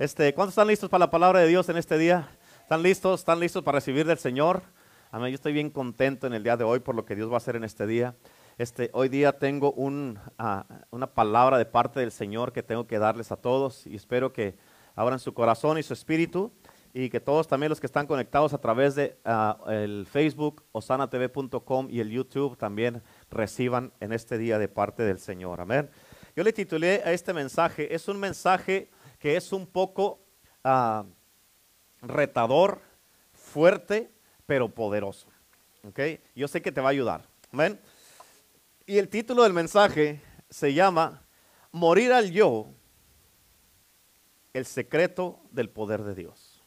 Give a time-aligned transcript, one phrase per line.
[0.00, 2.26] Este, ¿Cuántos están listos para la palabra de Dios en este día?
[2.62, 3.20] ¿Están listos?
[3.20, 4.62] ¿Están listos para recibir del Señor?
[5.10, 5.28] Amén.
[5.28, 7.36] Yo estoy bien contento en el día de hoy por lo que Dios va a
[7.36, 8.14] hacer en este día.
[8.56, 12.98] Este, hoy día tengo un, ah, una palabra de parte del Señor que tengo que
[12.98, 14.56] darles a todos y espero que
[14.96, 16.50] abran su corazón y su espíritu
[16.94, 21.88] y que todos también los que están conectados a través de ah, el Facebook, osanatv.com
[21.90, 25.60] y el YouTube también reciban en este día de parte del Señor.
[25.60, 25.90] Amén.
[26.34, 28.88] Yo le titulé a este mensaje, es un mensaje
[29.20, 30.18] que es un poco
[30.64, 31.04] ah,
[32.00, 32.80] retador,
[33.32, 34.10] fuerte,
[34.46, 35.28] pero poderoso.
[35.86, 36.20] ¿okay?
[36.34, 37.28] Yo sé que te va a ayudar.
[37.52, 37.78] Amén.
[38.86, 41.22] Y el título del mensaje se llama
[41.70, 42.68] Morir al yo,
[44.54, 46.62] el secreto del poder de Dios.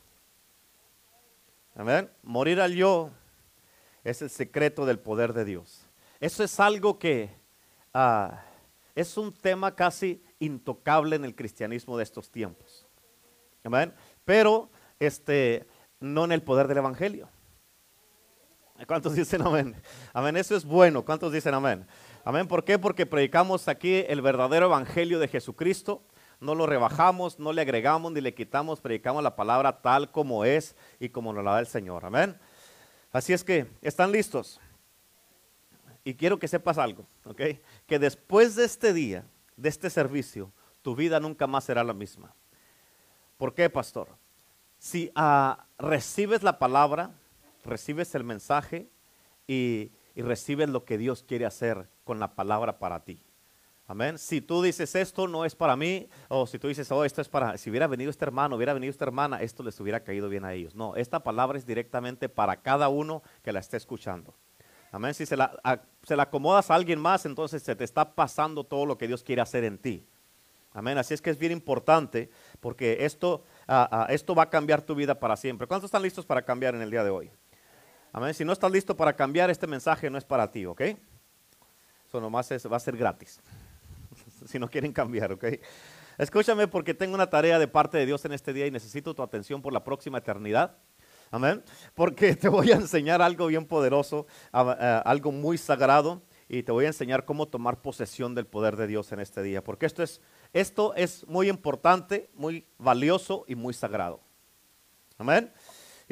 [1.76, 2.10] Amén.
[2.22, 3.10] Morir al yo
[4.04, 5.88] es el secreto del poder de Dios.
[6.20, 7.36] Eso es algo que
[7.96, 8.44] ah,
[8.94, 12.86] es un tema casi intocable en el cristianismo de estos tiempos.
[13.64, 13.94] Amén.
[14.26, 15.66] Pero este,
[16.00, 17.30] no en el poder del Evangelio.
[18.88, 19.76] ¿Cuántos dicen amén?
[20.14, 21.06] Amén, eso es bueno.
[21.06, 21.86] ¿Cuántos dicen amén?
[22.26, 22.80] Amén, ¿por qué?
[22.80, 26.04] Porque predicamos aquí el verdadero Evangelio de Jesucristo.
[26.40, 30.76] No lo rebajamos, no le agregamos ni le quitamos, predicamos la palabra tal como es
[31.00, 32.04] y como nos la da el Señor.
[32.06, 32.38] Amén.
[33.14, 34.60] Así es que, ¿están listos?
[36.04, 37.42] Y quiero que sepas algo, ¿ok?
[37.86, 39.24] Que después de este día,
[39.56, 40.52] de este servicio,
[40.82, 42.34] tu vida nunca más será la misma.
[43.38, 44.10] ¿Por qué, pastor?
[44.78, 47.12] Si ah, recibes la palabra,
[47.64, 48.90] recibes el mensaje
[49.48, 53.20] y, recibes lo que Dios quiere hacer con la palabra para ti.
[53.88, 54.18] Amén.
[54.18, 57.28] Si tú dices esto no es para mí, o si tú dices, oh, esto es
[57.28, 60.46] para, si hubiera venido este hermano, hubiera venido esta hermana, esto les hubiera caído bien
[60.46, 60.76] a ellos.
[60.76, 64.36] No, esta palabra es directamente para cada uno que la esté escuchando.
[64.94, 65.16] Amén.
[65.16, 68.86] Si se la, se la acomodas a alguien más, entonces se te está pasando todo
[68.86, 70.08] lo que Dios quiere hacer en ti.
[70.72, 71.00] Amén.
[71.00, 72.30] Así es que es bien importante
[72.60, 73.44] porque esto
[74.10, 75.66] esto va a cambiar tu vida para siempre.
[75.66, 77.32] ¿Cuántos están listos para cambiar en el día de hoy?
[78.12, 78.36] Amén.
[78.36, 80.82] Si no estás listo para cambiar, este mensaje no es para ti, ¿ok?
[82.08, 83.42] Eso nomás va a ser gratis.
[84.46, 85.46] si no quieren cambiar, ¿ok?
[86.20, 89.24] Escúchame porque tengo una tarea de parte de Dios en este día y necesito tu
[89.24, 90.78] atención por la próxima eternidad.
[91.34, 91.64] Amén.
[91.96, 96.90] Porque te voy a enseñar algo bien poderoso, algo muy sagrado y te voy a
[96.90, 99.64] enseñar cómo tomar posesión del poder de Dios en este día.
[99.64, 100.22] Porque esto es
[100.54, 104.22] esto es muy importante, muy valioso y muy sagrado.
[105.18, 105.52] Amén.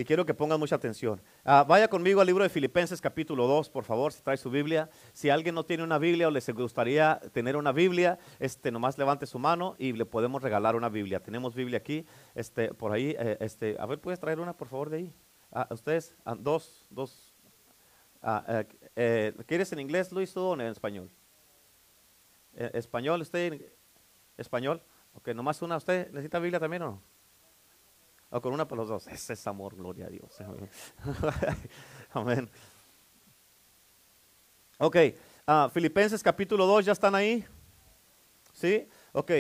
[0.02, 1.22] Y quiero que pongan mucha atención.
[1.46, 4.90] Ah, vaya conmigo al libro de Filipenses capítulo 2, por favor, si trae su Biblia.
[5.14, 9.28] Si alguien no tiene una Biblia o les gustaría tener una Biblia, este, nomás levante
[9.28, 11.20] su mano y le podemos regalar una Biblia.
[11.20, 12.04] Tenemos Biblia aquí,
[12.34, 13.16] este, por ahí.
[13.16, 15.14] Eh, este, a ver, ¿puedes traer una, por favor, de ahí?
[15.52, 17.36] Ah, ustedes, ah, dos, dos.
[18.24, 21.12] Eh, eh, ¿Quieres en inglés, Luis, o en español?
[22.56, 23.72] español, usted
[24.36, 24.82] español.
[25.14, 25.78] Ok, nomás una.
[25.78, 27.21] ¿Usted necesita Biblia también o no?
[28.32, 29.08] O con una para los dos.
[29.08, 30.36] Ese es amor, gloria a Dios.
[32.14, 32.50] Amén.
[34.80, 34.96] Ok,
[35.48, 37.46] uh, Filipenses capítulo 2, ¿ya están ahí?
[38.54, 38.88] ¿Sí?
[39.12, 39.32] Ok.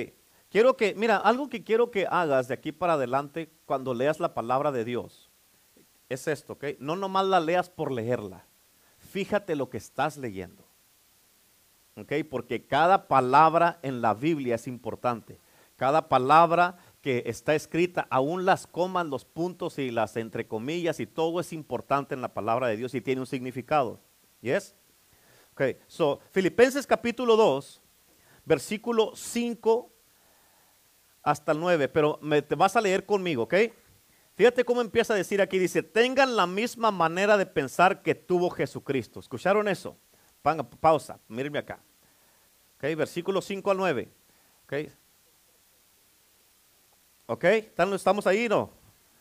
[0.49, 4.33] Quiero que, mira, algo que quiero que hagas de aquí para adelante cuando leas la
[4.33, 5.31] palabra de Dios
[6.09, 6.65] es esto, ¿ok?
[6.79, 8.45] No nomás la leas por leerla.
[8.97, 10.65] Fíjate lo que estás leyendo.
[12.29, 15.39] Porque cada palabra en la Biblia es importante.
[15.75, 21.07] Cada palabra que está escrita, aún las comas, los puntos y las entre comillas y
[21.07, 23.99] todo es importante en la palabra de Dios y tiene un significado.
[24.41, 24.75] ¿Yes?
[25.53, 27.81] Ok, so, Filipenses capítulo 2,
[28.45, 29.91] versículo 5
[31.23, 33.55] hasta el 9, pero me, te vas a leer conmigo, ¿ok?
[34.35, 38.49] Fíjate cómo empieza a decir aquí, dice, tengan la misma manera de pensar que tuvo
[38.49, 39.19] Jesucristo.
[39.19, 39.97] ¿Escucharon eso?
[40.79, 41.79] pausa, mírenme acá.
[42.77, 44.09] Okay, versículo 5 al 9.
[44.63, 44.73] Ok.
[47.27, 48.71] Ok, ¿estamos ahí no?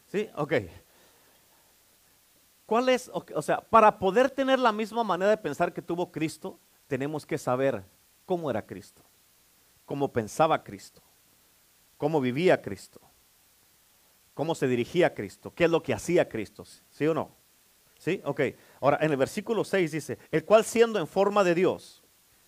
[0.07, 0.55] Sí, ok.
[2.67, 3.11] ¿Cuál es?
[3.13, 7.39] O sea, para poder tener la misma manera de pensar que tuvo Cristo, tenemos que
[7.39, 7.85] saber
[8.27, 9.03] cómo era Cristo,
[9.85, 11.03] cómo pensaba Cristo,
[11.97, 13.01] cómo vivía Cristo,
[14.35, 17.37] cómo se dirigía Cristo, qué es lo que hacía Cristo, ¿sí o no?
[17.99, 18.21] ¿Sí?
[18.25, 18.41] Ok.
[18.81, 22.03] Ahora, en el versículo 6 dice, el cual siendo en forma de Dios,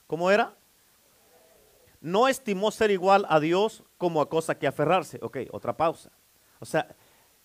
[0.06, 0.56] ¿cómo era?
[2.02, 5.20] No estimó ser igual a Dios como a cosa que aferrarse.
[5.22, 6.10] Ok, otra pausa.
[6.58, 6.94] O sea,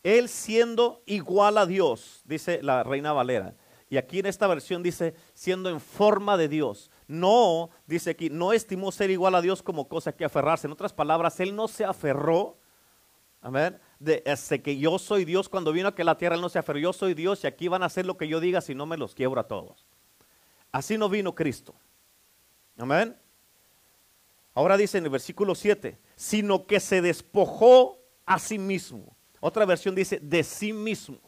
[0.03, 3.53] él siendo igual a Dios, dice la reina Valera.
[3.89, 6.89] Y aquí en esta versión dice, siendo en forma de Dios.
[7.07, 10.67] No, dice aquí, no estimó ser igual a Dios como cosa que aferrarse.
[10.67, 12.57] En otras palabras, él no se aferró,
[13.39, 16.49] amén, de este, que yo soy Dios, cuando vino aquí a la tierra, Él no
[16.49, 18.75] se aferró, yo soy Dios y aquí van a hacer lo que yo diga si
[18.75, 19.85] no me los quiebro a todos.
[20.71, 21.73] Así no vino Cristo.
[22.77, 23.15] Amén.
[24.57, 29.15] Ahora dice en el versículo 7, sino que se despojó a sí mismo.
[29.39, 31.19] Otra versión dice de sí mismo.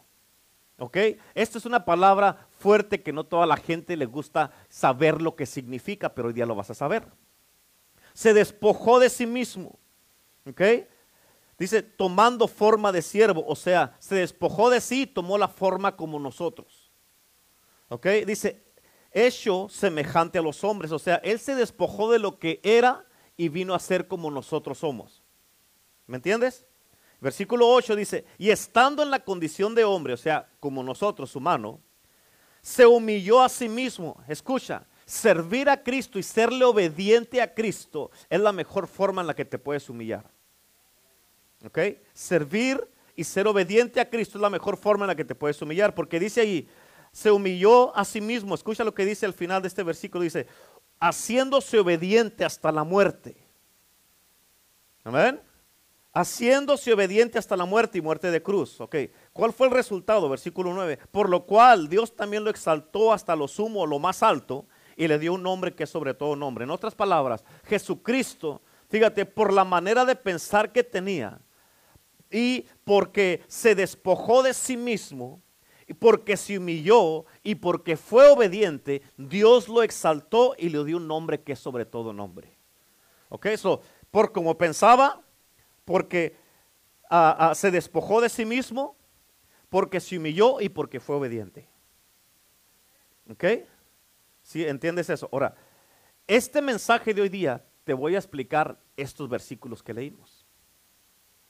[0.78, 0.96] ¿Ok?
[1.32, 5.46] Esta es una palabra fuerte que no toda la gente le gusta saber lo que
[5.46, 7.06] significa, pero hoy día lo vas a saber.
[8.14, 9.78] Se despojó de sí mismo.
[10.44, 10.62] ¿Ok?
[11.56, 15.94] Dice, tomando forma de siervo, o sea, se despojó de sí y tomó la forma
[15.94, 16.90] como nosotros.
[17.90, 18.08] ¿Ok?
[18.26, 18.64] Dice,
[19.12, 23.06] hecho semejante a los hombres, o sea, él se despojó de lo que era
[23.40, 25.22] y vino a ser como nosotros somos.
[26.06, 26.66] ¿Me entiendes?
[27.22, 31.80] Versículo 8 dice, y estando en la condición de hombre, o sea, como nosotros, humano,
[32.60, 34.22] se humilló a sí mismo.
[34.28, 39.34] Escucha, servir a Cristo y serle obediente a Cristo es la mejor forma en la
[39.34, 40.30] que te puedes humillar.
[41.64, 41.78] ¿Ok?
[42.12, 42.86] Servir
[43.16, 45.94] y ser obediente a Cristo es la mejor forma en la que te puedes humillar,
[45.94, 46.68] porque dice ahí,
[47.10, 48.54] se humilló a sí mismo.
[48.54, 50.46] Escucha lo que dice al final de este versículo, dice,
[51.00, 53.36] haciéndose obediente hasta la muerte.
[55.02, 55.40] Amén.
[56.12, 58.80] Haciéndose obediente hasta la muerte y muerte de cruz.
[58.80, 58.96] Ok.
[59.32, 60.28] ¿Cuál fue el resultado?
[60.28, 60.98] Versículo 9.
[61.10, 64.66] Por lo cual Dios también lo exaltó hasta lo sumo, lo más alto,
[64.96, 66.64] y le dio un nombre que es sobre todo nombre.
[66.64, 71.40] En otras palabras, Jesucristo, fíjate, por la manera de pensar que tenía,
[72.30, 75.40] y porque se despojó de sí mismo,
[75.94, 81.42] porque se humilló y porque fue obediente, Dios lo exaltó y le dio un nombre
[81.42, 82.56] que es sobre todo nombre.
[83.28, 85.22] Ok, eso, por como pensaba,
[85.84, 86.36] porque
[87.08, 88.96] ah, ah, se despojó de sí mismo,
[89.68, 91.68] porque se humilló y porque fue obediente.
[93.30, 93.44] ¿Ok?
[94.42, 95.28] ¿Sí entiendes eso?
[95.32, 95.54] Ahora,
[96.26, 100.46] este mensaje de hoy día te voy a explicar estos versículos que leímos.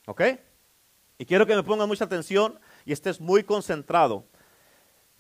[0.07, 0.23] ¿Ok?
[1.19, 4.27] Y quiero que me pongan mucha atención y estés muy concentrado.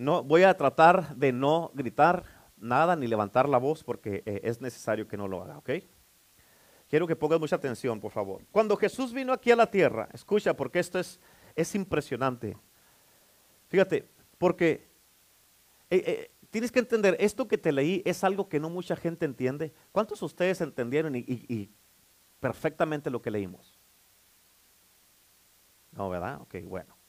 [0.01, 2.25] No voy a tratar de no gritar
[2.57, 5.71] nada ni levantar la voz porque eh, es necesario que no lo haga, ¿ok?
[6.89, 8.41] Quiero que pongas mucha atención, por favor.
[8.51, 11.21] Cuando Jesús vino aquí a la tierra, escucha, porque esto es,
[11.55, 12.57] es impresionante.
[13.69, 14.09] Fíjate,
[14.39, 14.89] porque
[15.91, 19.27] eh, eh, tienes que entender, esto que te leí es algo que no mucha gente
[19.27, 19.75] entiende.
[19.93, 21.71] ¿Cuántos de ustedes entendieron y
[22.41, 23.79] perfectamente lo que leímos?
[25.93, 26.41] No, ¿verdad?
[26.41, 27.00] Ok, bueno.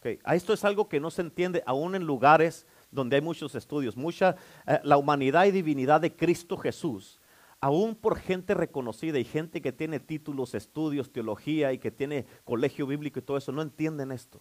[0.00, 0.18] Okay.
[0.32, 3.98] Esto es algo que no se entiende aún en lugares donde hay muchos estudios.
[3.98, 4.34] Mucha,
[4.66, 7.20] eh, la humanidad y divinidad de Cristo Jesús,
[7.60, 12.86] aún por gente reconocida y gente que tiene títulos, estudios, teología y que tiene colegio
[12.86, 14.40] bíblico y todo eso, no entienden esto.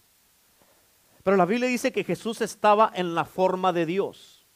[1.23, 4.47] Pero la Biblia dice que Jesús estaba en la forma de Dios.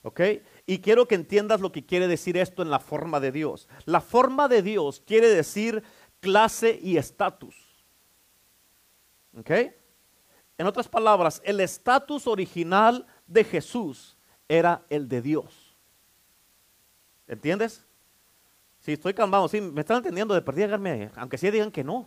[0.00, 0.20] ¿Ok?
[0.64, 3.68] Y quiero que entiendas lo que quiere decir esto en la forma de Dios.
[3.84, 5.82] La forma de Dios quiere decir
[6.20, 7.54] clase y estatus.
[9.36, 9.50] ¿Ok?
[10.62, 14.16] En otras palabras, el estatus original de Jesús
[14.46, 15.76] era el de Dios.
[17.26, 17.84] ¿Entiendes?
[18.78, 20.78] Si estoy calmado, sí, me están entendiendo de perdida,
[21.16, 22.06] aunque sí digan que no.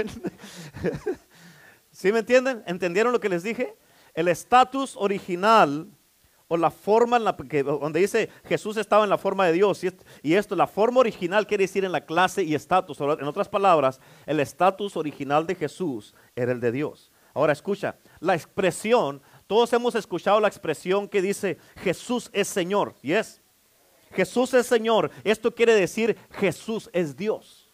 [1.91, 2.63] ¿Sí me entienden?
[2.65, 3.75] ¿Entendieron lo que les dije?
[4.13, 5.89] El estatus original
[6.47, 9.81] o la forma en la que, donde dice Jesús estaba en la forma de Dios.
[10.21, 12.99] Y esto, la forma original quiere decir en la clase y estatus.
[12.99, 17.11] En otras palabras, el estatus original de Jesús era el de Dios.
[17.33, 22.95] Ahora escucha, la expresión, todos hemos escuchado la expresión que dice Jesús es Señor.
[23.01, 23.41] ¿Y es?
[24.13, 25.11] Jesús es Señor.
[25.23, 27.69] Esto quiere decir Jesús es Dios.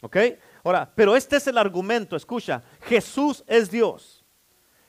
[0.00, 0.16] ¿Ok?
[0.64, 4.24] Ahora, pero este es el argumento, escucha, Jesús es Dios.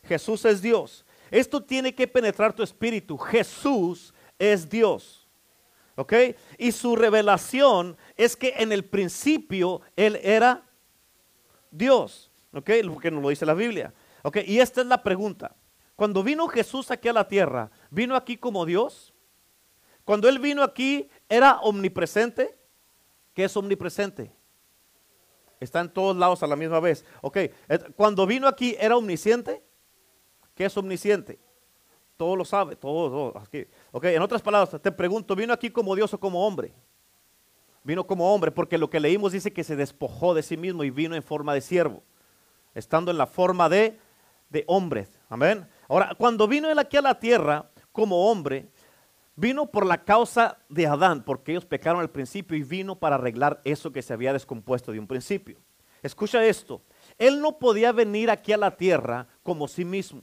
[0.04, 1.03] Jesús es Dios.
[1.34, 3.18] Esto tiene que penetrar tu espíritu.
[3.18, 5.28] Jesús es Dios.
[5.96, 6.14] ¿Ok?
[6.60, 10.64] Y su revelación es que en el principio Él era
[11.72, 12.32] Dios.
[12.54, 12.70] ¿Ok?
[12.88, 13.96] Porque nos lo dice la Biblia.
[14.22, 14.38] ¿Ok?
[14.46, 15.56] Y esta es la pregunta.
[15.96, 19.12] Cuando vino Jesús aquí a la tierra, ¿vino aquí como Dios?
[20.06, 22.56] Cuando Él vino aquí, ¿era omnipresente?
[23.34, 24.32] ¿Qué es omnipresente?
[25.60, 27.04] Está en todos lados a la misma vez.
[27.22, 27.52] Ok, eh,
[27.96, 29.64] cuando vino aquí, ¿era omnisciente?
[30.56, 31.40] ¿Qué es omnisciente?
[32.18, 33.44] Todo lo sabe, todo, todo.
[33.92, 36.74] Ok, en otras palabras, te pregunto, ¿vino aquí como Dios o como hombre?
[37.84, 40.90] Vino como hombre, porque lo que leímos dice que se despojó de sí mismo y
[40.90, 42.04] vino en forma de siervo,
[42.76, 44.00] estando en la forma de,
[44.50, 45.08] de hombre.
[45.28, 45.68] Amén.
[45.90, 48.70] Ahora, cuando vino él aquí a la tierra como hombre,
[49.36, 53.60] vino por la causa de Adán, porque ellos pecaron al principio y vino para arreglar
[53.66, 55.58] eso que se había descompuesto de un principio.
[56.02, 56.82] Escucha esto,
[57.18, 60.22] él no podía venir aquí a la tierra como sí mismo.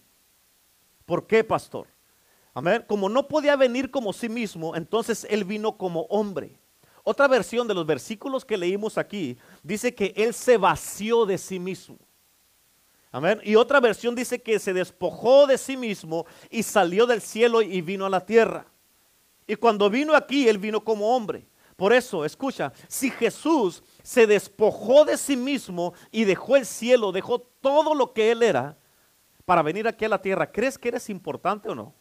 [1.11, 1.89] ¿Por qué, pastor?
[2.55, 2.85] Amén.
[2.87, 6.57] Como no podía venir como sí mismo, entonces él vino como hombre.
[7.03, 11.59] Otra versión de los versículos que leímos aquí dice que él se vació de sí
[11.59, 11.99] mismo.
[13.11, 13.41] Amén.
[13.43, 17.81] Y otra versión dice que se despojó de sí mismo y salió del cielo y
[17.81, 18.67] vino a la tierra.
[19.49, 21.45] Y cuando vino aquí, él vino como hombre.
[21.75, 27.41] Por eso, escucha, si Jesús se despojó de sí mismo y dejó el cielo, dejó
[27.41, 28.77] todo lo que él era
[29.51, 30.53] para venir aquí a la tierra.
[30.53, 31.93] ¿Crees que eres importante o no?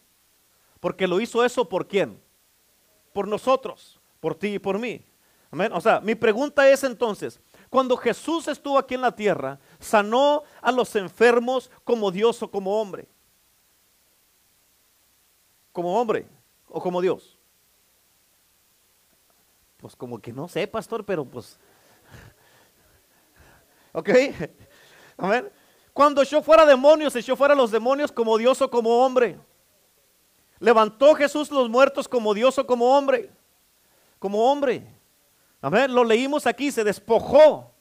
[0.80, 2.22] Porque lo hizo eso por quién?
[3.12, 5.04] Por nosotros, por ti y por mí.
[5.50, 5.74] Amén.
[5.74, 7.42] O sea, mi pregunta es entonces,
[7.72, 12.80] cuando Jesús estuvo aquí en la tierra, sanó a los enfermos como Dios o como
[12.80, 13.08] hombre.
[15.72, 16.28] Como hombre
[16.68, 17.36] o como Dios.
[19.78, 21.58] Pues como que no sé, pastor, pero pues...
[23.92, 24.10] ¿Ok?
[25.18, 25.52] Amén.
[26.00, 29.38] Cuando echó fuera demonios, echó fuera los demonios como Dios o como hombre.
[30.58, 33.30] Levantó Jesús los muertos como Dios o como hombre.
[34.18, 34.88] Como hombre.
[35.60, 35.94] Amén.
[35.94, 37.74] Lo leímos aquí, se despojó.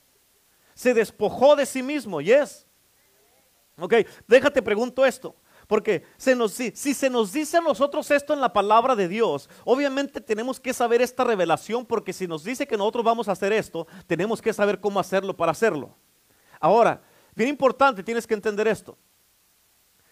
[0.74, 2.20] Se despojó de sí mismo.
[2.20, 2.66] Yes.
[3.78, 3.94] Ok,
[4.26, 5.36] déjate pregunto esto.
[5.68, 10.20] Porque si, si se nos dice a nosotros esto en la palabra de Dios, obviamente
[10.20, 13.86] tenemos que saber esta revelación porque si nos dice que nosotros vamos a hacer esto,
[14.08, 15.94] tenemos que saber cómo hacerlo para hacerlo.
[16.58, 17.00] Ahora,
[17.38, 18.98] bien importante, tienes que entender esto.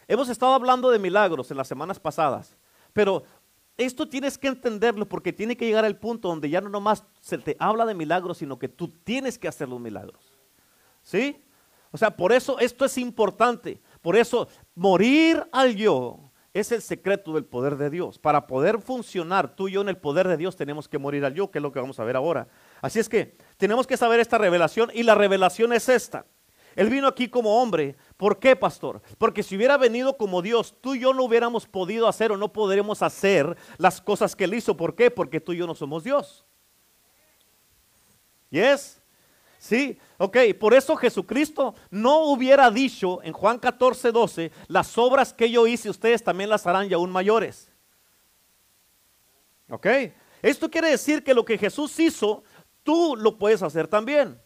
[0.09, 2.57] Hemos estado hablando de milagros en las semanas pasadas,
[2.93, 3.25] pero
[3.77, 7.37] esto tienes que entenderlo porque tiene que llegar al punto donde ya no nomás se
[7.37, 10.39] te habla de milagros, sino que tú tienes que hacer los milagros.
[11.03, 11.43] ¿Sí?
[11.91, 13.81] O sea, por eso esto es importante.
[14.01, 18.19] Por eso morir al yo es el secreto del poder de Dios.
[18.19, 21.35] Para poder funcionar tú y yo en el poder de Dios tenemos que morir al
[21.35, 22.49] yo, que es lo que vamos a ver ahora.
[22.81, 26.25] Así es que tenemos que saber esta revelación y la revelación es esta.
[26.77, 27.97] Él vino aquí como hombre.
[28.19, 29.03] ¿Por qué, pastor?
[29.17, 32.53] Porque si hubiera venido como Dios, tú y yo no hubiéramos podido hacer o no
[32.53, 34.77] podremos hacer las cosas que él hizo.
[34.77, 35.11] ¿Por qué?
[35.11, 36.45] Porque tú y yo no somos Dios.
[38.51, 39.01] ¿Yes?
[39.59, 45.51] Sí, ok, por eso Jesucristo no hubiera dicho en Juan 14, 12, las obras que
[45.51, 47.71] yo hice, ustedes también las harán y aún mayores.
[49.69, 49.87] Ok,
[50.43, 52.45] esto quiere decir que lo que Jesús hizo,
[52.85, 54.41] tú lo puedes hacer también.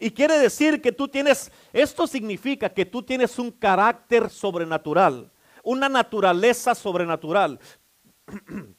[0.00, 5.30] Y quiere decir que tú tienes, esto significa que tú tienes un carácter sobrenatural,
[5.62, 7.60] una naturaleza sobrenatural.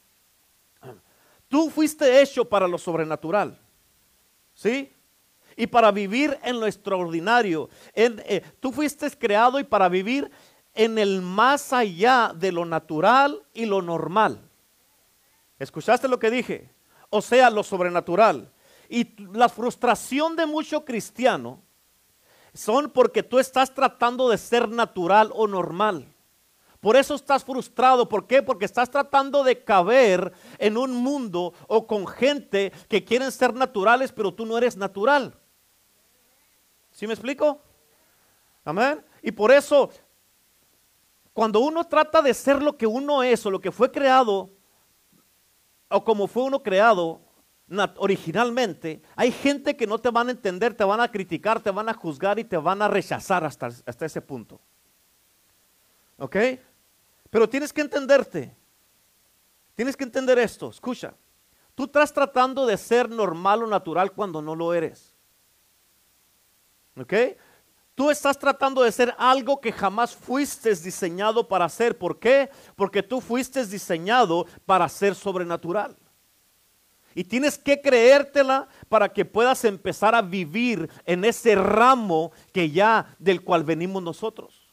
[1.48, 3.58] Tú fuiste hecho para lo sobrenatural.
[4.54, 4.90] ¿Sí?
[5.56, 7.68] y para vivir en lo extraordinario.
[7.94, 10.30] Eh, tú fuiste creado y para vivir
[10.74, 14.40] en el más allá de lo natural y lo normal.
[15.58, 16.70] ¿Escuchaste lo que dije?
[17.10, 18.51] O sea, lo sobrenatural.
[18.92, 21.62] Y la frustración de mucho cristiano
[22.52, 26.06] son porque tú estás tratando de ser natural o normal.
[26.78, 28.06] Por eso estás frustrado.
[28.06, 28.42] ¿Por qué?
[28.42, 34.12] Porque estás tratando de caber en un mundo o con gente que quieren ser naturales,
[34.12, 35.40] pero tú no eres natural.
[36.90, 37.62] ¿Sí me explico?
[38.62, 39.02] Amén.
[39.22, 39.88] Y por eso,
[41.32, 44.50] cuando uno trata de ser lo que uno es o lo que fue creado,
[45.88, 47.31] o como fue uno creado
[47.96, 51.88] originalmente, hay gente que no te van a entender, te van a criticar, te van
[51.88, 54.60] a juzgar y te van a rechazar hasta, hasta ese punto.
[56.18, 56.36] ¿Ok?
[57.30, 58.54] Pero tienes que entenderte.
[59.74, 60.70] Tienes que entender esto.
[60.70, 61.14] Escucha.
[61.74, 65.14] Tú estás tratando de ser normal o natural cuando no lo eres.
[66.96, 67.14] ¿Ok?
[67.94, 71.96] Tú estás tratando de ser algo que jamás fuiste diseñado para ser.
[71.96, 72.50] ¿Por qué?
[72.76, 75.96] Porque tú fuiste diseñado para ser sobrenatural.
[77.14, 83.14] Y tienes que creértela para que puedas empezar a vivir en ese ramo que ya
[83.18, 84.72] del cual venimos nosotros.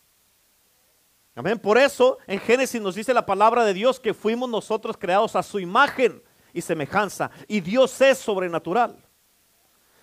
[1.35, 1.57] Amén.
[1.57, 5.43] Por eso en Génesis nos dice la palabra de Dios que fuimos nosotros creados a
[5.43, 6.21] su imagen
[6.53, 7.31] y semejanza.
[7.47, 9.08] Y Dios es sobrenatural.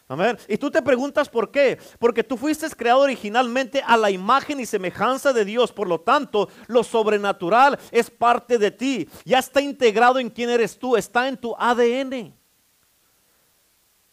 [0.09, 0.39] Amén.
[0.47, 1.79] Y tú te preguntas por qué.
[1.99, 5.73] Porque tú fuiste creado originalmente a la imagen y semejanza de Dios.
[5.73, 9.09] Por lo tanto, lo sobrenatural es parte de ti.
[9.25, 10.97] Ya está integrado en quién eres tú.
[10.97, 12.33] Está en tu ADN.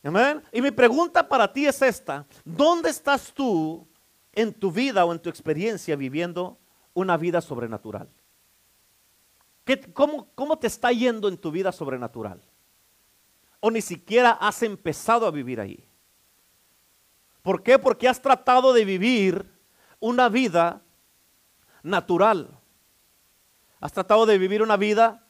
[0.03, 0.43] Amén.
[0.51, 2.25] Y mi pregunta para ti es esta.
[2.43, 3.87] ¿Dónde estás tú
[4.33, 6.57] en tu vida o en tu experiencia viviendo
[6.93, 8.09] una vida sobrenatural?
[9.93, 12.41] cómo, ¿Cómo te está yendo en tu vida sobrenatural?
[13.65, 15.87] O ni siquiera has empezado a vivir ahí.
[17.41, 17.79] ¿Por qué?
[17.79, 19.49] Porque has tratado de vivir
[20.01, 20.81] una vida
[21.81, 22.59] natural.
[23.79, 25.25] Has tratado de vivir una vida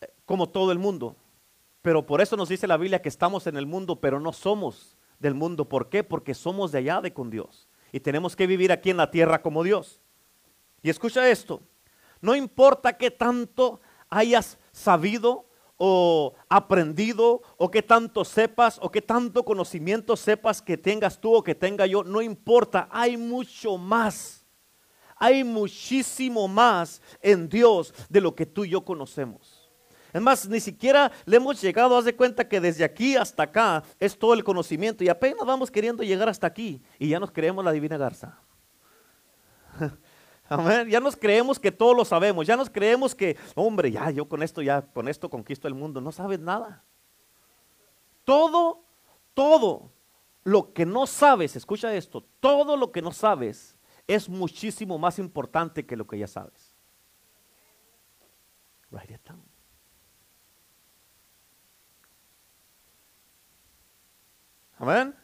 [0.00, 1.14] eh, como todo el mundo.
[1.82, 4.96] Pero por eso nos dice la Biblia que estamos en el mundo, pero no somos
[5.18, 5.68] del mundo.
[5.68, 6.02] ¿Por qué?
[6.02, 7.68] Porque somos de allá de con Dios.
[7.92, 10.00] Y tenemos que vivir aquí en la tierra como Dios.
[10.80, 11.60] Y escucha esto.
[12.22, 15.51] No importa qué tanto hayas sabido
[15.84, 21.42] o aprendido o que tanto sepas o que tanto conocimiento sepas que tengas tú o
[21.42, 24.46] que tenga yo, no importa, hay mucho más.
[25.16, 29.68] Hay muchísimo más en Dios de lo que tú y yo conocemos.
[30.12, 33.82] Es más, ni siquiera le hemos llegado, haz de cuenta que desde aquí hasta acá
[33.98, 37.64] es todo el conocimiento y apenas vamos queriendo llegar hasta aquí y ya nos creemos
[37.64, 38.38] la divina garza.
[40.52, 40.88] Amén.
[40.90, 44.42] Ya nos creemos que todo lo sabemos, ya nos creemos que, hombre, ya yo con
[44.42, 46.84] esto ya con esto conquisto el mundo, no sabes nada.
[48.24, 48.84] Todo,
[49.32, 49.90] todo
[50.44, 55.86] lo que no sabes, escucha esto, todo lo que no sabes es muchísimo más importante
[55.86, 56.76] que lo que ya sabes.
[58.90, 59.42] Write it down.
[64.76, 65.21] Amén.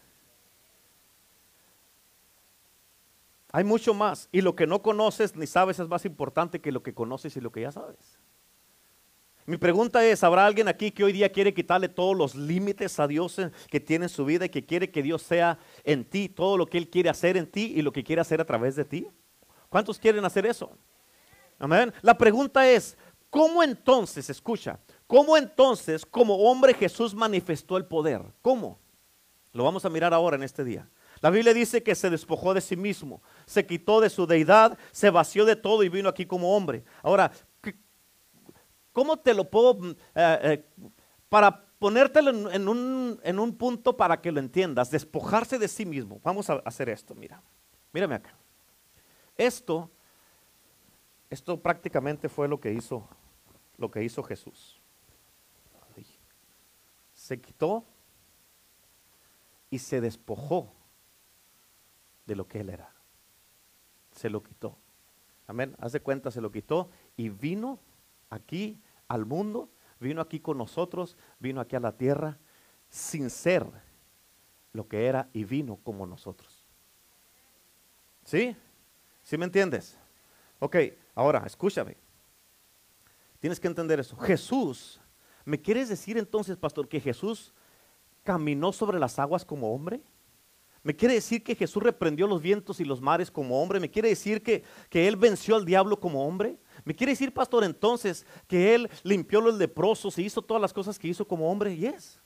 [3.59, 4.29] Hay mucho más.
[4.31, 7.41] Y lo que no conoces ni sabes es más importante que lo que conoces y
[7.41, 8.21] lo que ya sabes.
[9.47, 13.09] Mi pregunta es, ¿habrá alguien aquí que hoy día quiere quitarle todos los límites a
[13.09, 16.57] Dios que tiene en su vida y que quiere que Dios sea en ti, todo
[16.57, 18.85] lo que Él quiere hacer en ti y lo que quiere hacer a través de
[18.85, 19.09] ti?
[19.69, 20.71] ¿Cuántos quieren hacer eso?
[21.59, 21.93] Amén.
[22.03, 22.97] La pregunta es,
[23.29, 28.23] ¿cómo entonces, escucha, cómo entonces como hombre Jesús manifestó el poder?
[28.41, 28.79] ¿Cómo?
[29.53, 30.89] Lo vamos a mirar ahora en este día.
[31.21, 35.11] La Biblia dice que se despojó de sí mismo, se quitó de su deidad, se
[35.11, 36.85] vació de todo y vino aquí como hombre.
[37.03, 37.33] Ahora,
[38.99, 40.65] ¿Cómo te lo puedo, mm, eh, eh,
[41.29, 46.21] para ponértelo en, un, en un punto para que lo entiendas, despojarse de sí mismo?
[46.25, 47.41] Vamos a hacer esto, mira,
[47.93, 48.37] mírame acá.
[49.37, 49.89] Esto,
[51.31, 53.09] esto prácticamente fue lo que hizo,
[53.77, 54.81] lo que hizo Jesús.
[57.15, 57.85] Se quitó
[59.71, 60.73] y se despojó
[62.29, 62.93] de lo que él era.
[64.13, 64.77] Se lo quitó.
[65.47, 65.75] Amén.
[65.81, 67.81] Haz de cuenta, se lo quitó y vino
[68.29, 72.39] aquí al mundo, vino aquí con nosotros, vino aquí a la tierra
[72.91, 73.67] sin ser
[74.75, 76.67] lo que era y vino como nosotros.
[78.25, 78.55] ¿Sí?
[79.23, 79.97] ¿Sí me entiendes?
[80.59, 80.77] Ok,
[81.15, 81.97] ahora escúchame.
[83.41, 84.19] Tienes que entender eso.
[84.19, 85.01] Jesús,
[85.47, 87.55] ¿me quieres decir entonces, pastor, que Jesús
[88.23, 90.03] caminó sobre las aguas como hombre?
[90.83, 93.81] ¿Me quiere decir que Jesús reprendió los vientos y los mares como hombre?
[93.81, 96.57] ¿Me quiere decir que, que Él venció al diablo como hombre?
[96.85, 100.99] ¿Me quiere decir, pastor, entonces que Él limpió los leprosos y hizo todas las cosas
[100.99, 101.77] que hizo como hombre?
[101.77, 102.21] Yes.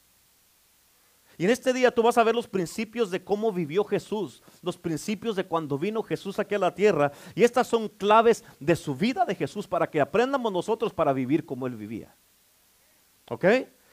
[1.39, 4.77] Y en este día tú vas a ver los principios de cómo vivió Jesús, los
[4.77, 7.11] principios de cuando vino Jesús aquí a la tierra.
[7.35, 11.45] Y estas son claves de su vida de Jesús para que aprendamos nosotros para vivir
[11.47, 12.15] como Él vivía.
[13.31, 13.45] ¿Ok?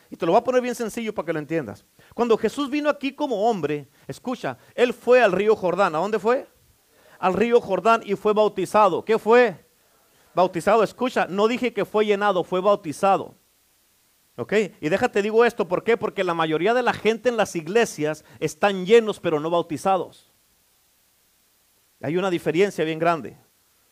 [0.09, 1.85] Y te lo voy a poner bien sencillo para que lo entiendas.
[2.13, 5.95] Cuando Jesús vino aquí como hombre, escucha, Él fue al río Jordán.
[5.95, 6.47] ¿A dónde fue?
[7.19, 9.03] Al río Jordán y fue bautizado.
[9.03, 9.69] ¿Qué fue?
[10.39, 13.35] bautizado, escucha, no dije que fue llenado, fue bautizado.
[14.37, 14.53] ¿Ok?
[14.79, 15.97] Y déjate digo esto, ¿por qué?
[15.97, 20.31] Porque la mayoría de la gente en las iglesias están llenos pero no bautizados.
[22.01, 23.37] Hay una diferencia bien grande.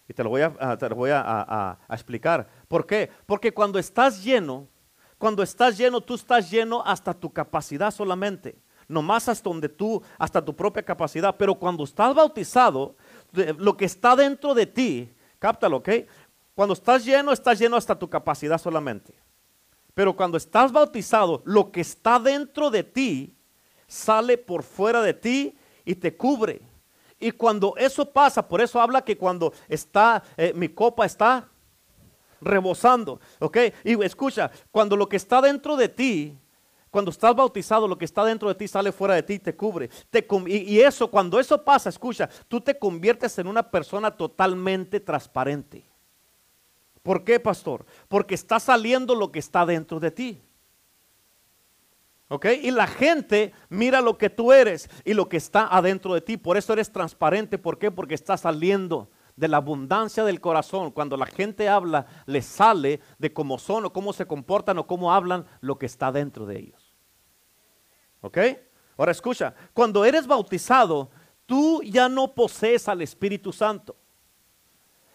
[0.07, 2.47] Y te lo voy, a, te lo voy a, explicar.
[2.69, 3.11] ¿Por qué?
[3.25, 4.69] Porque cuando estás lleno,
[5.17, 8.55] cuando estás lleno, tú estás lleno hasta tu capacidad solamente.
[8.87, 11.35] No más hasta donde tú, hasta tu propia capacidad.
[11.37, 12.95] Pero cuando estás bautizado,
[13.33, 15.89] lo que está dentro de ti, cáptalo, ¿ok?
[16.55, 19.13] Cuando estás lleno, estás lleno hasta tu capacidad solamente.
[19.93, 23.35] Pero cuando estás bautizado, lo que está dentro de ti
[23.87, 26.61] sale por fuera de ti y te cubre.
[27.19, 31.49] Y cuando eso pasa, por eso habla que cuando está, eh, mi copa está
[32.41, 33.57] rebosando, ¿ok?
[33.83, 36.37] Y escucha, cuando lo que está dentro de ti,
[36.89, 39.55] cuando estás bautizado, lo que está dentro de ti sale fuera de ti y te
[39.55, 39.89] cubre.
[40.09, 44.99] Te, y, y eso, cuando eso pasa, escucha, tú te conviertes en una persona totalmente
[44.99, 45.85] transparente.
[47.03, 47.85] ¿Por qué, pastor?
[48.07, 50.41] Porque está saliendo lo que está dentro de ti.
[52.29, 52.45] ¿Ok?
[52.61, 56.35] Y la gente mira lo que tú eres y lo que está adentro de ti.
[56.35, 57.57] Por eso eres transparente.
[57.57, 57.91] ¿Por qué?
[57.91, 60.91] Porque está saliendo de la abundancia del corazón.
[60.91, 65.13] Cuando la gente habla, le sale de cómo son o cómo se comportan o cómo
[65.13, 66.97] hablan lo que está dentro de ellos.
[68.19, 68.37] ¿Ok?
[68.97, 71.09] Ahora escucha, cuando eres bautizado,
[71.45, 73.95] tú ya no posees al Espíritu Santo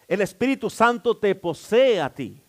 [0.07, 2.41] el Espíritu Santo te posee a ti.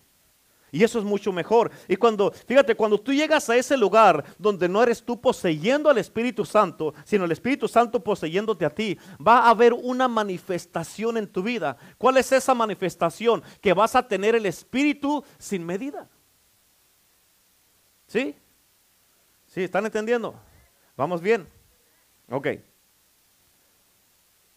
[0.75, 1.71] Y eso es mucho mejor.
[1.87, 5.99] Y cuando, fíjate, cuando tú llegas a ese lugar donde no eres tú poseyendo al
[5.99, 11.29] Espíritu Santo, sino el Espíritu Santo poseyéndote a ti, va a haber una manifestación en
[11.29, 11.77] tu vida.
[11.97, 13.41] ¿Cuál es esa manifestación?
[13.61, 16.11] Que vas a tener el Espíritu sin medida.
[18.09, 18.35] ¿Sí?
[19.47, 19.63] ¿Sí?
[19.63, 20.35] ¿Están entendiendo?
[20.97, 21.47] ¿Vamos bien?
[22.29, 22.49] Ok.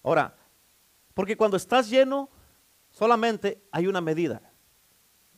[0.02, 0.36] Ahora,
[1.14, 2.28] porque cuando estás lleno,
[2.98, 4.42] Solamente hay una medida,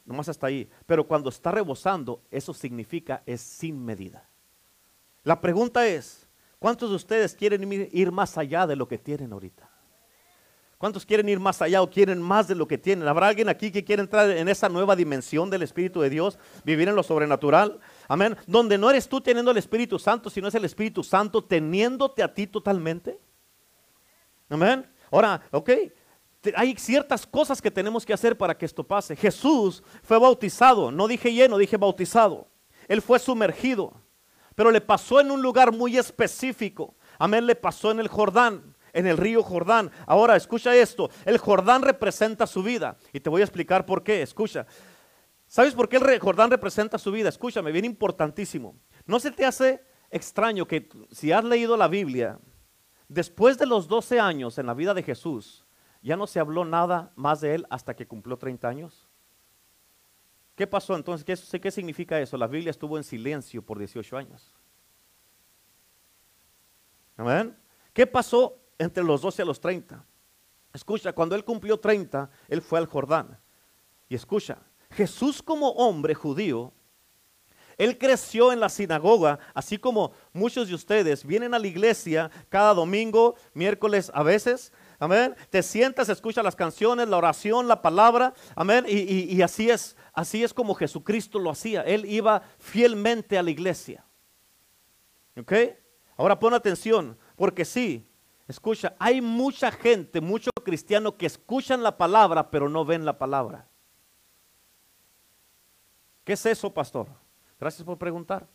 [0.09, 0.69] nomás hasta ahí.
[0.85, 4.27] Pero cuando está rebosando, eso significa es sin medida.
[5.23, 9.69] La pregunta es, ¿cuántos de ustedes quieren ir más allá de lo que tienen ahorita?
[10.79, 13.07] ¿Cuántos quieren ir más allá o quieren más de lo que tienen?
[13.07, 16.87] ¿Habrá alguien aquí que quiere entrar en esa nueva dimensión del Espíritu de Dios, vivir
[16.87, 17.79] en lo sobrenatural?
[18.07, 18.37] Amén.
[18.47, 22.33] Donde no eres tú teniendo el Espíritu Santo, sino es el Espíritu Santo teniéndote a
[22.33, 23.19] ti totalmente.
[24.49, 24.89] Amén.
[25.11, 25.69] Ahora, ok,
[26.55, 29.15] hay ciertas cosas que tenemos que hacer para que esto pase.
[29.15, 32.47] Jesús fue bautizado, no dije lleno, dije bautizado.
[32.87, 33.93] Él fue sumergido,
[34.55, 36.95] pero le pasó en un lugar muy específico.
[37.17, 39.91] Amén, le pasó en el Jordán en el río Jordán.
[40.05, 41.09] Ahora, escucha esto.
[41.25, 42.97] El Jordán representa su vida.
[43.13, 44.21] Y te voy a explicar por qué.
[44.21, 44.65] Escucha.
[45.47, 47.29] ¿Sabes por qué el Jordán representa su vida?
[47.29, 48.75] Escúchame, bien importantísimo.
[49.05, 52.39] ¿No se te hace extraño que si has leído la Biblia,
[53.07, 55.65] después de los 12 años en la vida de Jesús,
[56.01, 59.07] ya no se habló nada más de él hasta que cumplió 30 años?
[60.55, 61.25] ¿Qué pasó entonces?
[61.25, 62.37] ¿Qué, significa eso?
[62.37, 64.53] La Biblia estuvo en silencio por 18 años.
[67.15, 67.57] ¿Amén?
[67.93, 70.03] ¿Qué pasó entre los 12 a los 30.
[70.73, 73.37] Escucha, cuando él cumplió 30, él fue al Jordán.
[74.07, 74.57] Y escucha,
[74.91, 76.73] Jesús como hombre judío,
[77.77, 82.73] él creció en la sinagoga, así como muchos de ustedes vienen a la iglesia cada
[82.73, 84.73] domingo, miércoles a veces.
[84.99, 85.35] Amén.
[85.49, 88.33] Te sientas, escucha las canciones, la oración, la palabra.
[88.55, 88.85] Amén.
[88.87, 91.81] Y, y así es, así es como Jesucristo lo hacía.
[91.81, 94.05] Él iba fielmente a la iglesia.
[95.37, 95.53] ¿Ok?
[96.17, 98.09] Ahora pon atención, porque sí,
[98.49, 103.67] Escucha, hay mucha gente, muchos cristianos que escuchan la palabra, pero no ven la palabra.
[106.23, 107.07] ¿Qué es eso, pastor?
[107.59, 108.47] Gracias por preguntar.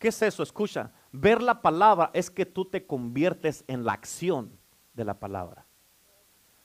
[0.00, 0.42] ¿Qué es eso?
[0.42, 4.58] Escucha, ver la palabra es que tú te conviertes en la acción
[4.94, 5.64] de la palabra.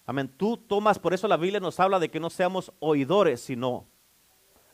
[0.06, 0.32] Amén.
[0.38, 3.88] Tú tomas, por eso la Biblia nos habla de que no seamos oidores, sino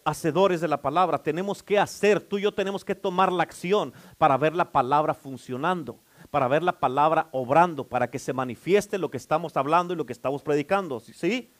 [0.03, 1.21] hacedores de la palabra.
[1.21, 5.13] Tenemos que hacer, tú y yo tenemos que tomar la acción para ver la palabra
[5.13, 9.97] funcionando para ver la palabra obrando, para que se manifieste lo que estamos hablando y
[9.97, 10.99] lo que estamos predicando.
[10.99, 11.51] ¿Sí?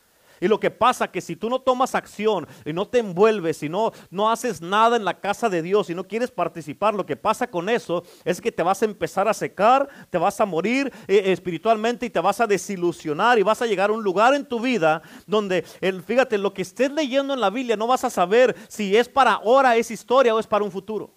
[0.42, 3.70] Y lo que pasa que si tú no tomas acción y no te envuelves y
[3.70, 7.16] no, no haces nada en la casa de Dios y no quieres participar, lo que
[7.16, 10.92] pasa con eso es que te vas a empezar a secar, te vas a morir
[11.08, 14.44] eh, espiritualmente y te vas a desilusionar y vas a llegar a un lugar en
[14.44, 18.10] tu vida donde, el, fíjate, lo que estés leyendo en la Biblia no vas a
[18.10, 21.14] saber si es para ahora, es historia o es para un futuro.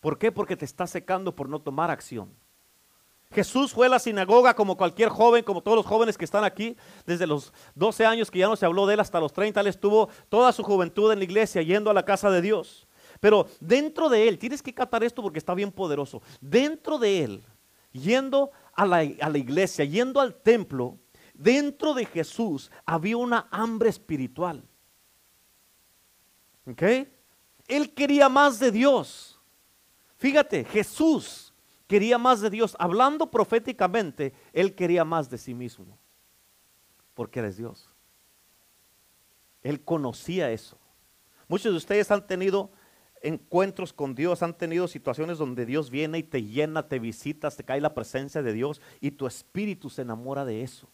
[0.00, 0.32] ¿Por qué?
[0.32, 2.34] Porque te está secando por no tomar acción.
[3.32, 6.76] Jesús fue a la sinagoga como cualquier joven, como todos los jóvenes que están aquí,
[7.06, 9.68] desde los 12 años que ya no se habló de él hasta los 30, él
[9.68, 12.88] estuvo toda su juventud en la iglesia, yendo a la casa de Dios.
[13.20, 17.44] Pero dentro de él, tienes que catar esto porque está bien poderoso, dentro de él,
[17.92, 20.98] yendo a la, a la iglesia, yendo al templo,
[21.32, 24.64] dentro de Jesús había una hambre espiritual.
[26.66, 26.82] ¿Ok?
[27.68, 29.40] Él quería más de Dios.
[30.16, 31.49] Fíjate, Jesús
[31.90, 32.76] quería más de Dios.
[32.78, 35.98] Hablando proféticamente, él quería más de sí mismo.
[37.14, 37.90] Porque eres Dios.
[39.60, 40.78] Él conocía eso.
[41.48, 42.70] Muchos de ustedes han tenido
[43.22, 47.64] encuentros con Dios, han tenido situaciones donde Dios viene y te llena, te visita, te
[47.64, 50.88] cae la presencia de Dios y tu espíritu se enamora de eso.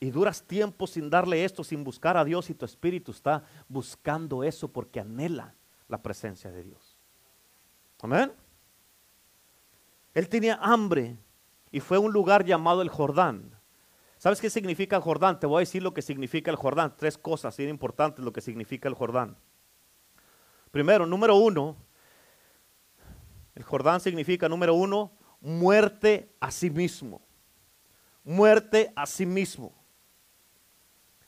[0.00, 4.42] Y duras tiempo sin darle esto, sin buscar a Dios y tu espíritu está buscando
[4.42, 5.54] eso porque anhela
[5.86, 6.98] la presencia de Dios.
[8.00, 8.32] Amén.
[10.14, 11.16] Él tenía hambre
[11.70, 13.58] y fue a un lugar llamado el Jordán.
[14.18, 15.40] ¿Sabes qué significa el Jordán?
[15.40, 16.94] Te voy a decir lo que significa el Jordán.
[16.96, 19.36] Tres cosas bien importantes lo que significa el Jordán.
[20.70, 21.76] Primero, número uno,
[23.54, 27.20] el Jordán significa, número uno, muerte a sí mismo.
[28.22, 29.74] Muerte a sí mismo.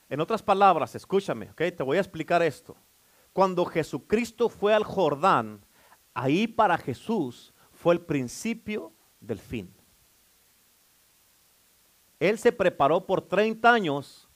[0.09, 1.61] En otras palabras, escúchame, ¿ok?
[1.75, 2.77] Te voy a explicar esto.
[3.33, 5.65] Cuando Jesucristo fue al Jordán,
[6.15, 7.53] Ahí para Jesús
[7.85, 9.71] fue el principio del fin.
[12.19, 14.27] Él se preparó por 30 años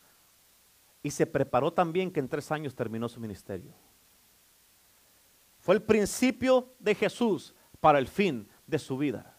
[1.02, 3.74] y se preparó también que en tres años terminó su ministerio.
[5.58, 9.36] Fue el principio de Jesús para el fin de su vida.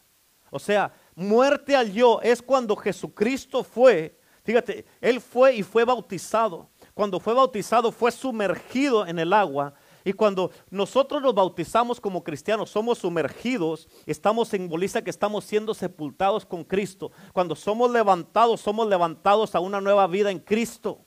[0.50, 6.68] O sea, muerte al yo es cuando Jesucristo fue, fíjate, Él fue y fue bautizado.
[6.94, 9.72] Cuando fue bautizado fue sumergido en el agua
[10.04, 16.46] y cuando nosotros nos bautizamos como cristianos, somos sumergidos, estamos simboliza que estamos siendo sepultados
[16.46, 17.10] con Cristo.
[17.32, 21.06] Cuando somos levantados, somos levantados a una nueva vida en Cristo.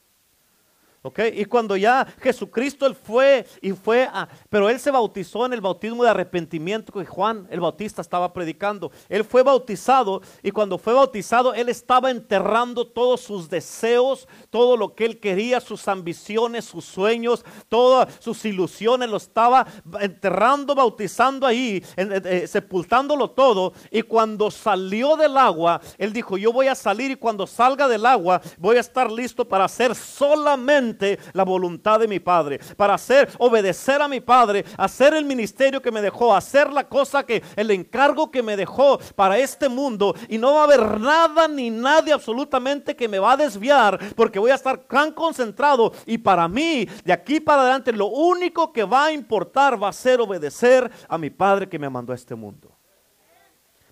[1.05, 1.19] ¿Ok?
[1.33, 5.59] Y cuando ya Jesucristo él fue y fue a, pero él se bautizó en el
[5.59, 8.89] bautismo de arrepentimiento que Juan el Bautista estaba predicando.
[9.09, 14.95] Él fue bautizado y cuando fue bautizado él estaba enterrando todos sus deseos, todo lo
[14.95, 19.67] que él quería, sus ambiciones, sus sueños, todas sus ilusiones, lo estaba
[19.99, 23.73] enterrando, bautizando ahí, eh, sepultándolo todo.
[23.91, 28.05] Y cuando salió del agua, él dijo, yo voy a salir y cuando salga del
[28.05, 30.92] agua voy a estar listo para hacer solamente
[31.33, 35.91] la voluntad de mi Padre, para hacer, obedecer a mi Padre, hacer el ministerio que
[35.91, 40.15] me dejó, hacer la cosa que, el encargo que me dejó para este mundo.
[40.29, 44.39] Y no va a haber nada ni nadie absolutamente que me va a desviar, porque
[44.39, 45.93] voy a estar tan concentrado.
[46.05, 49.93] Y para mí, de aquí para adelante, lo único que va a importar va a
[49.93, 52.71] ser obedecer a mi Padre que me mandó a este mundo.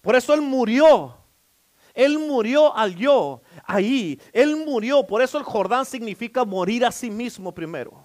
[0.01, 1.20] Por eso Él murió.
[1.93, 4.19] Él murió al yo ahí.
[4.33, 5.05] Él murió.
[5.05, 8.01] Por eso el Jordán significa morir a sí mismo primero.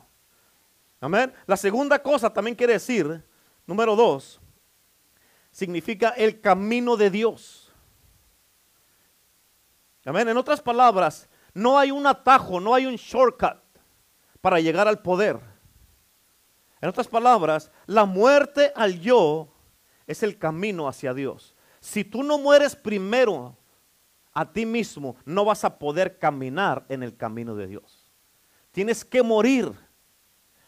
[1.00, 1.32] Amén.
[1.46, 3.24] La segunda cosa también quiere decir,
[3.66, 4.40] número dos,
[5.50, 7.72] significa el camino de Dios.
[10.04, 10.28] Amén.
[10.28, 13.58] En otras palabras, no hay un atajo, no hay un shortcut
[14.40, 15.40] para llegar al poder.
[16.80, 19.48] En otras palabras, la muerte al yo
[20.06, 21.54] es el camino hacia Dios.
[21.80, 23.56] Si tú no mueres primero
[24.36, 28.06] a ti mismo, no vas a poder caminar en el camino de Dios.
[28.70, 29.72] Tienes que morir.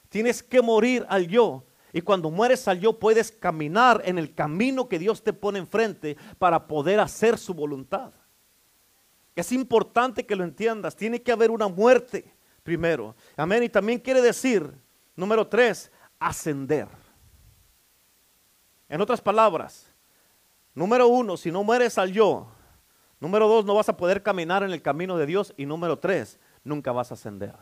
[0.09, 1.66] Tienes que morir al yo.
[1.92, 6.16] Y cuando mueres al yo puedes caminar en el camino que Dios te pone enfrente
[6.38, 8.14] para poder hacer su voluntad.
[9.37, 10.96] Es importante que lo entiendas.
[10.96, 13.14] Tiene que haber una muerte primero.
[13.37, 13.64] Amén.
[13.64, 14.72] Y también quiere decir,
[15.14, 16.88] número tres, ascender.
[18.88, 19.92] En otras palabras,
[20.74, 22.48] número uno, si no mueres al yo,
[23.20, 25.52] Número dos, no vas a poder caminar en el camino de Dios.
[25.57, 27.54] Y número tres, nunca vas a ascender.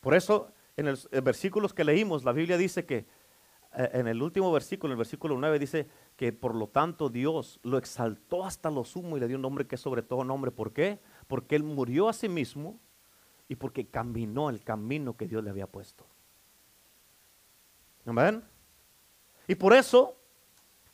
[0.00, 3.06] Por eso, en los versículos que leímos, la Biblia dice que,
[3.74, 7.60] eh, en el último versículo, en el versículo 9, dice que por lo tanto Dios
[7.62, 10.50] lo exaltó hasta lo sumo y le dio un nombre que es sobre todo nombre.
[10.50, 10.98] ¿Por qué?
[11.26, 12.80] Porque Él murió a sí mismo
[13.48, 16.06] y porque caminó el camino que Dios le había puesto.
[18.06, 18.42] Amén.
[19.46, 20.16] Y por eso,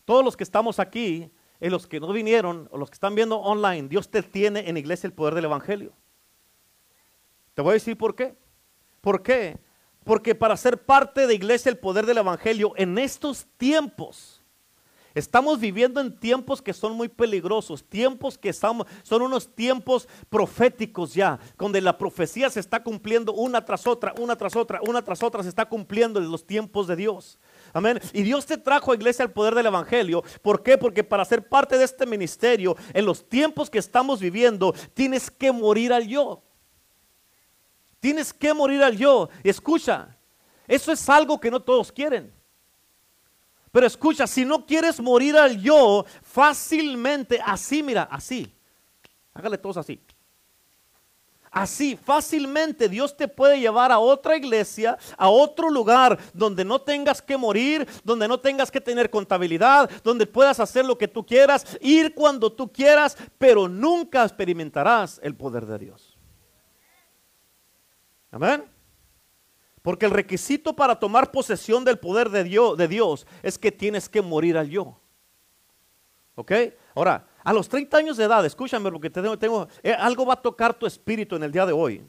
[0.05, 3.39] todos los que estamos aquí, y los que no vinieron o los que están viendo
[3.39, 5.93] online, Dios te tiene en iglesia el poder del Evangelio.
[7.55, 8.37] Te voy a decir por qué.
[9.01, 9.59] ¿Por qué?
[10.05, 14.39] Porque para ser parte de iglesia el poder del Evangelio en estos tiempos,
[15.19, 21.13] Estamos viviendo en tiempos que son muy peligrosos, tiempos que estamos, son unos tiempos proféticos
[21.13, 25.23] ya, donde la profecía se está cumpliendo una tras otra, una tras otra, una tras
[25.23, 27.39] otra, se está cumpliendo en los tiempos de Dios.
[27.73, 28.01] Amén.
[28.13, 30.23] Y Dios te trajo a iglesia al poder del Evangelio.
[30.43, 30.79] ¿Por qué?
[30.79, 35.53] Porque para ser parte de este ministerio, en los tiempos que estamos viviendo, tienes que
[35.53, 36.43] morir al yo.
[38.01, 39.29] Tienes que morir al yo.
[39.43, 40.17] Escucha,
[40.67, 42.33] eso es algo que no todos quieren.
[43.71, 48.55] Pero escucha, si no quieres morir al yo, fácilmente, así, mira, así.
[49.35, 50.01] Hágale todos así.
[51.51, 57.23] Así, fácilmente Dios te puede llevar a otra iglesia, a otro lugar donde no tengas
[57.23, 61.65] que morir, donde no tengas que tener contabilidad, donde puedas hacer lo que tú quieras,
[61.81, 66.19] ir cuando tú quieras, pero nunca experimentarás el poder de Dios.
[68.31, 68.65] Amén.
[69.81, 74.59] Porque el requisito para tomar posesión del poder de Dios, es que tienes que morir
[74.59, 75.01] al yo.
[76.35, 76.53] ¿Ok?
[76.95, 80.35] Ahora, a los 30 años de edad, escúchame porque te tengo, tengo eh, algo va
[80.35, 82.07] a tocar tu espíritu en el día de hoy.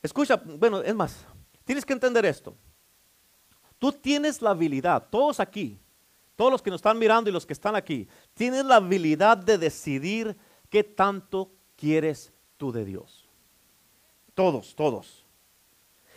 [0.00, 1.26] Escucha, bueno, es más,
[1.64, 2.54] tienes que entender esto.
[3.76, 5.80] Tú tienes la habilidad, todos aquí,
[6.36, 9.58] todos los que nos están mirando y los que están aquí, tienes la habilidad de
[9.58, 10.36] decidir
[10.68, 13.28] qué tanto quieres tú de Dios.
[14.36, 15.24] Todos, todos.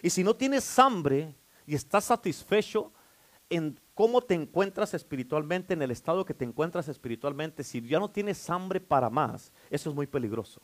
[0.04, 1.34] Y si no tienes hambre
[1.65, 2.92] y estás satisfecho
[3.56, 8.10] en cómo te encuentras espiritualmente, en el estado que te encuentras espiritualmente, si ya no
[8.10, 10.62] tienes hambre para más, eso es muy peligroso.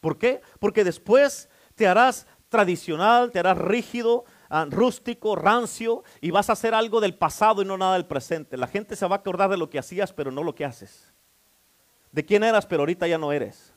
[0.00, 0.40] ¿Por qué?
[0.58, 6.74] Porque después te harás tradicional, te harás rígido, ah, rústico, rancio y vas a hacer
[6.74, 8.56] algo del pasado y no nada del presente.
[8.56, 11.12] La gente se va a acordar de lo que hacías, pero no lo que haces.
[12.12, 13.72] De quién eras, pero ahorita ya no eres.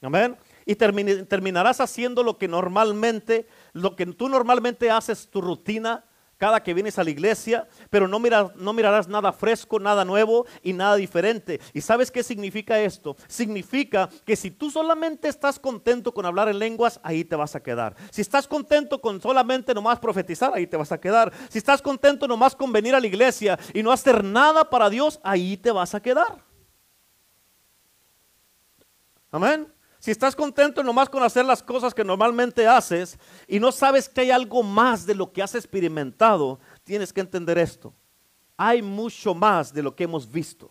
[0.00, 6.04] Amén y terminarás haciendo lo que normalmente, lo que tú normalmente haces, tu rutina
[6.36, 8.20] cada que vienes a la iglesia, pero no,
[8.56, 11.60] no mirarás nada fresco, nada nuevo y nada diferente.
[11.72, 13.16] ¿Y sabes qué significa esto?
[13.26, 17.62] Significa que si tú solamente estás contento con hablar en lenguas, ahí te vas a
[17.62, 17.94] quedar.
[18.10, 21.32] Si estás contento con solamente nomás profetizar, ahí te vas a quedar.
[21.48, 25.20] Si estás contento nomás con venir a la iglesia y no hacer nada para Dios,
[25.22, 26.38] ahí te vas a quedar.
[29.30, 29.66] Amén.
[30.04, 34.20] Si estás contento nomás con hacer las cosas que normalmente haces y no sabes que
[34.20, 37.94] hay algo más de lo que has experimentado, tienes que entender esto.
[38.54, 40.70] Hay mucho más de lo que hemos visto.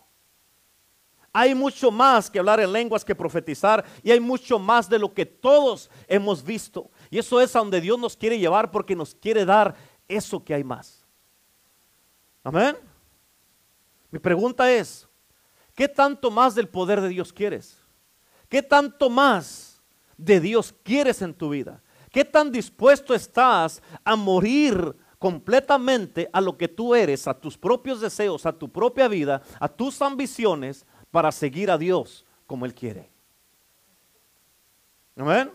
[1.31, 5.11] Hay mucho más que hablar en lenguas, que profetizar, y hay mucho más de lo
[5.11, 6.91] que todos hemos visto.
[7.09, 9.73] Y eso es a donde Dios nos quiere llevar porque nos quiere dar
[10.07, 11.07] eso que hay más.
[12.43, 12.77] Amén.
[14.11, 15.07] Mi pregunta es,
[15.73, 17.82] ¿qué tanto más del poder de Dios quieres?
[18.53, 19.81] ¿Qué tanto más
[20.15, 21.81] de Dios quieres en tu vida?
[22.11, 27.99] ¿Qué tan dispuesto estás a morir completamente a lo que tú eres, a tus propios
[27.99, 33.09] deseos, a tu propia vida, a tus ambiciones para seguir a Dios como Él quiere?
[35.15, 35.51] Amén.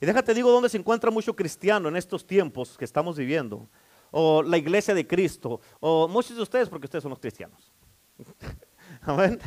[0.00, 3.68] Y déjate digo dónde se encuentra mucho cristiano en estos tiempos que estamos viviendo,
[4.12, 7.72] o la iglesia de Cristo, o muchos de ustedes, porque ustedes son los cristianos.
[9.00, 9.40] Amén.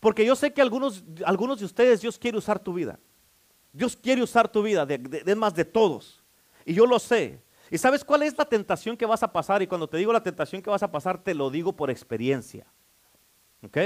[0.00, 2.98] Porque yo sé que algunos, algunos de ustedes Dios quiere usar tu vida.
[3.72, 6.22] Dios quiere usar tu vida, de, más de todos.
[6.64, 7.42] Y yo lo sé.
[7.70, 9.62] ¿Y sabes cuál es la tentación que vas a pasar?
[9.62, 12.66] Y cuando te digo la tentación que vas a pasar, te lo digo por experiencia.
[13.62, 13.78] ¿Ok?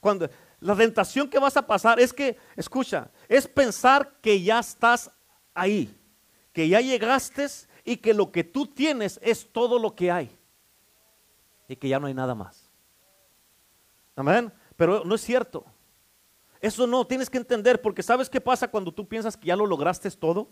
[0.00, 5.10] Cuando, la tentación que vas a pasar es que, escucha, es pensar que ya estás
[5.54, 5.94] ahí,
[6.52, 7.46] que ya llegaste
[7.84, 10.36] y que lo que tú tienes es todo lo que hay.
[11.68, 12.68] Y que ya no hay nada más.
[14.16, 14.52] Amén.
[14.80, 15.66] Pero no es cierto.
[16.58, 19.66] Eso no, tienes que entender, porque ¿sabes qué pasa cuando tú piensas que ya lo
[19.66, 20.48] lograste todo?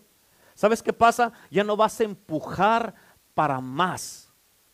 [0.53, 1.33] ¿Sabes qué pasa?
[1.49, 2.93] Ya no vas a empujar
[3.33, 4.28] para más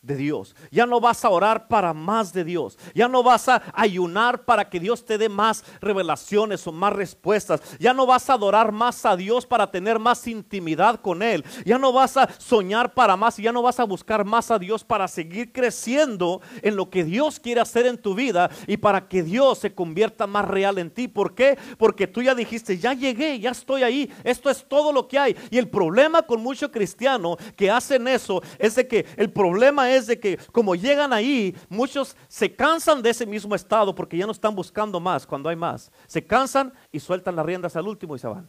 [0.06, 0.54] de Dios.
[0.70, 2.78] Ya no vas a orar para más de Dios.
[2.94, 7.60] Ya no vas a ayunar para que Dios te dé más revelaciones o más respuestas.
[7.80, 11.44] Ya no vas a adorar más a Dios para tener más intimidad con Él.
[11.64, 14.58] Ya no vas a soñar para más y ya no vas a buscar más a
[14.58, 19.08] Dios para seguir creciendo en lo que Dios quiere hacer en tu vida y para
[19.08, 21.08] que Dios se convierta más real en ti.
[21.08, 21.58] ¿Por qué?
[21.78, 24.10] Porque tú ya dijiste, ya llegué, ya estoy ahí.
[24.22, 25.36] Esto es todo lo que hay.
[25.50, 29.95] Y el problema con muchos cristianos que hacen eso es de que el problema es
[29.96, 34.26] es de que como llegan ahí, muchos se cansan de ese mismo estado porque ya
[34.26, 35.90] no están buscando más cuando hay más.
[36.06, 38.48] Se cansan y sueltan las riendas al último y se van.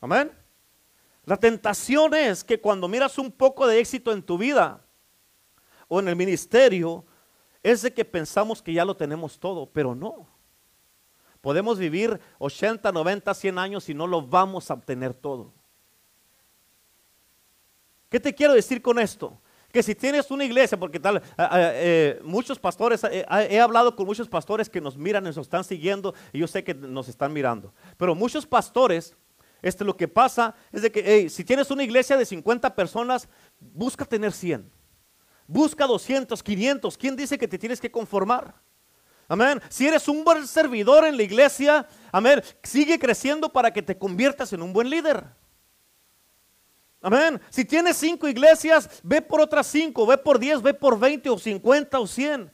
[0.00, 0.32] Amén.
[1.24, 4.82] La tentación es que cuando miras un poco de éxito en tu vida
[5.86, 7.04] o en el ministerio,
[7.62, 10.26] es de que pensamos que ya lo tenemos todo, pero no.
[11.40, 15.52] Podemos vivir 80, 90, 100 años y no lo vamos a obtener todo.
[18.08, 19.40] ¿Qué te quiero decir con esto?
[19.72, 24.28] Que si tienes una iglesia, porque tal, eh, muchos pastores, eh, he hablado con muchos
[24.28, 27.74] pastores que nos miran, nos están siguiendo, y yo sé que nos están mirando.
[27.98, 29.14] Pero muchos pastores,
[29.60, 33.28] este, lo que pasa es de que, si tienes una iglesia de 50 personas,
[33.60, 34.70] busca tener 100.
[35.46, 36.96] Busca 200, 500.
[36.96, 38.54] ¿Quién dice que te tienes que conformar?
[39.28, 39.60] Amén.
[39.68, 44.54] Si eres un buen servidor en la iglesia, amén, sigue creciendo para que te conviertas
[44.54, 45.24] en un buen líder.
[47.00, 47.40] Amén.
[47.50, 51.38] Si tienes cinco iglesias, ve por otras cinco, ve por diez, ve por veinte o
[51.38, 52.50] cincuenta o cien.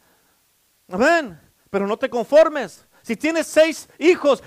[0.89, 1.41] Amén.
[1.71, 2.87] Pero no te conformes.
[3.03, 4.43] Si tienes seis hijos,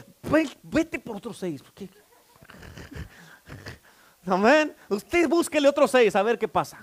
[0.64, 1.62] vete por otros seis.
[4.26, 4.76] Amén.
[4.90, 6.78] Usted búsquele otros seis a ver qué pasa.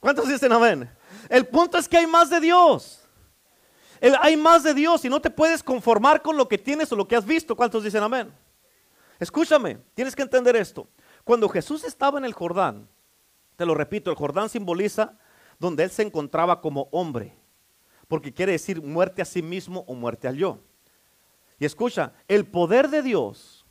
[0.00, 0.88] ¿Cuántos dicen amén?
[1.28, 3.00] El punto es que hay más de Dios.
[4.20, 7.08] hay más de Dios y no te puedes conformar con lo que tienes o lo
[7.08, 7.56] que has visto.
[7.56, 8.32] ¿Cuántos dicen amén?
[9.18, 10.88] Escúchame, tienes que entender esto.
[11.28, 12.88] Cuando Jesús estaba en el Jordán,
[13.56, 15.18] te lo repito, el Jordán simboliza
[15.58, 17.36] donde él se encontraba como hombre,
[18.08, 20.60] porque quiere decir muerte a sí mismo o muerte al yo.
[21.58, 23.66] Y escucha, el poder de Dios,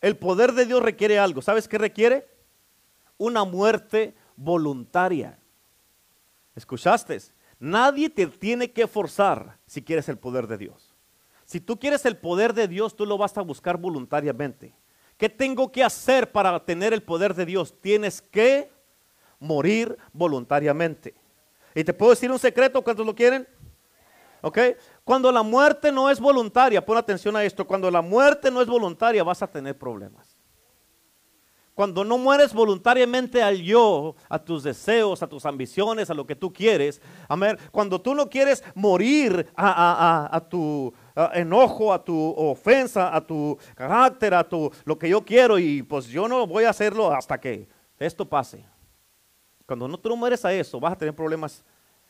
[0.00, 1.42] el poder de Dios requiere algo.
[1.42, 2.28] ¿Sabes qué requiere?
[3.18, 5.40] Una muerte voluntaria.
[6.54, 7.18] ¿Escuchaste?
[7.58, 10.94] Nadie te tiene que forzar si quieres el poder de Dios.
[11.46, 14.72] Si tú quieres el poder de Dios, tú lo vas a buscar voluntariamente.
[15.20, 17.74] ¿Qué tengo que hacer para tener el poder de Dios?
[17.82, 18.72] Tienes que
[19.38, 21.14] morir voluntariamente.
[21.74, 23.46] Y te puedo decir un secreto, ¿cuántos lo quieren?
[24.40, 24.58] ¿Ok?
[25.04, 28.66] Cuando la muerte no es voluntaria, pon atención a esto, cuando la muerte no es
[28.66, 30.38] voluntaria vas a tener problemas.
[31.74, 36.34] Cuando no mueres voluntariamente al yo, a tus deseos, a tus ambiciones, a lo que
[36.34, 37.58] tú quieres, amén.
[37.70, 40.94] Cuando tú no quieres morir a, a tu,
[41.34, 46.06] enojo, a tu ofensa, a tu carácter, a tu lo que yo quiero y pues
[46.06, 48.64] yo no voy a hacerlo hasta que esto pase.
[49.66, 51.64] Cuando no tú no mueres a eso, vas a tener problemas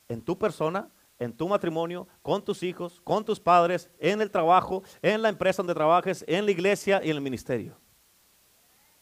[0.09, 4.83] en tu persona, en tu matrimonio, con tus hijos, con tus padres, en el trabajo,
[5.03, 7.77] en la empresa donde trabajes, en la iglesia y en el ministerio.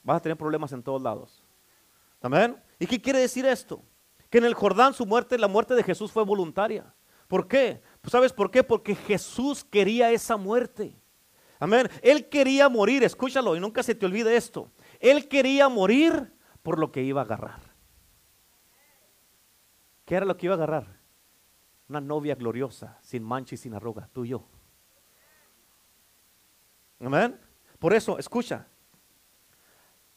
[0.03, 1.45] Vas a tener problemas en todos lados.
[2.21, 2.57] ¿Amén?
[2.79, 3.81] ¿Y qué quiere decir esto?
[4.29, 6.93] Que en el Jordán su muerte, la muerte de Jesús fue voluntaria.
[7.29, 7.83] ¿Por qué?
[8.01, 8.65] Pues ¿Sabes por qué?
[8.65, 11.01] Porque Jesús quería esa muerte.
[11.61, 11.89] Amén.
[12.03, 14.71] Él quería morir, escúchalo y nunca se te olvide esto.
[14.99, 17.61] Él quería morir por lo que iba a agarrar.
[20.05, 20.99] ¿Qué era lo que iba a agarrar?
[21.89, 24.47] Una novia gloriosa, sin mancha y sin arruga, tú y yo.
[27.01, 27.39] Amén.
[27.79, 28.67] Por eso, escucha,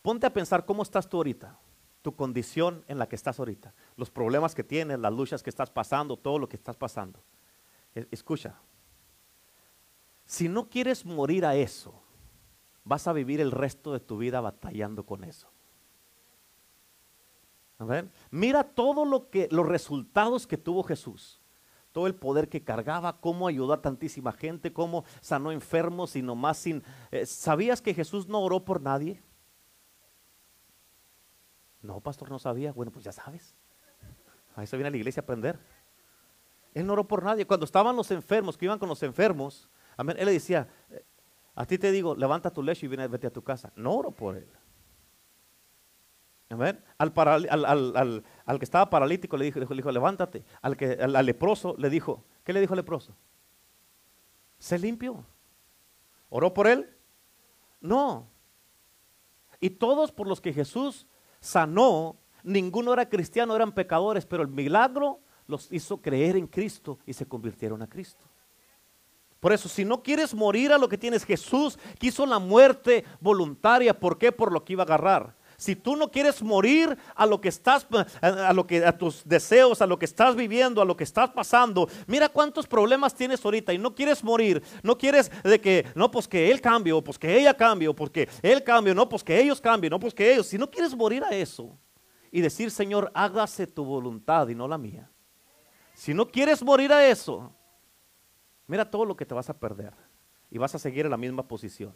[0.01, 1.57] ponte a pensar cómo estás tú ahorita,
[2.01, 5.69] tu condición en la que estás ahorita, los problemas que tienes, las luchas que estás
[5.69, 7.19] pasando, todo lo que estás pasando.
[7.93, 8.59] E, escucha,
[10.25, 11.93] si no quieres morir a eso,
[12.83, 15.49] vas a vivir el resto de tu vida batallando con eso.
[18.29, 21.39] Mira todo lo que los resultados que tuvo Jesús.
[21.91, 26.57] Todo el poder que cargaba, cómo ayudó a tantísima gente, cómo sanó enfermos y nomás
[26.57, 29.21] sin eh, ¿Sabías que Jesús no oró por nadie?
[31.81, 32.71] No, pastor, no sabía.
[32.71, 33.55] Bueno, pues ya sabes.
[34.55, 35.59] A eso viene a la iglesia a aprender.
[36.73, 37.45] Él no oró por nadie.
[37.45, 41.03] Cuando estaban los enfermos, que iban con los enfermos, amén, él le decía, eh,
[41.55, 43.71] a ti te digo, levanta tu lecho y vete a tu casa.
[43.75, 44.47] No oro por él.
[46.97, 50.43] Al, al, que estaba paralítico le dijo, le dijo, levántate.
[50.61, 53.15] Al, que, al, leproso le dijo, ¿qué le dijo al leproso?
[54.59, 55.25] Se limpió.
[56.29, 56.89] ¿Oró por él?
[57.79, 58.27] No.
[59.59, 61.07] Y todos por los que Jesús
[61.41, 67.13] sanó, ninguno era cristiano, eran pecadores, pero el milagro los hizo creer en Cristo y
[67.13, 68.23] se convirtieron a Cristo.
[69.41, 73.99] Por eso, si no quieres morir a lo que tienes, Jesús quiso la muerte voluntaria.
[73.99, 74.31] ¿Por qué?
[74.31, 75.35] Por lo que iba a agarrar.
[75.61, 77.85] Si tú no quieres morir a lo que estás,
[78.19, 81.29] a lo que a tus deseos, a lo que estás viviendo, a lo que estás
[81.29, 86.09] pasando, mira cuántos problemas tienes ahorita y no quieres morir, no quieres de que, no,
[86.09, 89.23] pues que él cambie, o pues que ella cambie, o porque él cambie, no, pues
[89.23, 90.47] que ellos cambien, no, pues que ellos.
[90.47, 91.77] Si no quieres morir a eso
[92.31, 95.11] y decir, Señor, hágase tu voluntad y no la mía.
[95.93, 97.53] Si no quieres morir a eso,
[98.65, 99.93] mira todo lo que te vas a perder
[100.49, 101.95] y vas a seguir en la misma posición.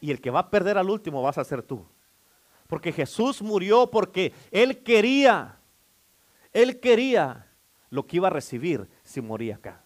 [0.00, 1.86] Y el que va a perder al último vas a ser tú.
[2.72, 5.58] Porque Jesús murió porque Él quería,
[6.54, 7.46] Él quería
[7.90, 9.84] lo que iba a recibir si moría acá.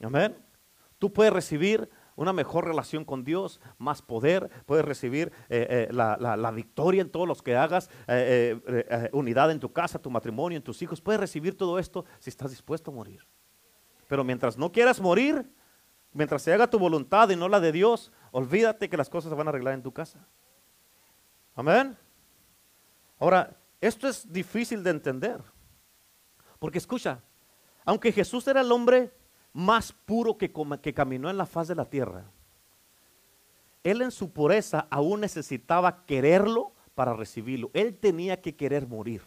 [0.00, 0.36] Amén.
[1.00, 6.52] Tú puedes recibir una mejor relación con Dios, más poder, puedes recibir eh, eh, la,
[6.52, 10.82] victoria en todos los que hagas, eh, unidad en tu casa, tu matrimonio, en tus
[10.82, 13.26] hijos, puedes recibir todo esto si estás dispuesto a morir.
[14.06, 15.50] Pero mientras no quieras morir,
[16.12, 19.36] mientras se haga tu voluntad y no la de Dios, olvídate que las cosas se
[19.36, 20.28] van a arreglar en tu casa.
[21.54, 21.96] Amén.
[23.18, 25.42] Ahora, esto es difícil de entender.
[26.58, 27.20] Porque escucha,
[27.84, 29.12] aunque Jesús era el hombre
[29.52, 30.52] más puro que,
[30.82, 32.24] que caminó en la faz de la tierra,
[33.82, 37.70] él en su pureza aún necesitaba quererlo para recibirlo.
[37.74, 39.22] Él tenía que querer morir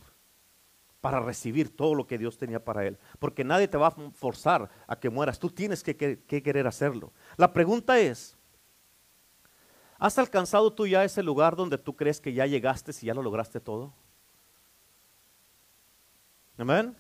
[1.00, 2.98] para recibir todo lo que Dios tenía para él.
[3.20, 5.38] Porque nadie te va a forzar a que mueras.
[5.40, 7.14] Tú tienes que, que querer hacerlo.
[7.38, 8.37] La pregunta es,
[10.00, 13.24] ¿Has alcanzado tú ya ese lugar donde tú crees que ya llegaste y ya lo
[13.24, 13.94] lograste todo?
[16.58, 16.96] Amén.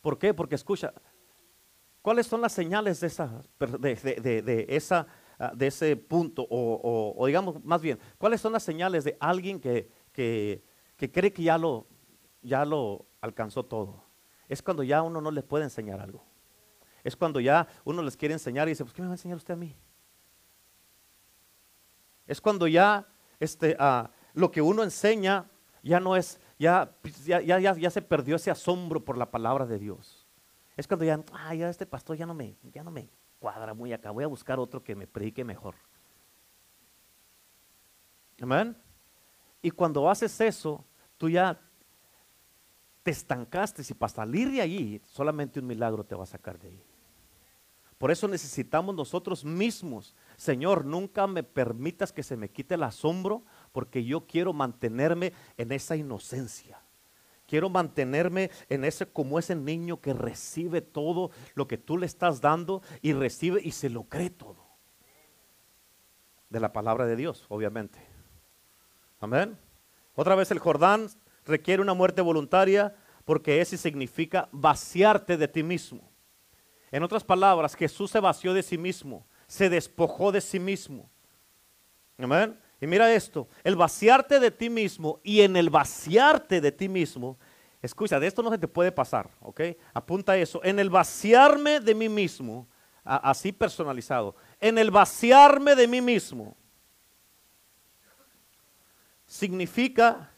[0.00, 0.34] ¿Por qué?
[0.34, 0.92] Porque escucha,
[2.02, 5.06] ¿cuáles son las señales de, esa,
[5.38, 6.46] ah, de ese punto?
[6.50, 10.62] O, digamos, más bien, ¿cuáles son las señales de alguien que, que,
[10.96, 11.86] cree que ya lo,
[12.42, 14.04] ya lo alcanzó todo?
[14.48, 16.24] Es cuando ya uno no le puede enseñar algo.
[17.04, 19.36] Es cuando ya uno les quiere enseñar y dice, pues ¿qué me va a enseñar
[19.36, 19.76] usted a mí?
[22.30, 23.08] Es cuando ya
[23.40, 25.50] este, ah, lo que uno enseña
[25.82, 29.80] ya no es, ya, ya, ya, ya, se perdió ese asombro por la palabra de
[29.80, 30.28] Dios.
[30.76, 33.10] Es cuando ya, ah, ya este pastor ya no me, ya no me
[33.40, 35.74] cuadra muy acá, voy a buscar otro que me predique mejor.
[38.40, 38.76] Amén.
[39.60, 40.84] Y cuando haces eso,
[41.18, 41.60] tú ya
[43.02, 46.68] te estancaste y para salir de allí, solamente un milagro te va a sacar de
[46.68, 46.89] ahí.
[48.00, 53.42] Por eso necesitamos nosotros mismos, Señor, nunca me permitas que se me quite el asombro,
[53.72, 56.80] porque yo quiero mantenerme en esa inocencia.
[57.46, 62.40] Quiero mantenerme en ese como ese niño que recibe todo lo que tú le estás
[62.40, 64.64] dando y recibe y se lo cree todo.
[66.48, 67.98] De la palabra de Dios, obviamente.
[69.20, 69.58] Amén.
[70.14, 71.10] Otra vez el Jordán
[71.44, 72.96] requiere una muerte voluntaria
[73.26, 76.09] porque ese significa vaciarte de ti mismo.
[76.90, 81.08] En otras palabras, Jesús se vació de sí mismo, se despojó de sí mismo.
[82.18, 82.58] Amén.
[82.80, 87.38] Y mira esto, el vaciarte de ti mismo y en el vaciarte de ti mismo,
[87.82, 89.60] escucha, de esto no se te puede pasar, ¿ok?
[89.92, 92.66] Apunta eso, en el vaciarme de mí mismo,
[93.04, 96.56] así personalizado, en el vaciarme de mí mismo,
[99.26, 100.32] significa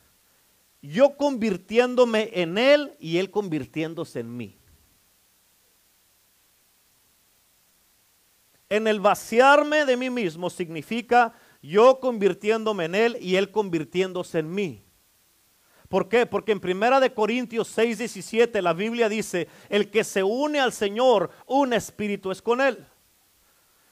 [0.82, 4.58] yo convirtiéndome en Él y Él convirtiéndose en mí.
[8.72, 14.50] En el vaciarme de mí mismo significa yo convirtiéndome en Él y Él convirtiéndose en
[14.50, 14.82] mí.
[15.90, 16.24] ¿Por qué?
[16.24, 20.72] Porque en Primera de Corintios 6, 17 la Biblia dice, el que se une al
[20.72, 22.82] Señor, un espíritu es con Él.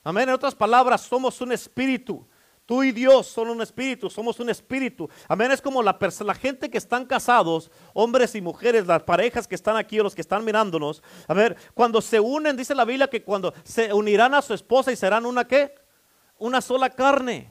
[0.02, 0.30] Amén.
[0.30, 2.26] En otras palabras, somos un espíritu.
[2.70, 5.10] Tú y Dios son un espíritu, somos un espíritu.
[5.26, 5.50] Amén.
[5.50, 9.76] Es como la, la gente que están casados, hombres y mujeres, las parejas que están
[9.76, 11.02] aquí o los que están mirándonos.
[11.26, 14.92] A ver, cuando se unen, dice la Biblia que cuando se unirán a su esposa
[14.92, 15.74] y serán una qué?
[16.38, 17.50] Una sola carne.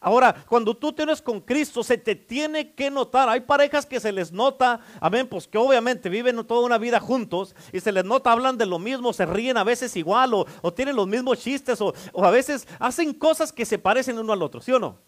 [0.00, 3.28] Ahora, cuando tú tienes con Cristo, se te tiene que notar.
[3.28, 7.54] Hay parejas que se les nota, amén, pues que obviamente viven toda una vida juntos
[7.72, 10.94] y se les nota, hablan de lo mismo, se ríen a veces igual o, tienen
[10.94, 14.60] los mismos chistes o, o, a veces hacen cosas que se parecen uno al otro,
[14.60, 14.98] ¿sí o no?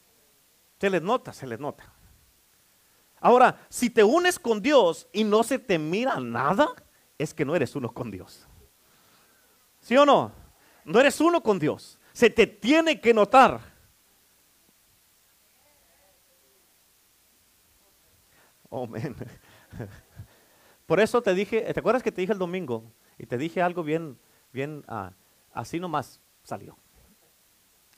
[0.81, 1.93] Se les nota, se les nota.
[3.21, 6.69] Ahora, si te unes con Dios y no se te mira nada,
[7.19, 8.47] es que no eres uno con Dios.
[9.81, 10.33] ¿Sí o no?
[10.85, 11.99] No eres uno con Dios.
[12.13, 13.70] Se te tiene que notar.
[18.73, 18.89] Oh,
[20.87, 22.93] Por eso te dije, ¿te acuerdas que te dije el domingo?
[23.19, 24.17] Y te dije algo bien,
[24.53, 25.13] bien, ah,
[25.53, 26.77] así nomás salió.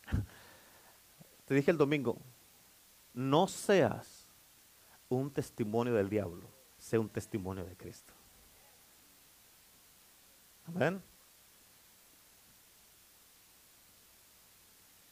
[1.44, 2.18] Te dije el domingo,
[3.12, 4.26] no seas
[5.08, 6.48] un testimonio del diablo,
[6.78, 8.14] sé un testimonio de Cristo.
[10.66, 11.02] Amén.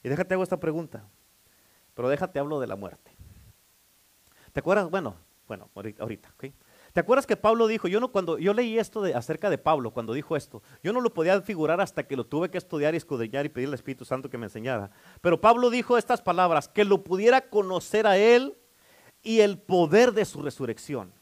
[0.02, 1.04] Y déjate hago esta pregunta,
[1.94, 3.10] pero déjate hablo de la muerte.
[4.52, 4.88] ¿Te acuerdas?
[4.88, 5.16] Bueno,
[5.50, 6.44] bueno, ahorita, ¿ok?
[6.92, 9.90] ¿Te acuerdas que Pablo dijo, yo no cuando yo leí esto de, acerca de Pablo,
[9.90, 12.98] cuando dijo esto, yo no lo podía figurar hasta que lo tuve que estudiar y
[12.98, 14.92] escudriñar y pedir al Espíritu Santo que me enseñara.
[15.20, 18.56] Pero Pablo dijo estas palabras, que lo pudiera conocer a él
[19.24, 21.12] y el poder de su resurrección.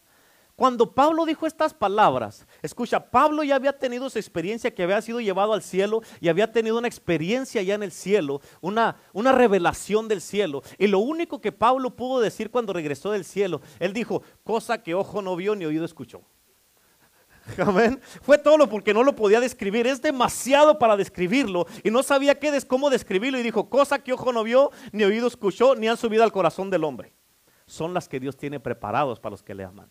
[0.59, 5.21] Cuando Pablo dijo estas palabras, escucha, Pablo ya había tenido su experiencia que había sido
[5.21, 10.09] llevado al cielo y había tenido una experiencia ya en el cielo, una, una revelación
[10.09, 10.65] del cielo.
[10.77, 14.97] Y lo único que Pablo pudo decir cuando regresó del cielo, él dijo, cosa que
[14.97, 16.23] ojo no vio ni oído escuchó.
[17.65, 18.01] Amén.
[18.21, 19.87] Fue todo porque no lo podía describir.
[19.87, 21.69] Es demasiado para describirlo.
[21.85, 23.39] Y no sabía qué, cómo describirlo.
[23.39, 26.69] Y dijo, cosa que ojo no vio, ni oído escuchó, ni han subido al corazón
[26.69, 27.15] del hombre.
[27.65, 29.89] Son las que Dios tiene preparados para los que le aman.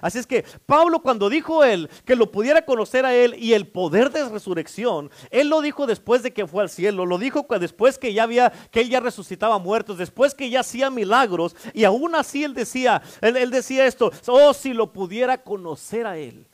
[0.00, 3.66] Así es que Pablo cuando dijo él que lo pudiera conocer a él y el
[3.66, 7.98] poder de resurrección, él lo dijo después de que fue al cielo, lo dijo después
[7.98, 12.14] que ya había, que él ya resucitaba muertos, después que ya hacía milagros y aún
[12.14, 16.46] así él decía, él, decía esto, oh si lo pudiera conocer a él.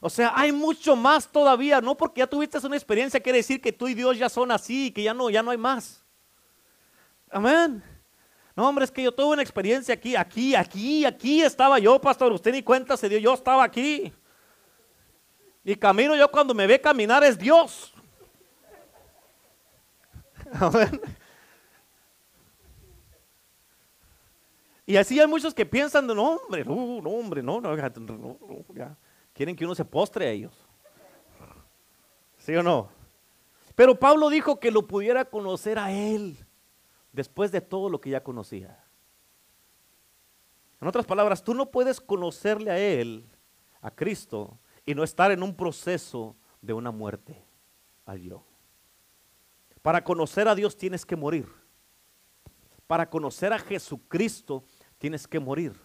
[0.00, 3.72] O sea, hay mucho más todavía, no porque ya tuviste una experiencia quiere decir que
[3.72, 6.04] tú y Dios ya son así, que ya no, ya no hay más.
[7.30, 7.82] Amén.
[8.58, 12.32] No, hombre, es que yo tuve una experiencia aquí, aquí, aquí, aquí estaba yo, pastor.
[12.32, 14.12] Usted ni cuenta se dio, yo estaba aquí.
[15.62, 17.94] Y camino yo cuando me ve caminar es Dios.
[24.86, 27.76] Y así hay muchos que piensan, no, hombre, no, no hombre, no, no,
[28.74, 28.96] ya.
[29.34, 30.54] Quieren que uno se postre a ellos.
[32.38, 32.88] ¿Sí o no?
[33.76, 36.36] Pero Pablo dijo que lo pudiera conocer a él
[37.12, 38.84] después de todo lo que ya conocía.
[40.80, 43.28] En otras palabras, tú no puedes conocerle a Él,
[43.80, 47.44] a Cristo, y no estar en un proceso de una muerte
[48.06, 48.44] al yo.
[49.82, 51.48] Para conocer a Dios tienes que morir.
[52.86, 54.64] Para conocer a Jesucristo
[54.98, 55.78] tienes que morir.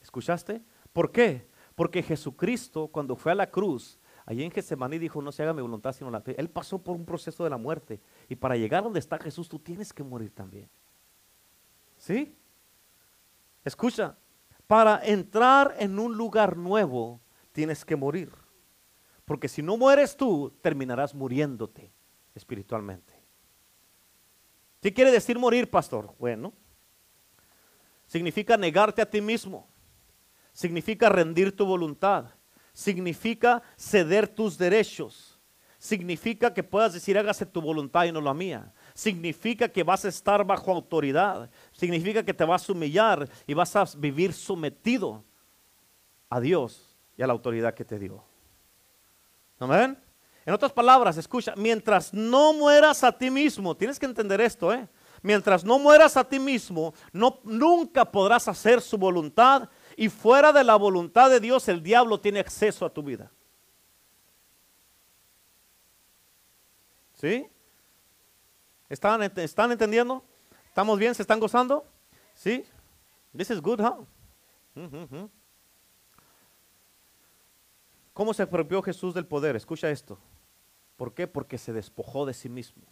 [0.00, 0.62] ¿Escuchaste?
[0.92, 1.48] ¿Por qué?
[1.74, 5.62] Porque Jesucristo cuando fue a la cruz, allí en Getsemaní dijo, no se haga mi
[5.62, 6.34] voluntad sino la fe.
[6.38, 8.00] Él pasó por un proceso de la muerte.
[8.28, 10.68] Y para llegar donde está Jesús, tú tienes que morir también.
[11.98, 12.36] ¿Sí?
[13.64, 14.16] Escucha,
[14.66, 17.20] para entrar en un lugar nuevo,
[17.52, 18.30] tienes que morir.
[19.24, 21.92] Porque si no mueres tú, terminarás muriéndote
[22.34, 23.14] espiritualmente.
[24.80, 26.14] ¿Qué quiere decir morir, pastor?
[26.18, 26.52] Bueno,
[28.06, 29.66] significa negarte a ti mismo.
[30.52, 32.26] Significa rendir tu voluntad.
[32.74, 35.34] Significa ceder tus derechos
[35.84, 38.72] significa que puedas decir hágase tu voluntad y no la mía.
[38.94, 41.50] Significa que vas a estar bajo autoridad.
[41.72, 45.22] Significa que te vas a humillar y vas a vivir sometido
[46.30, 48.24] a Dios y a la autoridad que te dio.
[49.58, 49.98] Amén.
[50.46, 54.88] En otras palabras, escucha, mientras no mueras a ti mismo, tienes que entender esto, ¿eh?
[55.20, 60.64] Mientras no mueras a ti mismo, no, nunca podrás hacer su voluntad y fuera de
[60.64, 63.30] la voluntad de Dios el diablo tiene acceso a tu vida.
[67.14, 67.46] ¿Sí?
[68.88, 70.22] ¿Están, ¿Están entendiendo?
[70.66, 71.14] ¿Estamos bien?
[71.14, 71.84] ¿Se están gozando?
[72.34, 72.64] ¿Sí?
[73.36, 74.06] This is good, huh?
[78.12, 79.56] ¿Cómo se apropió Jesús del poder?
[79.56, 80.18] Escucha esto.
[80.96, 81.26] ¿Por qué?
[81.26, 82.82] Porque se despojó de sí mismo.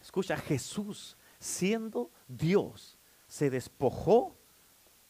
[0.00, 4.36] Escucha, Jesús, siendo Dios, se despojó,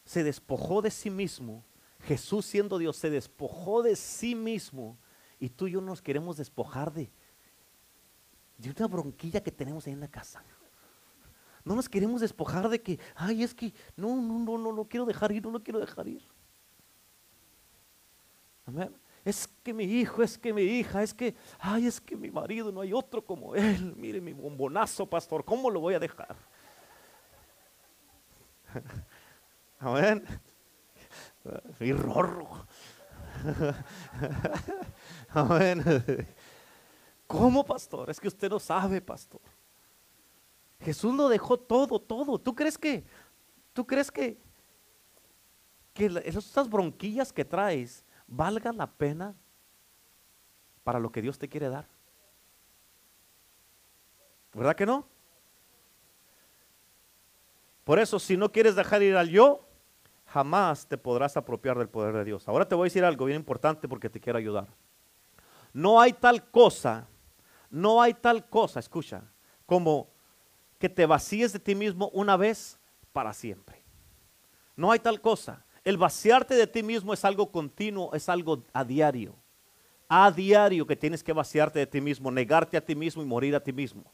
[0.05, 1.65] se despojó de sí mismo.
[2.01, 4.97] Jesús siendo Dios se despojó de sí mismo.
[5.39, 7.11] Y tú y yo nos queremos despojar de,
[8.57, 10.43] de una bronquilla que tenemos ahí en la casa.
[11.63, 15.05] No nos queremos despojar de que, ay, es que no, no, no, no, no quiero
[15.05, 16.23] dejar ir, no lo quiero dejar ir.
[18.67, 18.95] Amén.
[19.23, 22.71] Es que mi hijo, es que mi hija, es que, ay, es que mi marido,
[22.71, 23.95] no hay otro como él.
[23.97, 26.35] Mire mi bombonazo, pastor, ¿cómo lo voy a dejar?
[29.85, 30.25] Amén.
[31.79, 32.65] Mi rorro.
[35.29, 35.83] Amén.
[37.27, 38.09] ¿Cómo, pastor?
[38.09, 39.41] Es que usted no sabe, pastor.
[40.79, 42.39] Jesús lo dejó todo, todo.
[42.39, 43.05] ¿Tú crees que,
[43.73, 44.39] tú crees que,
[45.93, 49.35] que esas bronquillas que traes valga la pena
[50.83, 51.87] para lo que Dios te quiere dar?
[54.51, 55.07] ¿Verdad que no?
[57.83, 59.64] Por eso, si no quieres dejar ir al yo,
[60.35, 62.45] jamás te podrás apropiar del poder de Dios.
[62.49, 64.67] Ahora te voy a decir algo bien importante porque te quiero ayudar.
[65.71, 67.07] No hay tal cosa,
[67.69, 69.23] no hay tal cosa, escucha,
[69.65, 70.09] como
[70.77, 72.77] que te vacíes de ti mismo una vez
[73.13, 73.81] para siempre.
[74.75, 75.65] No hay tal cosa.
[75.85, 79.37] El vaciarte de ti mismo es algo continuo, es algo a diario.
[80.09, 83.55] A diario que tienes que vaciarte de ti mismo, negarte a ti mismo y morir
[83.55, 84.11] a ti mismo.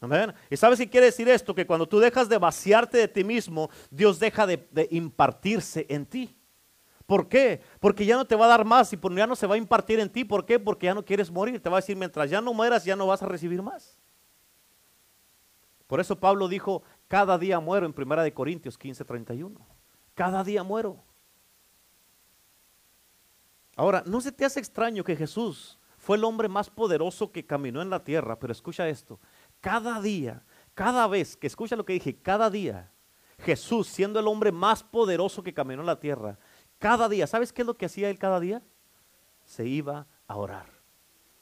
[0.00, 0.32] Amén.
[0.48, 1.54] ¿Y sabes qué quiere decir esto?
[1.54, 6.06] Que cuando tú dejas de vaciarte de ti mismo, Dios deja de, de, impartirse en
[6.06, 6.34] ti.
[7.04, 7.60] ¿Por qué?
[7.80, 10.00] Porque ya no te va a dar más y ya no se va a impartir
[10.00, 10.24] en ti.
[10.24, 10.58] ¿Por qué?
[10.58, 11.60] Porque ya no quieres morir.
[11.60, 13.98] Te va a decir, mientras ya no mueras, ya no vas a recibir más.
[15.86, 19.60] Por eso Pablo dijo, cada día muero en 1 Corintios 15, 31.
[20.14, 21.02] Cada día muero.
[23.74, 27.82] Ahora, ¿no se te hace extraño que Jesús fue el hombre más poderoso que caminó
[27.82, 28.38] en la tierra?
[28.38, 29.18] Pero escucha esto,
[29.60, 30.42] cada día,
[30.74, 32.90] cada vez, que escucha lo que dije, cada día,
[33.38, 36.38] Jesús siendo el hombre más poderoso que caminó en la tierra,
[36.78, 38.62] cada día, ¿sabes qué es lo que hacía él cada día?
[39.44, 40.66] Se iba a orar.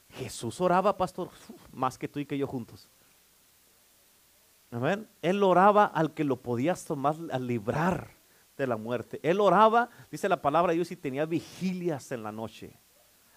[0.09, 1.29] Jesús oraba, pastor,
[1.71, 2.89] más que tú y que yo juntos.
[4.71, 5.07] Amén.
[5.21, 8.11] Él oraba al que lo podías tomar, a librar
[8.57, 9.19] de la muerte.
[9.23, 12.79] Él oraba, dice la palabra de Dios, y tenía vigilias en la noche.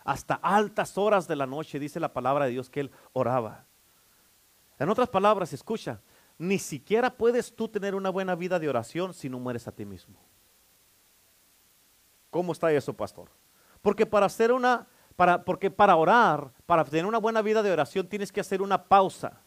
[0.04, 3.66] Hasta altas horas de la noche, dice la palabra de Dios, que él oraba.
[4.78, 6.00] En otras palabras, escucha,
[6.38, 9.84] ni siquiera puedes tú tener una buena vida de oración si no mueres a ti
[9.84, 10.18] mismo.
[12.30, 13.30] ¿Cómo está eso, pastor?
[13.82, 18.08] Porque para hacer una, para, porque para orar, para tener una buena vida de oración,
[18.08, 19.40] tienes que hacer una pausa.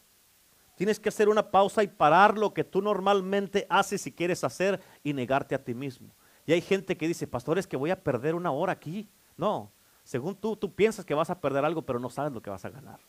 [0.76, 4.80] Tienes que hacer una pausa y parar lo que tú normalmente haces y quieres hacer
[5.02, 6.14] y negarte a ti mismo.
[6.44, 9.10] Y hay gente que dice, pastor, es que voy a perder una hora aquí.
[9.36, 9.72] No,
[10.04, 12.64] según tú, tú piensas que vas a perder algo, pero no sabes lo que vas
[12.64, 13.00] a ganar.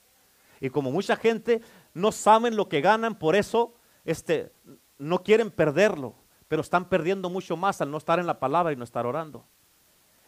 [0.60, 1.62] Y como mucha gente
[1.93, 4.51] no saben lo que ganan, por eso este,
[4.97, 6.16] no quieren perderlo,
[6.47, 9.45] pero están perdiendo mucho más al no estar en la palabra y no estar orando.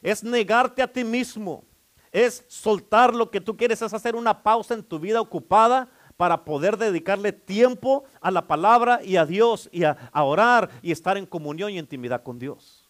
[0.01, 1.63] Es negarte a ti mismo,
[2.11, 6.43] es soltar lo que tú quieres, es hacer una pausa en tu vida ocupada para
[6.43, 11.25] poder dedicarle tiempo a la palabra y a Dios y a, orar y estar en
[11.25, 12.89] comunión y intimidad con Dios.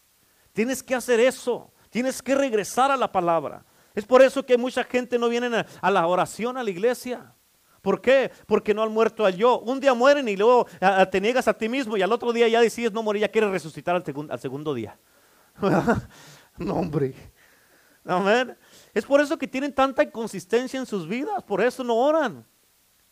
[0.51, 3.63] Tienes que hacer eso, tienes que regresar a la palabra.
[3.99, 7.33] Es por eso que mucha gente no viene a, la oración a la iglesia.
[7.81, 8.31] ¿Por qué?
[8.47, 9.59] Porque no han muerto al yo.
[9.59, 10.67] Un día mueren y luego
[11.11, 13.51] te niegas a ti mismo y al otro día ya decides no morir, ya quieres
[13.51, 14.97] resucitar al, al segundo día.
[16.57, 17.13] no, hombre.
[18.05, 18.57] Amén.
[18.93, 22.45] Es por eso que tienen tanta inconsistencia en sus vidas, por eso no oran.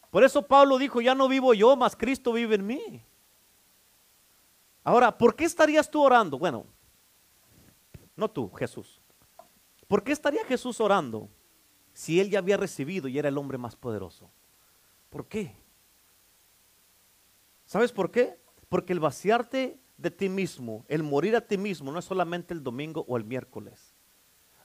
[0.10, 3.04] Por eso Pablo dijo, ya no vivo yo, mas Cristo vive en mí.
[4.86, 6.40] Ahora, ¿por qué estarías tú orando?
[6.40, 6.66] Bueno,
[8.16, 9.02] no tú, Jesús.
[9.88, 11.30] ¿Por qué estaría Jesús orando
[11.94, 14.30] si él ya había recibido y era el hombre más poderoso?
[15.10, 15.56] ¿Por qué?
[17.66, 18.40] ¿Sabes por qué?
[18.70, 22.64] Porque el vaciarte de ti mismo, el morir a ti mismo, no es solamente el
[22.64, 23.94] domingo o el miércoles,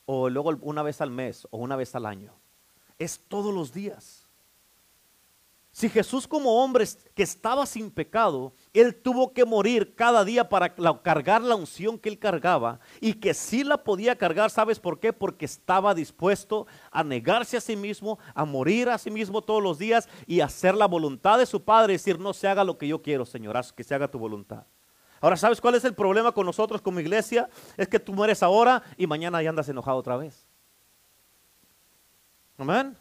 [0.04, 2.34] o luego una vez al mes o una vez al año.
[2.98, 4.21] Es todos los días.
[5.74, 10.74] Si Jesús como hombre que estaba sin pecado, él tuvo que morir cada día para
[10.74, 15.14] cargar la unción que él cargaba y que sí la podía cargar, ¿sabes por qué?
[15.14, 19.78] Porque estaba dispuesto a negarse a sí mismo, a morir a sí mismo todos los
[19.78, 23.00] días y hacer la voluntad de su Padre, decir, no se haga lo que yo
[23.00, 24.66] quiero, Señor, que se haga tu voluntad.
[25.22, 27.48] Ahora, ¿sabes cuál es el problema con nosotros como iglesia?
[27.78, 30.46] Es que tú mueres ahora y mañana ya andas enojado otra vez.
[32.58, 32.94] Amén.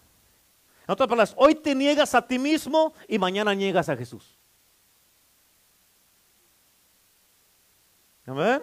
[0.91, 4.37] En otras palabras, hoy te niegas a ti mismo y mañana niegas a Jesús.
[8.25, 8.61] Amén.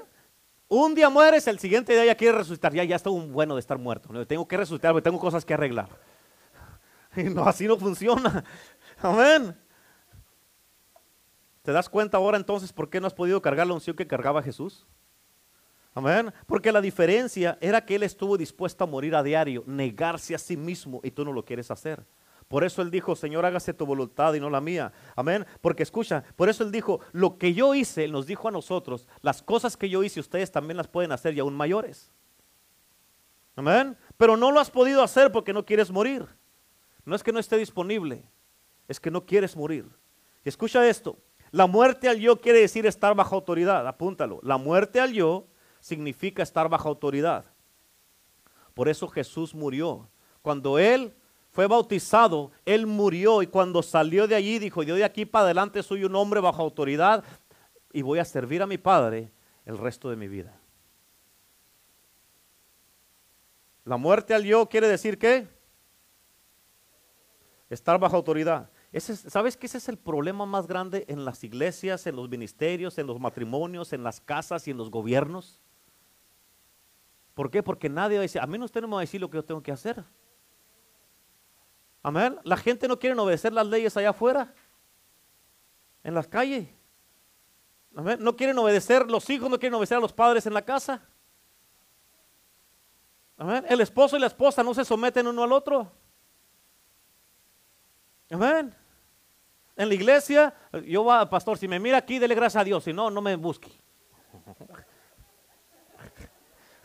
[0.68, 2.74] Un día mueres, el siguiente día ya quieres resucitar.
[2.74, 4.26] Ya, ya estoy bueno de estar muerto.
[4.26, 5.88] Tengo que resucitar porque tengo cosas que arreglar.
[7.16, 8.44] Y no, así no funciona.
[8.98, 9.58] Amén.
[11.62, 14.42] ¿Te das cuenta ahora entonces por qué no has podido cargar la unción que cargaba
[14.42, 14.86] Jesús?
[15.94, 16.30] Amén.
[16.46, 20.58] Porque la diferencia era que él estuvo dispuesto a morir a diario, negarse a sí
[20.58, 22.04] mismo y tú no lo quieres hacer.
[22.48, 24.92] Por eso él dijo, Señor, hágase tu voluntad y no la mía.
[25.14, 25.46] Amén.
[25.60, 29.06] Porque escucha, por eso él dijo, lo que yo hice, él nos dijo a nosotros,
[29.20, 32.10] las cosas que yo hice, ustedes también las pueden hacer y aún mayores.
[33.54, 33.98] Amén.
[34.16, 36.26] Pero no lo has podido hacer porque no quieres morir.
[37.04, 38.24] No es que no esté disponible,
[38.86, 39.86] es que no quieres morir.
[40.44, 41.18] Y escucha esto,
[41.50, 44.40] la muerte al yo quiere decir estar bajo autoridad, apúntalo.
[44.42, 45.46] La muerte al yo
[45.80, 47.44] significa estar bajo autoridad.
[48.74, 50.08] Por eso Jesús murió.
[50.42, 51.14] Cuando Él
[51.50, 55.82] fue bautizado, Él murió y cuando salió de allí dijo, yo de aquí para adelante
[55.82, 57.24] soy un hombre bajo autoridad
[57.92, 59.32] y voy a servir a mi Padre
[59.64, 60.58] el resto de mi vida.
[63.84, 65.48] La muerte al yo quiere decir qué?
[67.70, 68.70] Estar bajo autoridad.
[68.98, 73.06] ¿Sabes que ese es el problema más grande en las iglesias, en los ministerios, en
[73.06, 75.62] los matrimonios, en las casas y en los gobiernos?
[77.34, 77.62] ¿Por qué?
[77.62, 79.30] Porque nadie va a decir, a mí no usted no me va a decir lo
[79.30, 80.04] que yo tengo que hacer.
[82.02, 82.38] Amén.
[82.44, 84.54] La gente no quiere obedecer las leyes allá afuera,
[86.04, 86.68] en las calles.
[87.96, 88.18] Amén.
[88.20, 91.02] No quieren obedecer, los hijos no quieren obedecer a los padres en la casa.
[93.36, 93.64] Amén.
[93.68, 95.90] El esposo y la esposa no se someten uno al otro.
[98.30, 98.74] Amén.
[99.76, 100.54] En la iglesia,
[100.86, 103.36] yo va, pastor, si me mira aquí, dele gracias a Dios, si no, no me
[103.36, 103.70] busque.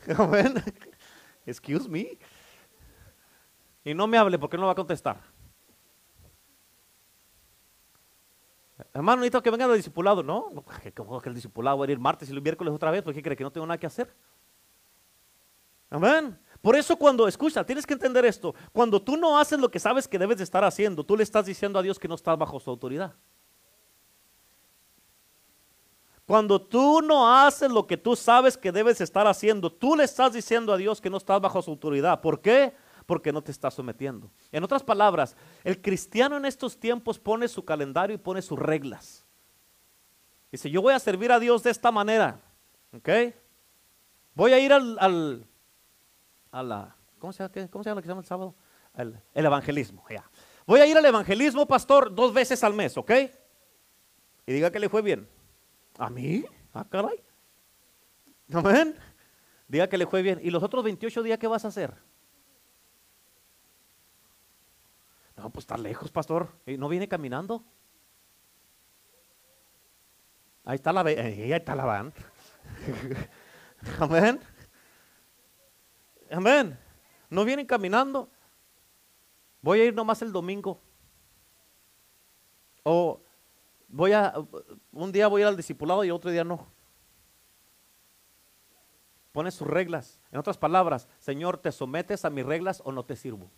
[0.17, 0.63] Amén.
[1.45, 2.17] Excuse me.
[3.83, 5.21] Y no me hable porque no va a contestar.
[8.93, 10.23] Hermano, necesito que venga el discipulado.
[10.23, 10.63] No, no
[10.95, 13.35] como que el discipulado va a ir martes y el miércoles otra vez, porque cree
[13.35, 14.13] que no tengo nada que hacer.
[15.89, 16.37] Amén.
[16.61, 20.07] Por eso cuando, escucha, tienes que entender esto, cuando tú no haces lo que sabes
[20.07, 22.59] que debes de estar haciendo, tú le estás diciendo a Dios que no estás bajo
[22.59, 23.13] su autoridad.
[26.25, 30.31] Cuando tú no haces lo que tú sabes que debes estar haciendo, tú le estás
[30.31, 32.21] diciendo a Dios que no estás bajo su autoridad.
[32.21, 32.73] ¿Por qué?
[33.05, 34.31] Porque no te estás sometiendo.
[34.51, 39.25] En otras palabras, el cristiano en estos tiempos pone su calendario y pone sus reglas.
[40.51, 42.39] Dice, yo voy a servir a Dios de esta manera.
[42.93, 43.09] ¿Ok?
[44.35, 45.47] Voy a ir al
[46.53, 48.55] a la, ¿cómo se llama, ¿cómo se llama que se llama el sábado?
[48.95, 50.05] El, evangelismo.
[50.67, 53.11] Voy a ir al evangelismo, pastor, dos veces al mes, ¿ok?
[54.45, 55.27] Y diga que le fue bien.
[55.97, 56.45] ¿A mí?
[56.73, 57.23] Ah, caray.
[58.53, 58.95] Amén.
[59.67, 60.39] Diga que le fue bien.
[60.43, 61.95] ¿Y los otros 28 días qué vas a hacer?
[65.43, 66.47] No, pues está lejos, pastor.
[66.65, 67.65] ¿No viene caminando?
[70.63, 72.13] Ahí está la, ahí está la van.
[73.99, 74.39] Amén.
[76.31, 76.79] Amén.
[77.29, 78.29] No vienen caminando.
[79.61, 80.79] Voy a ir nomás el domingo.
[82.83, 83.19] O
[83.89, 84.33] voy a,
[84.93, 86.65] un día voy a ir al discipulado y otro día no.
[89.33, 90.21] Pone sus reglas.
[90.31, 93.51] En otras palabras, Señor, ¿te sometes a mis reglas o no te sirvo?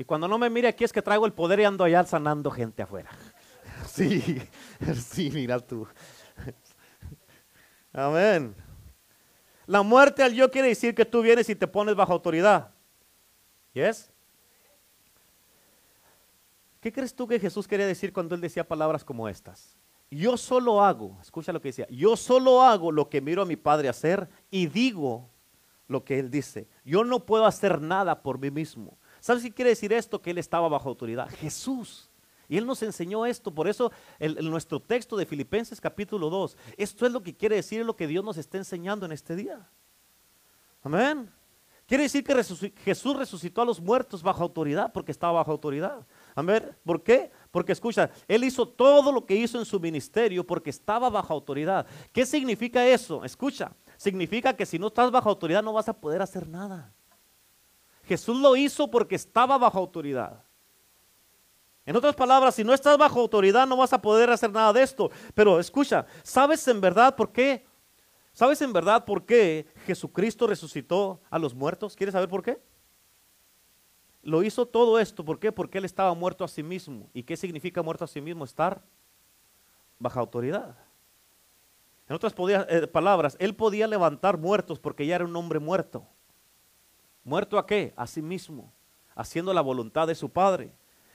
[0.00, 2.50] Y cuando no me mire aquí es que traigo el poder y ando allá sanando
[2.50, 3.10] gente afuera.
[3.86, 4.40] Sí,
[4.94, 5.86] sí, mira tú.
[7.92, 8.54] Amén.
[9.66, 12.70] La muerte al yo quiere decir que tú vienes y te pones bajo autoridad.
[13.72, 14.10] ¿Yes?
[16.80, 19.76] ¿Qué crees tú que Jesús quería decir cuando él decía palabras como estas?
[20.10, 23.56] Yo solo hago, escucha lo que decía, yo solo hago lo que miro a mi
[23.56, 25.30] Padre hacer y digo
[25.88, 26.68] lo que él dice.
[26.84, 28.98] Yo no puedo hacer nada por mí mismo.
[29.20, 30.20] ¿Sabes qué quiere decir esto?
[30.20, 31.28] Que él estaba bajo autoridad.
[31.28, 32.08] Jesús
[32.48, 37.06] y Él nos enseñó esto, por eso el, nuestro texto de Filipenses capítulo 2, esto
[37.06, 39.68] es lo que quiere decir lo que Dios nos está enseñando en este día.
[40.82, 41.30] Amén.
[41.86, 42.34] Quiere decir que
[42.84, 46.06] Jesús resucitó a los muertos bajo autoridad, porque estaba bajo autoridad.
[46.34, 46.70] Amén.
[46.84, 47.30] ¿Por qué?
[47.50, 51.86] Porque escucha, Él hizo todo lo que hizo en su ministerio porque estaba bajo autoridad.
[52.12, 53.24] ¿Qué significa eso?
[53.24, 56.92] Escucha, significa que si no estás bajo autoridad no vas a poder hacer nada.
[58.08, 60.42] Jesús lo hizo porque estaba bajo autoridad.
[61.84, 64.82] En otras palabras, si no estás bajo autoridad no vas a poder hacer nada de
[64.82, 65.10] esto.
[65.34, 67.66] Pero escucha, ¿sabes en verdad por qué?
[68.32, 71.94] ¿Sabes en verdad por qué Jesucristo resucitó a los muertos?
[71.94, 72.60] ¿Quieres saber por qué?
[74.22, 75.52] Lo hizo todo esto, ¿por qué?
[75.52, 77.10] Porque él estaba muerto a sí mismo.
[77.12, 78.44] ¿Y qué significa muerto a sí mismo?
[78.44, 78.82] Estar
[79.98, 80.76] bajo autoridad.
[82.08, 82.34] En otras
[82.68, 86.06] eh, palabras, él podía levantar muertos porque ya era un hombre muerto.
[87.24, 87.92] ¿Muerto a qué?
[87.96, 88.72] A sí mismo,
[89.14, 90.72] haciendo la voluntad de su Padre.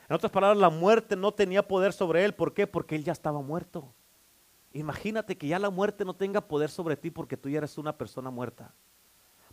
[0.10, 2.34] En otras palabras, la muerte no tenía poder sobre él.
[2.34, 2.68] ¿Por qué?
[2.68, 3.94] Porque él ya estaba muerto.
[4.74, 7.96] Imagínate que ya la muerte no tenga poder sobre ti porque tú ya eres una
[7.98, 8.74] persona muerta.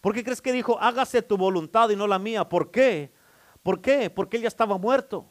[0.00, 2.48] ¿Por qué crees que dijo, hágase tu voluntad y no la mía?
[2.48, 3.12] ¿Por qué?
[3.62, 4.08] ¿Por qué?
[4.08, 5.30] Porque él ya estaba muerto.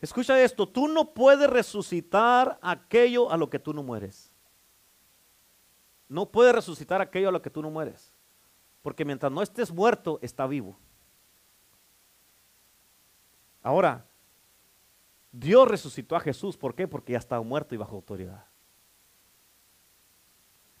[0.00, 4.32] Escucha esto, tú no puedes resucitar aquello a lo que tú no mueres.
[6.08, 8.15] No puedes resucitar aquello a lo que tú no mueres.
[8.86, 10.78] Porque mientras no estés muerto, está vivo.
[13.60, 14.06] Ahora,
[15.32, 16.56] Dios resucitó a Jesús.
[16.56, 16.86] ¿Por qué?
[16.86, 18.44] Porque ya estaba muerto y bajo autoridad.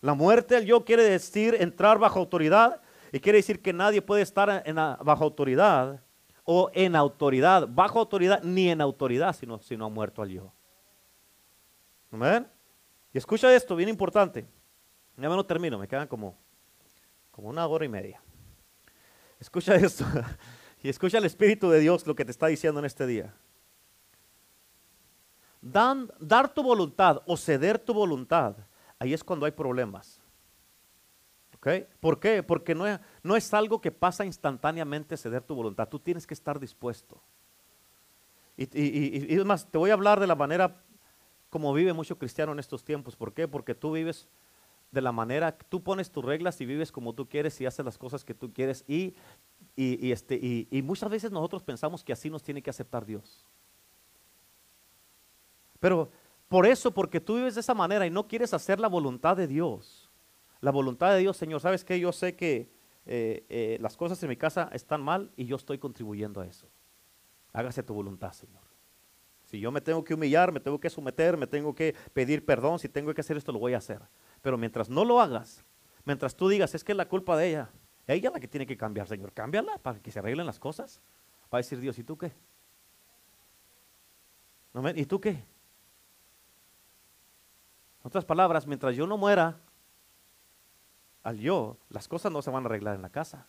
[0.00, 2.80] La muerte del yo quiere decir entrar bajo autoridad
[3.10, 6.00] y quiere decir que nadie puede estar en, bajo autoridad
[6.44, 10.52] o en autoridad, bajo autoridad ni en autoridad, sino, sino ha muerto al yo.
[12.12, 12.46] ¿Amén?
[13.12, 14.46] Y escucha esto, bien importante.
[15.16, 16.45] Ya me lo termino, me quedan como,
[17.36, 18.22] como una hora y media.
[19.38, 20.06] Escucha esto
[20.82, 23.34] y escucha el Espíritu de Dios lo que te está diciendo en este día.
[25.60, 28.56] dar tu voluntad o ceder tu voluntad,
[28.98, 30.22] ahí es cuando hay problemas.
[32.00, 32.42] ¿Por qué?
[32.42, 35.88] Porque no es, no es algo que pasa instantáneamente ceder tu voluntad.
[35.88, 37.20] Tú tienes que estar dispuesto.
[38.56, 40.80] Y, y, más, te voy a hablar de la manera
[41.50, 43.16] como vive mucho cristiano en estos tiempos.
[43.16, 43.48] ¿Por qué?
[43.48, 44.28] Porque tú vives
[44.90, 47.98] de la manera, tú pones tus reglas y vives como tú quieres y haces las
[47.98, 48.84] cosas que tú quieres.
[48.86, 49.14] Y,
[49.76, 50.36] este,
[50.70, 53.46] y muchas veces nosotros pensamos que así nos tiene que aceptar Dios.
[55.80, 56.10] Pero
[56.48, 59.46] por eso, porque tú vives de esa manera y no quieres hacer la voluntad de
[59.46, 60.06] Dios
[60.60, 62.00] la voluntad de Dios, Señor, ¿sabes qué?
[62.00, 62.68] Yo sé que
[63.06, 66.66] eh, eh, las cosas en mi casa están mal y yo estoy contribuyendo a eso.
[67.52, 68.62] Hágase tu voluntad, Señor.
[69.44, 72.78] Si yo me tengo que humillar, me tengo que someter, me tengo que pedir perdón,
[72.78, 74.00] si tengo que hacer esto, lo voy a hacer.
[74.42, 75.64] Pero mientras no lo hagas,
[76.04, 77.70] mientras tú digas, es que es la culpa de ella,
[78.06, 81.00] ella es la que tiene que cambiar, Señor, cámbiala para que se arreglen las cosas.
[81.52, 82.32] Va a decir Dios, ¿y tú qué?
[84.94, 85.30] ¿Y tú qué?
[85.30, 85.44] En
[88.04, 89.58] otras palabras, mientras yo no muera,
[91.22, 93.48] al yo, las cosas no se van a arreglar en la casa.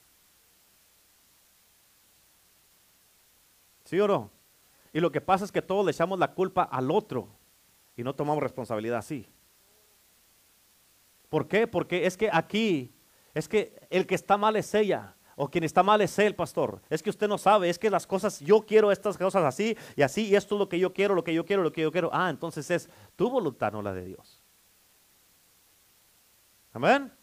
[3.83, 4.31] ¿Sí o no?
[4.93, 7.27] Y lo que pasa es que todos le echamos la culpa al otro
[7.95, 9.29] y no tomamos responsabilidad así.
[11.29, 11.67] ¿Por qué?
[11.67, 12.93] Porque es que aquí,
[13.33, 15.15] es que el que está mal es ella.
[15.39, 16.81] O quien está mal es él, pastor.
[16.89, 20.01] Es que usted no sabe, es que las cosas, yo quiero estas cosas así y
[20.01, 21.91] así, y esto es lo que yo quiero, lo que yo quiero, lo que yo
[21.91, 22.09] quiero.
[22.11, 24.43] Ah, entonces es tu voluntad, no la de Dios.
[26.73, 27.13] Amén.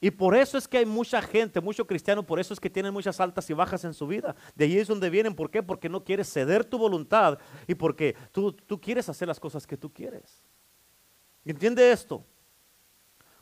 [0.00, 2.92] Y por eso es que hay mucha gente, mucho cristiano, por eso es que tienen
[2.92, 4.34] muchas altas y bajas en su vida.
[4.56, 5.36] De ahí es donde vienen.
[5.36, 5.62] ¿Por qué?
[5.62, 9.76] Porque no quieres ceder tu voluntad y porque tú, tú quieres hacer las cosas que
[9.76, 10.42] tú quieres.
[11.44, 12.26] ¿Entiende esto?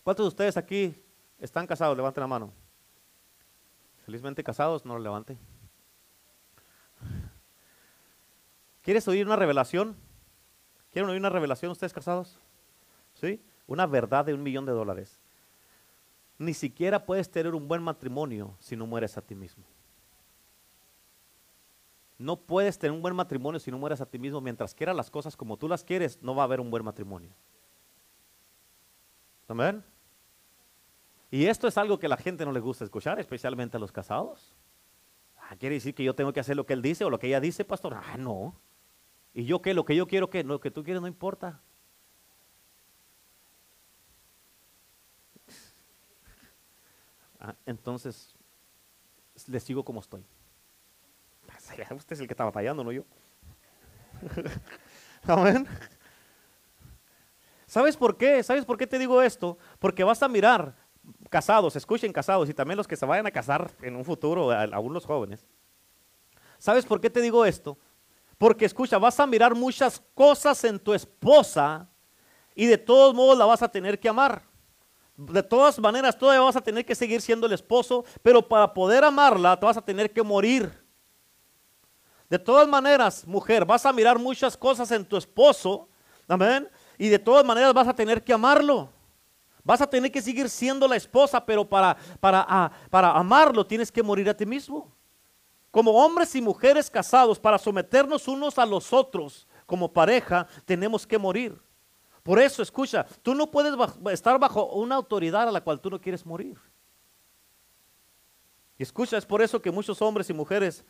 [0.03, 0.95] ¿Cuántos de ustedes aquí
[1.39, 1.97] están casados?
[1.97, 2.53] Levanten la mano.
[4.05, 5.39] Felizmente casados, no lo levanten.
[8.83, 9.97] ¿Quieres oír una revelación?
[10.91, 12.39] ¿Quieren oír una revelación ustedes casados?
[13.15, 13.43] ¿Sí?
[13.67, 15.21] Una verdad de un millón de dólares
[16.41, 19.63] ni siquiera puedes tener un buen matrimonio si no mueres a ti mismo.
[22.17, 24.41] No puedes tener un buen matrimonio si no mueres a ti mismo.
[24.41, 27.31] Mientras quieras las cosas como tú las quieres, no va a haber un buen matrimonio.
[29.51, 29.83] ¿Amén?
[31.31, 34.55] Y esto es algo que la gente no le gusta escuchar, especialmente a los casados.
[35.37, 37.27] Ah, ¿Quiere decir que yo tengo que hacer lo que él dice o lo que
[37.27, 37.95] ella dice, pastor?
[37.95, 38.55] Ah, no.
[39.35, 39.75] ¿Y yo qué?
[39.75, 40.45] Lo que yo quiero, ¿qué?
[40.45, 41.61] Lo que tú quieres no importa.
[47.41, 48.35] Ah, entonces,
[49.49, 50.25] le sigo como estoy.
[51.97, 53.05] Usted es el que estaba fallando, no yo.
[55.25, 55.67] Amén.
[57.71, 58.43] ¿Sabes por qué?
[58.43, 59.57] ¿Sabes por qué te digo esto?
[59.79, 60.75] Porque vas a mirar
[61.29, 64.93] casados, escuchen casados y también los que se vayan a casar en un futuro, aún
[64.93, 65.47] los jóvenes.
[66.59, 67.79] ¿Sabes por qué te digo esto?
[68.39, 71.89] Porque escucha, vas a mirar muchas cosas en tu esposa
[72.57, 74.43] y de todos modos la vas a tener que amar
[75.29, 79.05] de todas maneras, todavía vas a tener que seguir siendo el esposo, pero para poder
[79.05, 80.73] amarla, te vas a tener que morir.
[82.29, 85.89] De todas maneras, mujer, vas a mirar muchas cosas en tu esposo,
[86.27, 88.91] amén, y de todas maneras vas a tener que amarlo.
[89.65, 93.91] Vas a tener que seguir siendo la esposa, pero para, para, ah, para amarlo tienes
[93.91, 94.93] que morir a ti mismo.
[95.71, 101.17] Como hombres y mujeres casados, para someternos unos a los otros como pareja, tenemos que
[101.17, 101.59] morir.
[102.23, 103.75] Por eso, escucha, tú no puedes
[104.13, 106.59] estar bajo una autoridad a la cual tú no quieres morir.
[108.77, 110.85] Y escucha, es por eso que muchos hombres y mujeres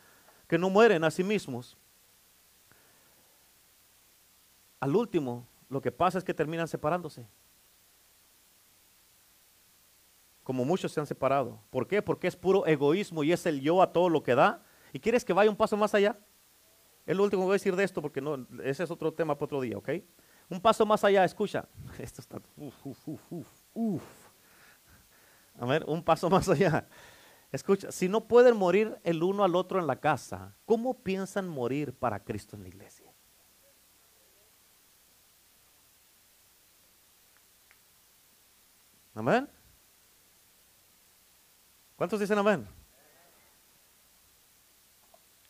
[0.45, 1.77] que no mueren a sí mismos,
[4.81, 7.25] al último, lo que pasa es que terminan separándose.
[10.43, 11.61] Como muchos se han separado.
[11.69, 12.01] ¿Por qué?
[12.01, 14.65] Porque es puro egoísmo y es el yo a todo lo que da.
[14.91, 16.19] ¿Y quieres que vaya un paso más allá?
[17.05, 19.35] Es lo último que voy a decir de esto porque no, ese es otro tema
[19.35, 19.89] para otro día, ¿ok?
[20.49, 21.65] Un paso más allá, escucha.
[21.97, 22.41] Esto está.
[22.57, 24.03] Uf, uf, uf, uf, uf.
[25.57, 26.85] A ver, un paso más allá.
[27.49, 31.93] Escucha, si no pueden morir el uno al otro en la casa, ¿cómo piensan morir
[31.93, 33.10] para Cristo en la iglesia?
[39.21, 39.47] Amén.
[41.95, 42.67] ¿Cuántos dicen amén?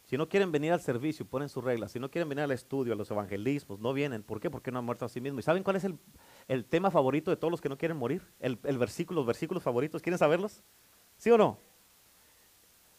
[0.03, 1.93] Si no quieren venir al servicio, ponen sus reglas.
[1.93, 4.23] Si no quieren venir al estudio, a los evangelismos, no vienen.
[4.23, 4.49] ¿Por qué?
[4.49, 5.39] Porque no han muerto a sí mismos.
[5.39, 8.27] ¿Y saben cuál es el, tema favorito de todos los que no quieren morir?
[8.41, 10.01] El, versículo, los versículos favoritos.
[10.01, 10.61] ¿Quieren saberlos?
[11.15, 11.57] ¿Sí o no?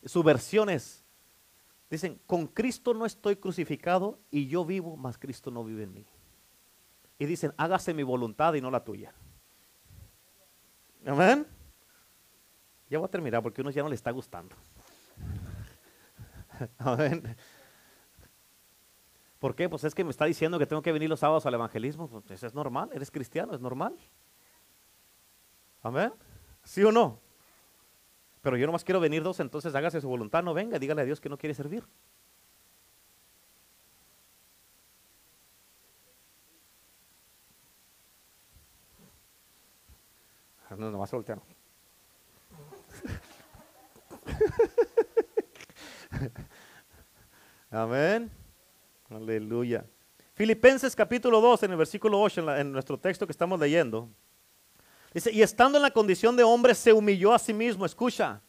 [0.07, 1.05] Su versión es,
[1.91, 6.07] dicen, con Cristo no estoy crucificado y yo vivo, mas Cristo no vive en mí.
[7.19, 9.13] Y dicen, hágase mi voluntad y no la tuya.
[11.07, 11.47] Amén.
[12.89, 14.55] Ya voy a terminar porque uno ya no le está gustando.
[16.79, 17.37] Amén.
[19.39, 19.69] ¿Por qué?
[19.69, 22.09] Pues es que me está diciendo que tengo que venir los sábados al evangelismo.
[22.09, 23.97] Pues eso es normal, eres cristiano, es normal.
[25.83, 26.13] Amén.
[26.63, 27.19] ¿Sí o no?
[28.41, 31.21] Pero yo nomás quiero venir dos, entonces hágase su voluntad, no venga, dígale a Dios
[31.21, 31.85] que no quiere servir.
[41.03, 41.45] Nomás volteando.
[47.73, 48.31] Amén.
[49.11, 49.85] Aleluya.
[50.35, 54.09] Filipenses capítulo 2, en el versículo 8, en, nuestro texto que estamos leyendo.
[55.13, 57.85] Dice, y estando en la condición de hombre, se humilló a sí mismo.
[57.85, 58.41] Escucha,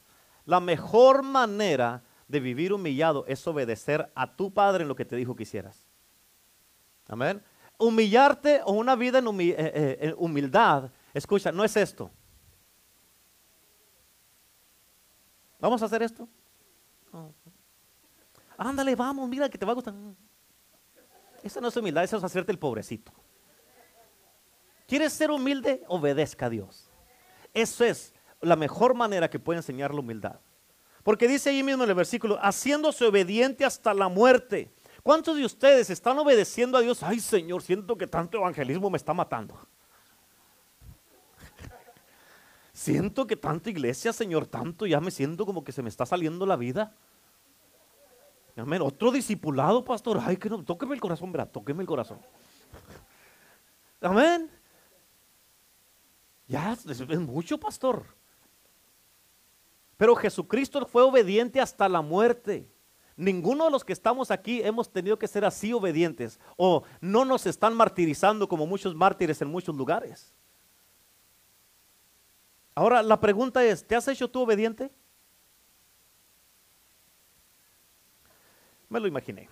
[0.45, 5.15] la mejor manera de vivir humillado es obedecer a tu padre en lo que te
[5.15, 5.87] dijo que hicieras.
[7.07, 7.41] Amén.
[7.79, 12.11] Humillarte o una vida en eh, eh, humildad, escucha, no es esto.
[15.63, 16.27] ¿Vamos a hacer esto?
[18.57, 19.93] Ándale, vamos, mira que te va a gustar.
[21.41, 23.13] Esa no es humildad, eso es hacerte el pobrecito.
[24.85, 25.81] ¿Quieres ser humilde?
[25.87, 26.89] Obedezca a Dios.
[27.53, 30.41] Eso es la mejor manera que puede enseñar la humildad.
[31.01, 34.69] Porque dice ahí mismo en el versículo, haciéndose obediente hasta la muerte.
[35.01, 37.01] ¿Cuántos de ustedes están obedeciendo a Dios?
[37.03, 39.57] Ay Señor, siento que tanto evangelismo me está matando.
[42.83, 46.45] Siento que tanta iglesia, Señor, tanto ya me siento como que se me está saliendo
[46.45, 46.93] la vida.
[48.57, 48.81] Amén.
[48.81, 50.19] Otro discipulado, pastor.
[50.21, 52.19] Ay, que no, tóqueme el corazón, verá, tóqueme el corazón.
[54.01, 54.51] Amén.
[56.45, 58.03] Ya, es mucho, pastor.
[59.95, 62.69] Pero Jesucristo fue obediente hasta la muerte.
[63.15, 67.45] Ninguno de los que estamos aquí hemos tenido que ser así obedientes o no nos
[67.45, 70.33] están martirizando como muchos mártires en muchos lugares.
[72.75, 74.91] Ahora la pregunta es, ¿te has hecho tú obediente?
[78.89, 79.49] Me lo imaginé.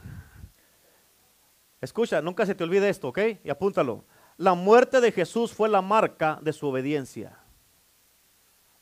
[1.79, 3.19] Escucha, nunca se te olvide esto, ¿ok?
[3.43, 4.05] Y apúntalo.
[4.37, 7.39] La muerte de Jesús fue la marca de su obediencia.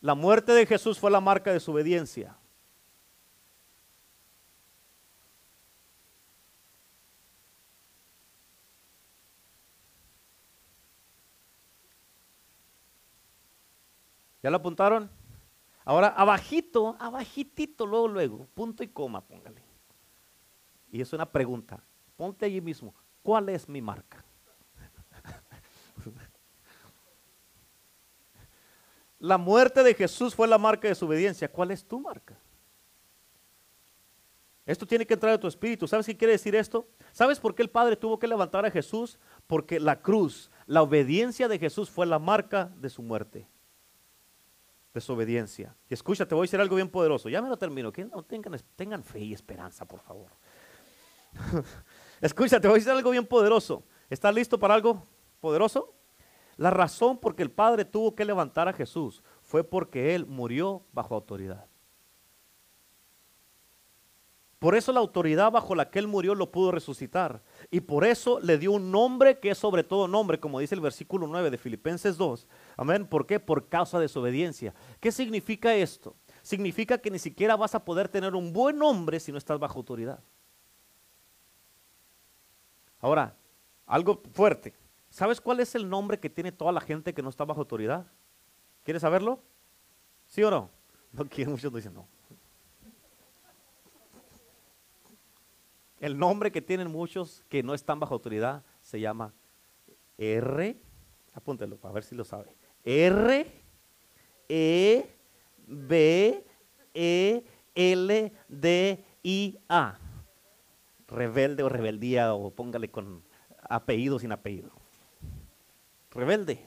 [0.01, 2.37] La muerte de Jesús fue la marca de su obediencia.
[14.49, 15.11] ¿Ya lo apuntaron?
[15.85, 19.61] Ahora, abajito, abajitito, luego, luego, punto y coma, póngale.
[20.91, 21.83] Y es una pregunta.
[22.17, 24.25] Ponte allí mismo, ¿cuál es mi marca?
[29.19, 31.51] la muerte de Jesús fue la marca de su obediencia.
[31.51, 32.35] ¿Cuál es tu marca?
[34.65, 35.87] Esto tiene que entrar a tu espíritu.
[35.87, 36.87] ¿Sabes qué quiere decir esto?
[37.11, 39.19] ¿Sabes por qué el Padre tuvo que levantar a Jesús?
[39.45, 43.47] Porque la cruz, la obediencia de Jesús fue la marca de su muerte
[44.99, 45.75] desobediencia.
[45.89, 47.29] Y escucha, te voy a decir algo bien poderoso.
[47.29, 47.91] Ya me lo termino.
[47.91, 50.31] Que no tengan, fe y esperanza, por favor.
[52.21, 53.83] escucha, te voy a decir algo bien poderoso.
[54.09, 55.07] ¿Estás listo para algo
[55.39, 55.93] poderoso?
[56.57, 60.83] La razón por que el Padre tuvo que levantar a Jesús fue porque Él murió
[60.91, 61.65] bajo autoridad.
[64.59, 67.41] Por eso la autoridad bajo la que Él murió lo pudo resucitar.
[67.71, 70.81] Y por eso le dio un nombre que es sobre todo nombre, como dice el
[70.81, 72.45] versículo 9 de Filipenses 2.
[72.75, 73.07] Amén.
[73.07, 73.39] ¿Por qué?
[73.39, 74.73] Por causa de su obediencia.
[74.99, 76.13] ¿Qué significa esto?
[76.41, 79.79] Significa que ni siquiera vas a poder tener un buen nombre si no estás bajo
[79.79, 80.19] autoridad.
[82.99, 83.37] Ahora,
[83.85, 84.73] algo fuerte.
[85.09, 88.07] ¿Sabes cuál es el nombre que tiene toda la gente que no está bajo autoridad?
[88.83, 89.41] ¿Quieres saberlo?
[90.27, 90.69] ¿Sí o no?
[91.11, 92.07] No quiero, muchos dicen no.
[95.99, 99.33] El nombre que tienen muchos que no están bajo autoridad se llama
[100.17, 100.81] R,
[101.33, 102.55] apúntelo para ver si lo sabe.
[102.83, 103.45] R,
[104.47, 105.15] E,
[105.67, 106.45] B,
[106.93, 107.43] E,
[107.75, 109.97] L, D, I, A.
[111.07, 113.23] Rebelde o rebeldía o póngale con
[113.69, 114.71] apellido sin apellido.
[116.11, 116.65] rebelde.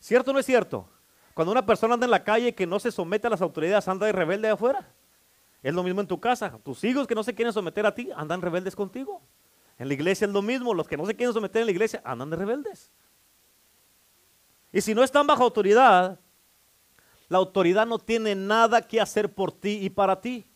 [0.00, 0.88] ¿Cierto o no es cierto?
[1.34, 4.06] Cuando una persona anda en la calle que no se somete a las autoridades, anda
[4.06, 4.92] de rebelde afuera.
[5.62, 6.58] Es lo mismo en tu casa.
[6.62, 9.22] Tus hijos que no se quieren someter a ti, andan rebeldes contigo.
[9.78, 10.74] En la iglesia es lo mismo.
[10.74, 12.90] Los que no se quieren someter en la iglesia, andan de rebeldes.
[14.72, 16.18] Y si no están bajo autoridad,
[17.28, 20.46] la autoridad no tiene nada que hacer por ti y para ti.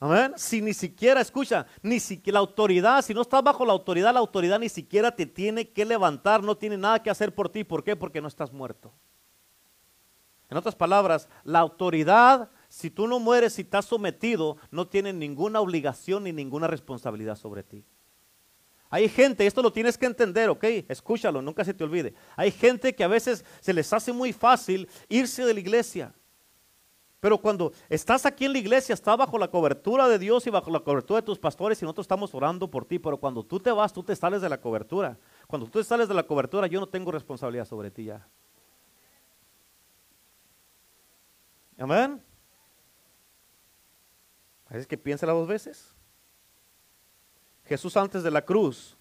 [0.00, 0.34] Amén.
[0.36, 4.20] Si ni siquiera, escucha, ni siquiera la autoridad, si no estás bajo la autoridad, la
[4.20, 7.64] autoridad ni siquiera te tiene que levantar, no tiene nada que hacer por ti.
[7.64, 7.96] ¿Por qué?
[7.96, 8.92] Porque no estás muerto.
[10.50, 15.60] En otras palabras, la autoridad, si tú no mueres y estás sometido, no tiene ninguna
[15.60, 17.84] obligación ni ninguna responsabilidad sobre ti.
[18.90, 20.64] Hay gente, esto lo tienes que entender, ¿ok?
[20.88, 22.14] Escúchalo, nunca se te olvide.
[22.34, 26.12] Hay gente que a veces se les hace muy fácil irse de la iglesia.
[27.20, 30.68] Pero cuando estás aquí en la iglesia, estás bajo la cobertura de Dios y bajo
[30.72, 32.98] la cobertura de tus pastores y nosotros estamos orando por ti.
[32.98, 35.16] Pero cuando tú te vas, tú te sales de la cobertura.
[35.46, 38.26] Cuando tú te sales de la cobertura, yo no tengo responsabilidad sobre ti ya.
[41.78, 42.33] Amén.
[44.74, 45.94] Es que piénsala dos veces.
[47.64, 48.96] Jesús antes de la cruz.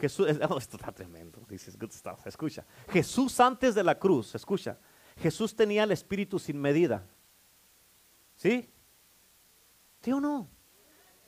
[0.00, 1.40] Jesús, esto está tremendo.
[1.48, 2.26] Dices, good stuff.
[2.26, 2.64] Escucha.
[2.90, 4.78] Jesús antes de la cruz, escucha.
[5.16, 7.06] Jesús tenía el espíritu sin medida.
[8.36, 8.68] ¿Sí?
[10.02, 10.48] ¿Sí o no?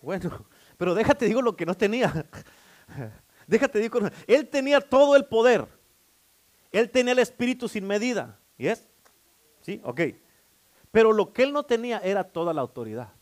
[0.03, 2.27] Bueno, pero déjate digo lo que no tenía.
[3.47, 5.67] déjate digo, él tenía todo el poder.
[6.71, 8.39] Él tenía el espíritu sin medida.
[8.59, 8.87] ¿Y es?
[9.63, 9.81] ¿Sí?
[9.85, 10.01] Ok.
[10.91, 13.16] Pero lo que él no tenía era toda la autoridad.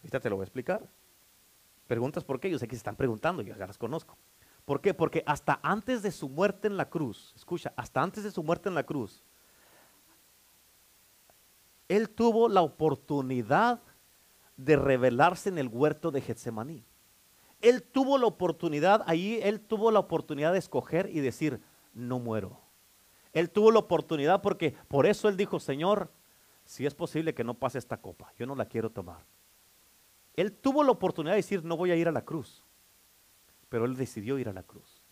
[0.00, 0.88] Ahorita te lo voy a explicar.
[1.86, 4.16] Preguntas por qué, yo sé que se están preguntando, yo ya las conozco.
[4.64, 4.94] ¿Por qué?
[4.94, 8.68] Porque hasta antes de su muerte en la cruz, escucha, hasta antes de su muerte
[8.68, 9.24] en la cruz,
[11.88, 13.82] él tuvo la oportunidad
[14.56, 16.84] de revelarse en el huerto de Getsemaní.
[17.60, 21.60] Él tuvo la oportunidad, ahí él tuvo la oportunidad de escoger y decir,
[21.92, 22.60] no muero.
[23.32, 26.12] Él tuvo la oportunidad porque por eso él dijo, Señor,
[26.64, 29.24] si es posible que no pase esta copa, yo no la quiero tomar.
[30.34, 32.64] Él tuvo la oportunidad de decir, no voy a ir a la cruz,
[33.68, 35.02] pero él decidió ir a la cruz.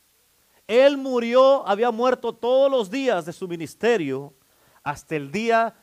[0.67, 4.35] Él murió, había muerto todos los días de su ministerio
[4.83, 5.75] hasta el día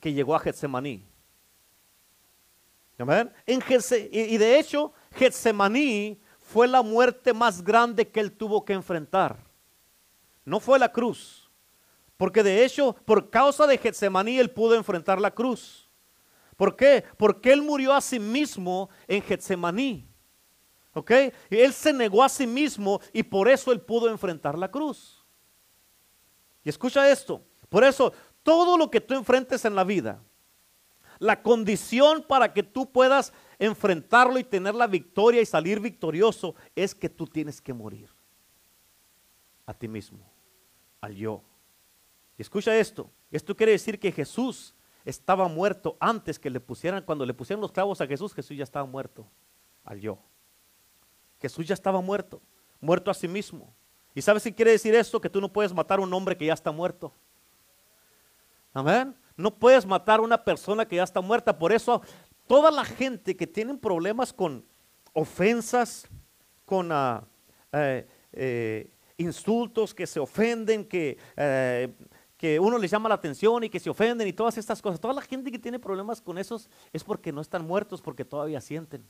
[0.00, 1.06] que llegó a Getsemaní.
[2.98, 3.32] ¿Amén?
[3.46, 3.62] En
[4.10, 9.44] y de hecho, Getsemaní fue la muerte más grande que él tuvo que enfrentar.
[10.44, 11.50] No fue la cruz.
[12.16, 15.85] Porque de hecho, por causa de Getsemaní, él pudo enfrentar la cruz.
[16.56, 17.04] ¿Por qué?
[17.16, 20.08] Porque él murió a sí mismo en Getsemaní.
[20.94, 21.10] ¿Ok?
[21.50, 25.22] Y él se negó a sí mismo y por eso él pudo enfrentar la cruz.
[26.64, 27.44] Y escucha esto.
[27.68, 30.22] Por eso todo lo que tú enfrentes en la vida,
[31.18, 36.94] la condición para que tú puedas enfrentarlo y tener la victoria y salir victorioso es
[36.94, 38.08] que tú tienes que morir
[39.66, 40.20] a ti mismo,
[41.00, 41.42] al yo.
[42.38, 44.75] Y escucha esto, esto quiere decir que Jesús
[45.06, 48.64] estaba muerto antes que le pusieran, cuando le pusieron los clavos a Jesús, Jesús ya
[48.64, 49.26] estaba muerto
[49.84, 50.18] al yo.
[51.40, 52.42] Jesús ya estaba muerto,
[52.80, 53.72] muerto a sí mismo.
[54.14, 55.20] ¿Y sabes qué quiere decir esto?
[55.20, 57.14] Que tú no puedes matar a un hombre que ya está muerto.
[58.72, 59.14] Amén.
[59.36, 61.56] No puedes matar a una persona que ya está muerta.
[61.56, 62.02] Por eso
[62.48, 64.64] toda la gente que tiene problemas con
[65.12, 66.08] ofensas,
[66.64, 67.22] con ah,
[67.72, 71.94] eh, eh, insultos, que se ofenden, que, eh,
[72.60, 75.00] uno les llama la atención y que se ofenden y todas estas cosas.
[75.00, 78.60] Toda la gente que tiene problemas con esos es porque no están muertos, porque todavía
[78.60, 79.08] sienten.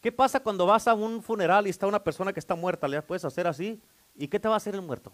[0.00, 2.88] ¿Qué pasa cuando vas a un funeral y está una persona que está muerta?
[2.88, 3.80] Le puedes hacer así.
[4.14, 5.12] ¿Y qué te va a hacer el muerto?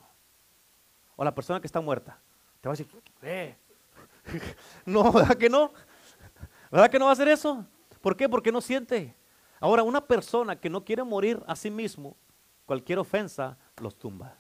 [1.17, 2.21] O la persona que está muerta.
[2.61, 2.89] Te va a decir,
[3.23, 3.57] eh.
[4.87, 5.73] no, ¿verdad que no?
[6.71, 7.65] ¿Verdad que no va a hacer eso?
[8.01, 8.29] ¿Por qué?
[8.29, 9.17] Porque no siente.
[9.59, 12.17] Ahora, una persona que no quiere morir a sí mismo,
[12.67, 14.37] cualquier ofensa los tumba.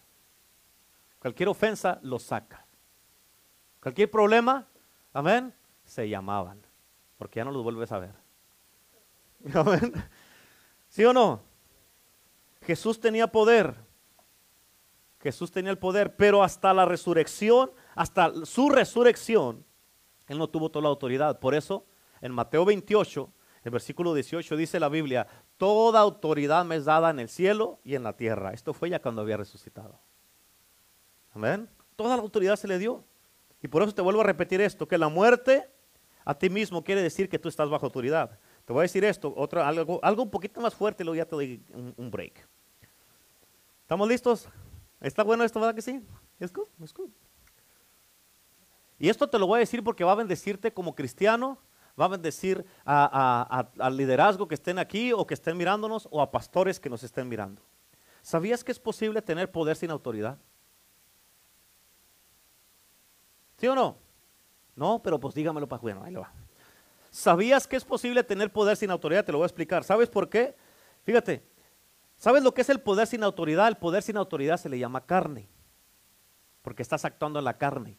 [1.18, 2.65] Cualquier ofensa los saca.
[3.86, 4.66] Cualquier problema,
[5.12, 5.54] amén,
[5.84, 6.60] se llamaban.
[7.18, 8.14] Porque ya no los vuelves a ver.
[9.54, 9.92] Amén.
[10.88, 11.40] ¿Sí o no?
[12.62, 13.76] Jesús tenía poder.
[15.20, 19.64] Jesús tenía el poder, pero hasta la resurrección hasta su resurrección,
[20.26, 21.38] él no tuvo toda la autoridad.
[21.38, 21.86] Por eso,
[22.20, 23.32] en Mateo 28,
[23.62, 27.94] el versículo 18 dice la Biblia, toda autoridad me es dada en el cielo y
[27.94, 28.52] en la tierra.
[28.52, 30.00] Esto fue ya cuando había resucitado.
[31.32, 31.68] Amén.
[31.94, 33.04] Toda la autoridad se le dio.
[33.66, 35.68] Y por eso te vuelvo a repetir esto, que la muerte
[36.24, 38.38] a ti mismo quiere decir que tú estás bajo autoridad.
[38.64, 41.64] Te voy a decir esto, algo, algo un poquito más fuerte, luego ya te doy
[41.96, 42.48] un, break.
[43.80, 44.48] ¿Estamos listos?
[45.00, 46.00] ¿Está bueno esto, verdad que sí?
[46.38, 46.68] ¿Es good?
[46.80, 47.10] ¿Es good?
[49.00, 51.58] Y esto te lo voy a decir porque va a bendecirte como cristiano,
[52.00, 56.78] va a bendecir al liderazgo que estén aquí o que estén mirándonos o a pastores
[56.78, 57.62] que nos estén mirando.
[58.22, 60.38] ¿Sabías que es posible tener poder sin autoridad?
[63.56, 63.96] ¿Sí o no?
[64.74, 66.32] No, pero pues dígamelo para bueno, ahí lo va.
[67.10, 69.24] ¿Sabías que es posible tener poder sin autoridad?
[69.24, 69.84] Te lo voy a explicar.
[69.84, 70.54] ¿Sabes por qué?
[71.04, 71.42] Fíjate,
[72.16, 73.68] ¿sabes lo que es el poder sin autoridad?
[73.68, 75.48] El poder sin autoridad se le llama carne,
[76.60, 77.96] porque estás actuando en la carne.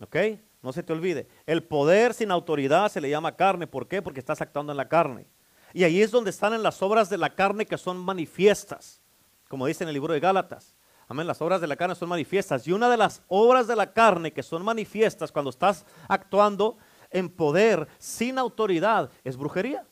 [0.00, 0.16] ¿Ok?
[0.62, 1.28] No se te olvide.
[1.46, 3.66] El poder sin autoridad se le llama carne.
[3.66, 4.02] ¿Por qué?
[4.02, 5.26] Porque estás actuando en la carne.
[5.72, 9.00] Y ahí es donde están en las obras de la carne que son manifiestas,
[9.48, 10.74] como dice en el libro de Gálatas.
[11.10, 12.68] Amén, las obras de la carne son manifiestas.
[12.68, 16.78] Y una de las obras de la carne que son manifiestas cuando estás actuando
[17.10, 19.84] en poder sin autoridad es brujería.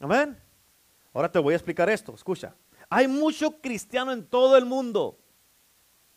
[0.00, 0.42] Amén.
[1.12, 2.14] Ahora te voy a explicar esto.
[2.14, 2.54] Escucha.
[2.88, 5.18] Hay mucho cristiano en todo el mundo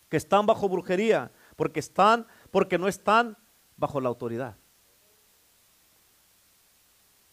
[0.08, 3.38] que están bajo brujería porque están porque no están
[3.76, 4.56] bajo la autoridad.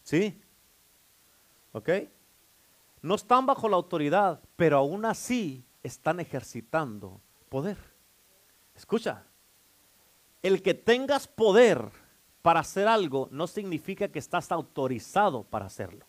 [0.03, 0.43] ¿Sí?
[1.71, 1.91] ¿Ok?
[3.03, 7.77] No están bajo la autoridad, pero aún así están ejercitando poder.
[8.75, 9.25] Escucha,
[10.43, 11.91] el que tengas poder
[12.43, 16.07] para hacer algo no significa que estás autorizado para hacerlo.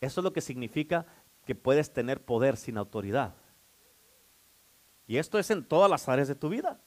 [0.00, 1.06] Eso es lo que significa
[1.44, 3.34] que puedes tener poder sin autoridad.
[5.06, 6.80] Y esto es en todas las áreas de tu vida.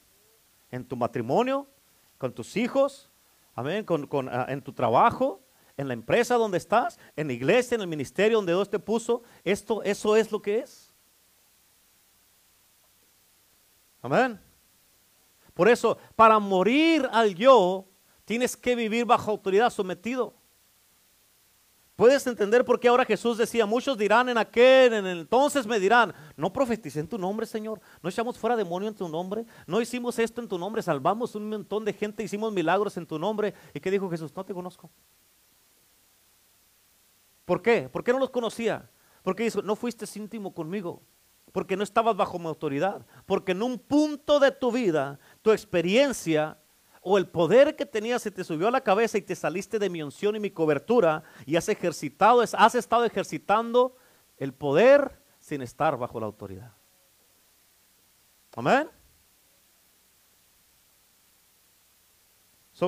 [0.70, 1.66] En tu matrimonio,
[2.16, 3.10] con tus hijos,
[3.54, 5.41] amén, con, ah, en tu trabajo,
[5.76, 9.22] en la empresa donde estás, en la iglesia, en el ministerio donde Dios te puso.
[9.44, 10.92] Esto, eso es lo que es.
[14.00, 14.40] Amén.
[15.54, 17.86] Por eso, para morir al yo,
[18.24, 20.34] tienes que vivir bajo autoridad, sometido.
[21.94, 26.12] Puedes entender por qué ahora Jesús decía, muchos dirán en aquel, en entonces me dirán,
[26.36, 30.18] no profeticé en tu nombre, Señor, no echamos fuera demonio en tu nombre, no hicimos
[30.18, 33.54] esto en tu nombre, salvamos un montón de gente, hicimos milagros en tu nombre.
[33.74, 34.34] ¿Y qué dijo Jesús?
[34.34, 34.90] No te conozco.
[37.44, 37.88] ¿Por qué?
[37.88, 38.88] ¿Por qué no los conocía?
[39.22, 41.02] Porque dijo, no fuiste íntimo conmigo,
[41.52, 46.58] porque no estabas bajo mi autoridad, porque en un punto de tu vida, tu experiencia
[47.00, 49.90] o el poder que tenías se te subió a la cabeza y te saliste de
[49.90, 53.96] mi unción y mi cobertura y has ejercitado, has estado ejercitando
[54.38, 56.72] el poder sin estar bajo la autoridad.
[58.54, 58.88] Amén.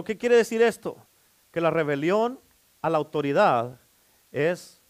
[0.04, 1.06] ¿Qué quiere decir esto?
[1.52, 2.40] Que la rebelión
[2.82, 3.80] a la autoridad
[4.34, 4.82] es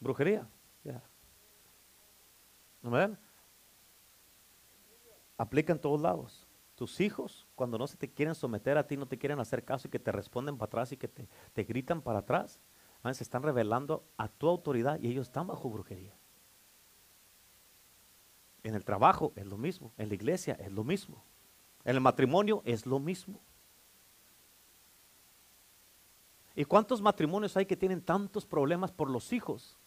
[0.00, 0.48] brujería.
[2.82, 3.18] Amén
[5.40, 6.46] aplica en todos lados.
[6.74, 9.88] Tus hijos, cuando no se te quieren someter a ti, no te quieren hacer caso
[9.88, 12.60] y que te responden para atrás y que te, te gritan para atrás,
[13.12, 16.14] se están revelando a tu autoridad y ellos están bajo brujería.
[18.62, 21.24] En el trabajo es lo mismo, en la iglesia es lo mismo,
[21.84, 23.40] en el matrimonio es lo mismo.
[26.60, 29.78] ¿Y cuántos matrimonios hay que tienen tantos problemas por los hijos?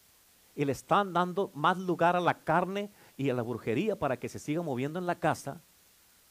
[0.56, 4.28] Y le están dando más lugar a la carne y a la brujería para que
[4.28, 5.62] se siga moviendo en la casa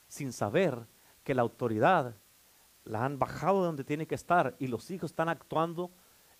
[0.08, 0.84] sin saber
[1.22, 2.16] que la autoridad
[2.82, 5.92] la han bajado de donde tiene que estar y los hijos están actuando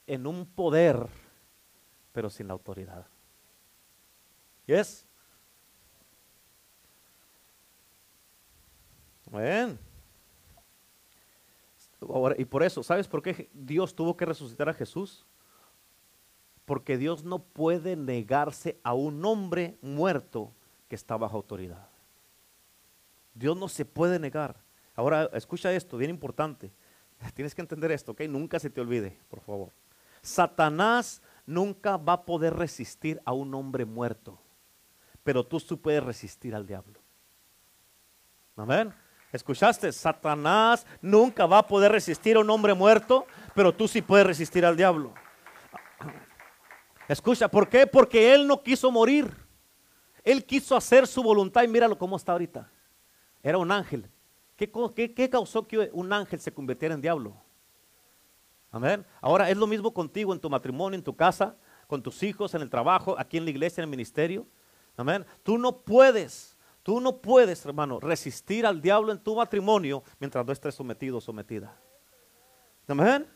[0.08, 1.06] en un poder,
[2.10, 3.06] pero sin la autoridad.
[4.66, 5.06] ¿Yes?
[12.38, 15.26] Y por eso, ¿sabes por qué Dios tuvo que resucitar a Jesús?
[16.64, 20.52] porque Dios no puede negarse a un hombre muerto
[20.88, 21.88] que está bajo autoridad.
[23.34, 24.56] Dios no se puede negar.
[24.94, 26.72] Ahora, escucha esto, bien importante.
[27.34, 28.22] Tienes que entender esto, ¿ok?
[28.22, 29.72] Nunca se te olvide, por favor.
[30.20, 34.38] Satanás nunca va a poder resistir a un hombre muerto,
[35.24, 37.00] pero tú sí puedes resistir al diablo.
[38.54, 38.94] Amén.
[39.32, 39.90] ¿Escuchaste?
[39.92, 44.64] Satanás nunca va a poder resistir a un hombre muerto, pero tú sí puedes resistir
[44.64, 45.14] al diablo.
[47.08, 47.86] Escucha, ¿por qué?
[47.86, 49.34] Porque él no quiso morir.
[50.22, 52.70] Él quiso hacer su voluntad y míralo cómo está ahorita.
[53.42, 54.08] Era un ángel.
[54.56, 57.34] ¿Qué, causó que un ángel se convirtiera en diablo?
[58.70, 59.04] Amén.
[59.20, 61.56] Ahora es lo mismo contigo en tu matrimonio, en tu casa,
[61.86, 64.46] con tus hijos, en el trabajo, aquí en la iglesia, en el ministerio.
[64.96, 65.26] Amén.
[65.42, 66.51] Tú no puedes,
[66.82, 71.20] tú no puedes, hermano, resistir al diablo en tu matrimonio mientras no estés sometido o
[71.20, 71.76] sometida.
[72.86, 73.26] Amén.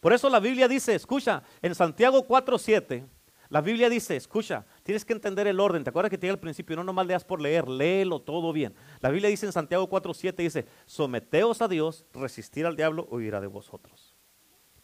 [0.00, 3.06] Por eso la Biblia dice, escucha, en Santiago 4.7,
[3.50, 5.82] la Biblia dice, escucha, tienes que entender el orden.
[5.82, 6.76] ¿Te acuerdas que te dije al principio?
[6.76, 8.74] No nomás leas por leer, léelo todo bien.
[9.00, 13.48] La Biblia dice en Santiago 4.7, dice, someteos a Dios, resistir al diablo, huirá de
[13.48, 14.16] vosotros.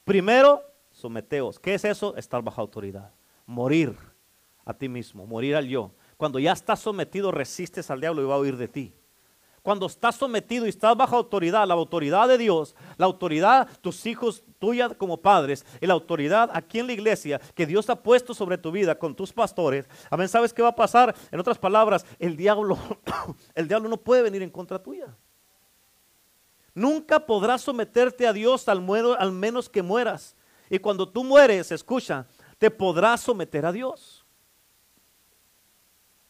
[0.04, 1.60] Primero, someteos.
[1.60, 2.16] ¿Qué es eso?
[2.16, 3.14] Estar bajo autoridad.
[3.46, 3.96] Morir
[4.64, 5.94] a ti mismo, morir al yo.
[6.16, 8.94] Cuando ya estás sometido, resistes al diablo y va a huir de ti.
[9.62, 14.44] cuando estás sometido y estás bajo autoridad, la autoridad de Dios, la autoridad, tus hijos,
[14.60, 18.58] tuya como padres, y la autoridad aquí en la iglesia que Dios ha puesto sobre
[18.58, 21.16] tu vida con tus pastores, amén, ¿sabes qué va a pasar?
[21.32, 22.78] En otras palabras, el diablo,
[23.56, 25.08] el diablo no puede venir en contra tuya.
[26.72, 30.36] Nunca podrás someterte a Dios al menos que mueras.
[30.70, 32.24] Y cuando tú mueres, escucha,
[32.58, 34.15] te podrás someter a Dios.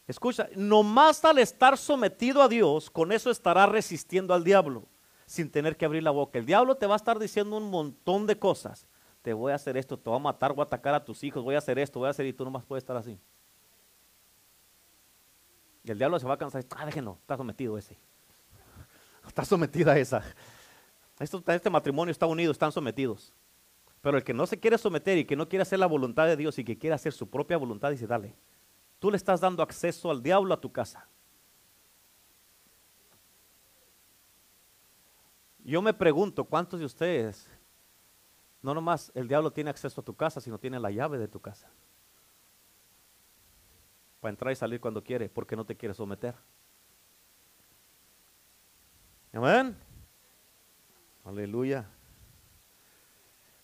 [0.07, 4.85] Escucha, nomás al estar sometido a Dios, con eso estará resistiendo al diablo,
[5.25, 6.39] sin tener que abrir la boca.
[6.39, 8.87] El diablo te va a estar diciendo un montón de cosas.
[9.21, 11.43] Te voy a hacer esto, te voy a matar, voy a atacar a tus hijos,
[11.43, 13.19] voy a hacer esto, voy a hacer y tú nomás puedes estar así.
[15.83, 16.63] Y el diablo se va a cansar.
[16.77, 17.97] Ah, déjenlo, está sometido ese.
[19.27, 20.23] Está sometida esa.
[21.19, 23.33] este matrimonio está unido, están sometidos.
[24.01, 26.37] Pero el que no se quiere someter y que no quiere hacer la voluntad de
[26.37, 28.35] Dios y que quiere hacer su propia voluntad, dice, dale,
[28.99, 31.07] tú le estás dando acceso al diablo a tu casa.
[35.63, 37.49] Yo me pregunto, ¿cuántos de ustedes,
[38.61, 41.41] no nomás el diablo tiene acceso a tu casa, sino tiene la llave de tu
[41.41, 41.69] casa?
[44.21, 46.35] Para entrar y salir cuando quiere, porque no te quiere someter.
[49.33, 49.77] Amén.
[51.25, 51.85] Aleluya.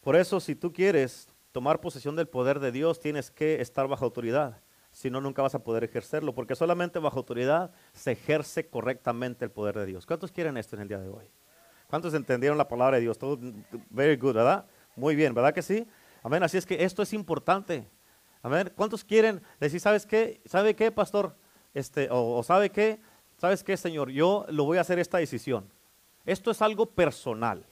[0.02, 4.04] Por eso, si tú quieres tomar posesión del poder de Dios, tienes que estar bajo
[4.04, 4.63] autoridad.
[4.94, 9.52] Si no, nunca vas a poder ejercerlo, porque solamente bajo autoridad se ejerce correctamente el
[9.52, 10.06] poder de Dios.
[10.06, 11.26] ¿Cuántos quieren esto en el día de hoy?
[11.90, 13.18] ¿Cuántos entendieron la palabra de Dios?
[13.18, 13.38] Todo
[13.90, 14.66] very good, ¿verdad?
[14.96, 15.86] Muy bien, ¿verdad que sí?
[16.22, 16.42] Amén.
[16.44, 17.90] Así es que esto es importante.
[18.42, 18.72] Amén.
[18.76, 20.42] ¿Cuántos quieren decir, sabes qué?
[20.46, 21.36] ¿Sabe qué, pastor?
[21.74, 23.02] Este, o, o sabe qué?
[23.38, 24.10] ¿Sabes qué, Señor?
[24.12, 25.68] Yo lo voy a hacer esta decisión.
[26.26, 27.66] Esto es algo personal.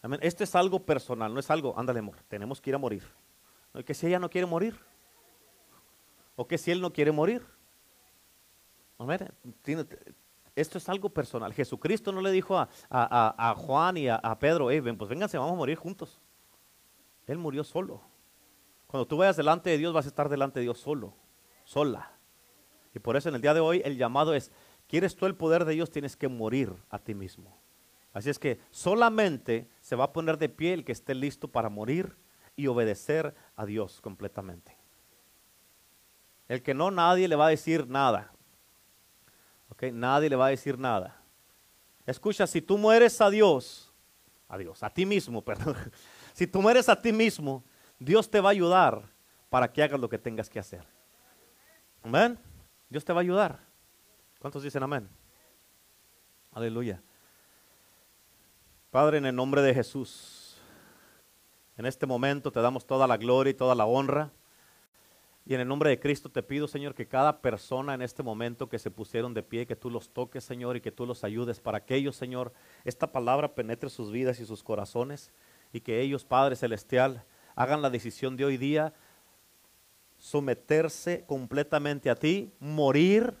[0.00, 0.20] Amén.
[0.22, 3.02] Esto es algo personal, no es algo, ándale, amor, tenemos que ir a morir.
[3.74, 3.84] ¿No?
[3.84, 4.78] Que si ella no quiere morir,
[6.38, 7.44] o que si él no quiere morir.
[8.96, 9.28] Amén.
[10.54, 11.52] Esto es algo personal.
[11.52, 15.56] Jesucristo no le dijo a, Juan y a, Pedro, hey, ven, pues vénganse, vamos a
[15.56, 16.20] morir juntos.
[17.26, 18.00] Él murió solo.
[18.86, 21.12] Cuando tú vayas delante de Dios, vas a estar delante de Dios solo,
[21.64, 22.12] sola.
[22.94, 24.52] Y por eso en el día de hoy el llamado es,
[24.86, 25.90] ¿quieres tú el poder de Dios?
[25.90, 27.58] Tienes que morir a ti mismo.
[28.12, 31.68] Así es que solamente se va a poner de pie el que esté listo para
[31.68, 32.16] morir
[32.54, 34.77] y obedecer a Dios completamente.
[36.48, 38.32] El que no, nadie le va a decir nada.
[39.68, 39.84] ¿Ok?
[39.92, 41.20] Nadie le va a decir nada.
[42.06, 43.92] Escucha, si tú mueres a Dios,
[44.48, 45.76] a Dios, a ti mismo, perdón.
[46.32, 47.62] Si tú mueres a ti mismo,
[47.98, 49.02] Dios te va a ayudar
[49.50, 50.86] para que hagas lo que tengas que hacer.
[52.02, 52.38] Amén.
[52.88, 53.58] Dios te va a ayudar.
[54.38, 55.08] ¿Cuántos dicen amén?
[56.52, 57.02] Aleluya.
[58.90, 60.56] Padre, en el nombre de Jesús,
[61.76, 64.30] en este momento te damos toda la gloria y toda la honra.
[65.48, 68.68] Y en el nombre de Cristo te pido, Señor, que cada persona en este momento
[68.68, 71.58] que se pusieron de pie, que tú los toques, Señor, y que tú los ayudes
[71.58, 72.52] para que ellos, Señor,
[72.84, 75.32] esta palabra penetre sus vidas y sus corazones
[75.72, 78.92] y que ellos, Padre Celestial, hagan la decisión de hoy día
[80.18, 83.34] someterse completamente a ti, morir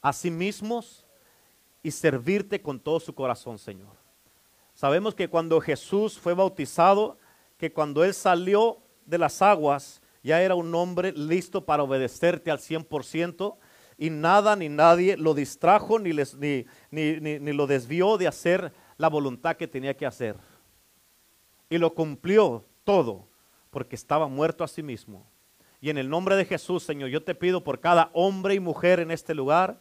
[0.00, 1.04] a sí mismos
[1.82, 3.94] y servirte con todo su corazón, Señor.
[4.72, 7.18] Sabemos que cuando Jesús fue bautizado,
[7.58, 12.58] que cuando Él salió de las aguas, ya era un hombre listo para obedecerte al
[12.58, 13.56] 100%
[13.96, 19.08] y nada ni nadie lo distrajo ni, les, ni, ni, lo desvió de hacer la
[19.08, 20.36] voluntad que tenía que hacer.
[21.68, 23.28] Y lo cumplió todo
[23.70, 25.30] porque estaba muerto a sí mismo.
[25.80, 29.00] Y en el nombre de Jesús, Señor, yo te pido por cada hombre y mujer
[29.00, 29.78] en este lugar,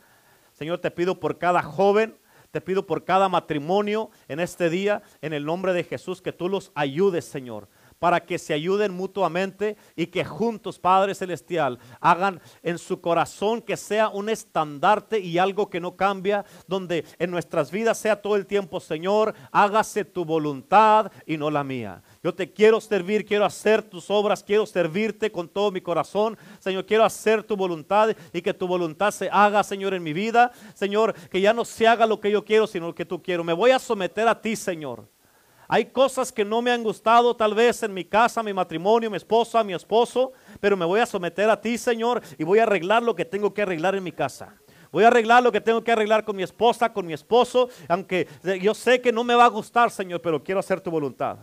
[0.54, 2.18] Señor, te pido por cada joven,
[2.52, 6.50] te pido por cada matrimonio en este día, en el nombre de Jesús, que tú
[6.50, 7.68] los ayudes, Señor
[8.00, 13.78] para que se ayuden mutuamente y que juntos, Padre Celestial, hagan en su corazón que
[13.78, 18.46] sea un estandarte y algo que no cambia, donde en nuestras vidas sea todo el
[18.46, 22.02] tiempo, Señor, hágase tu voluntad y no la mía.
[22.24, 26.38] Yo te quiero servir, quiero hacer tus obras, quiero servirte con todo mi corazón.
[26.60, 30.52] Señor, quiero hacer tu voluntad y que tu voluntad se haga, Señor, en mi vida.
[30.74, 33.44] Señor, que ya no se haga lo que yo quiero, sino lo que tú quiero.
[33.44, 35.08] Me voy a someter a ti, Señor.
[35.72, 39.18] Hay cosas que no me han gustado tal vez en mi casa, mi matrimonio, mi
[39.18, 43.04] esposa, mi esposo, pero me voy a someter a ti, Señor, y voy a arreglar
[43.04, 44.56] lo que tengo que arreglar en mi casa.
[44.92, 48.28] Voy a arreglar lo que tengo que arreglar con mi esposa, con mi esposo, aunque
[48.60, 51.38] yo sé que no me va a gustar, Señor, pero quiero hacer tu voluntad.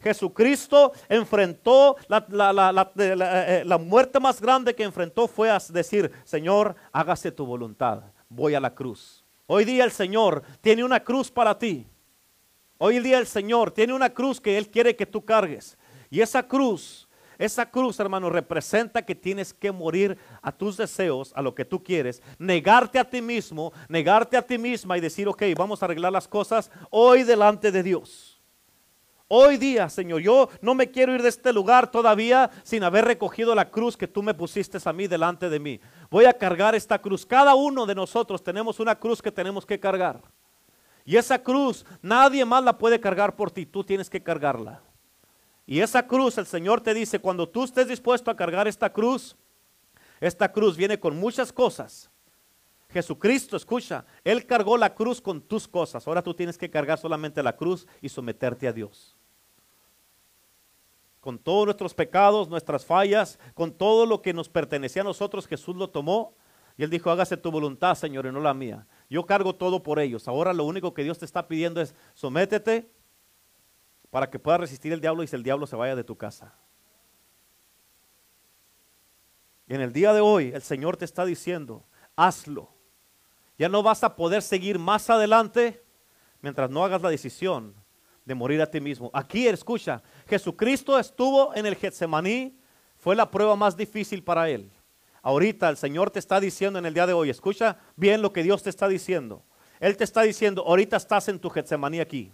[0.00, 7.44] Jesucristo enfrentó eh, la, muerte más grande que enfrentó fue a decir, Señor, hágase tu
[7.44, 8.00] voluntad,
[8.30, 9.26] voy a la cruz.
[9.46, 11.86] Hoy día el Señor tiene una cruz para ti.
[12.78, 15.76] Hoy día el Señor tiene una cruz que Él quiere que tú cargues.
[16.10, 21.42] Y esa cruz Esa cruz, hermano, representa que tienes que morir a tus deseos, a
[21.42, 25.44] lo que tú quieres, negarte a ti mismo, negarte a ti misma y decir, ok,
[25.56, 28.42] vamos a arreglar las cosas hoy delante de Dios.
[29.28, 33.54] Hoy día, Señor, yo no me quiero ir de este lugar todavía sin haber recogido
[33.54, 35.80] la cruz que tú me pusiste a mí delante de mí.
[36.10, 37.24] Voy a cargar esta cruz.
[37.24, 40.22] Cada uno de nosotros tenemos una cruz que tenemos que cargar.
[41.08, 44.82] Y esa cruz nadie más la puede cargar por ti, tú tienes que cargarla.
[45.64, 49.34] Y esa cruz, el Señor te dice, cuando tú estés dispuesto a cargar esta cruz,
[50.20, 52.10] esta cruz viene con muchas cosas.
[52.90, 56.06] Jesucristo, escucha, Él cargó la cruz con tus cosas.
[56.06, 59.16] Ahora tú tienes que cargar solamente la cruz y someterte a Dios.
[61.20, 65.74] Con todos nuestros pecados, nuestras fallas, con todo lo que nos pertenecía a nosotros, Jesús
[65.74, 66.34] lo tomó.
[66.76, 68.86] Y Él dijo, hágase tu voluntad, Señor, y no la mía.
[69.08, 70.28] Yo cargo todo por ellos.
[70.28, 72.90] Ahora lo único que Dios te está pidiendo es sométete
[74.10, 76.54] para que puedas resistir el diablo y si el diablo se vaya de tu casa.
[79.66, 81.84] Y en el día de hoy el Señor te está diciendo,
[82.16, 82.70] hazlo.
[83.58, 85.82] Ya no vas a poder seguir más adelante
[86.40, 87.74] mientras no hagas la decisión
[88.24, 89.10] de morir a ti mismo.
[89.12, 92.58] Aquí, escucha, Jesucristo estuvo en el Getsemaní,
[92.96, 94.70] fue la prueba más difícil para él.
[95.22, 98.42] Ahorita el Señor te está diciendo en el día de hoy, escucha bien lo que
[98.42, 99.42] Dios te está diciendo.
[99.80, 102.32] Él te está diciendo, ahorita estás en tu Getsemaní aquí.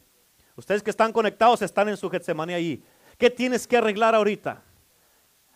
[0.56, 2.84] Ustedes que están conectados están en su Getsemaní ahí.
[3.18, 4.62] ¿Qué tienes que arreglar ahorita?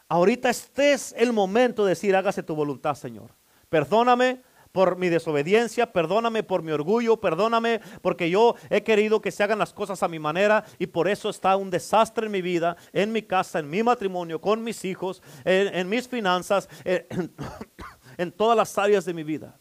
[0.08, 3.30] Ahorita estés el momento de decir, hágase tu voluntad, Señor.
[3.68, 4.42] Perdóname
[4.78, 9.58] por mi desobediencia, perdóname por mi orgullo, perdóname porque yo he querido que se hagan
[9.58, 13.10] las cosas a mi manera y por eso está un desastre en mi vida, en
[13.10, 17.34] mi casa, en mi matrimonio, con mis hijos, en, mis finanzas, en,
[18.18, 19.58] en todas las áreas de mi vida.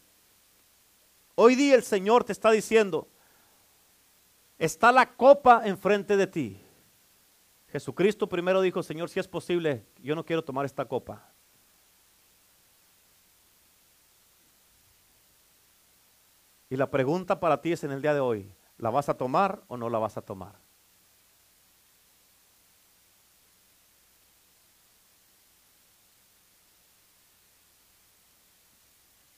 [1.34, 3.08] Hoy día el Señor te está diciendo,
[4.56, 6.60] está la copa enfrente de ti.
[7.72, 11.32] Jesucristo primero dijo, Señor, si es posible, yo no quiero tomar esta copa.
[16.70, 19.62] Y la pregunta para ti es en el día de hoy, ¿la vas a tomar
[19.68, 20.56] o no la vas a tomar?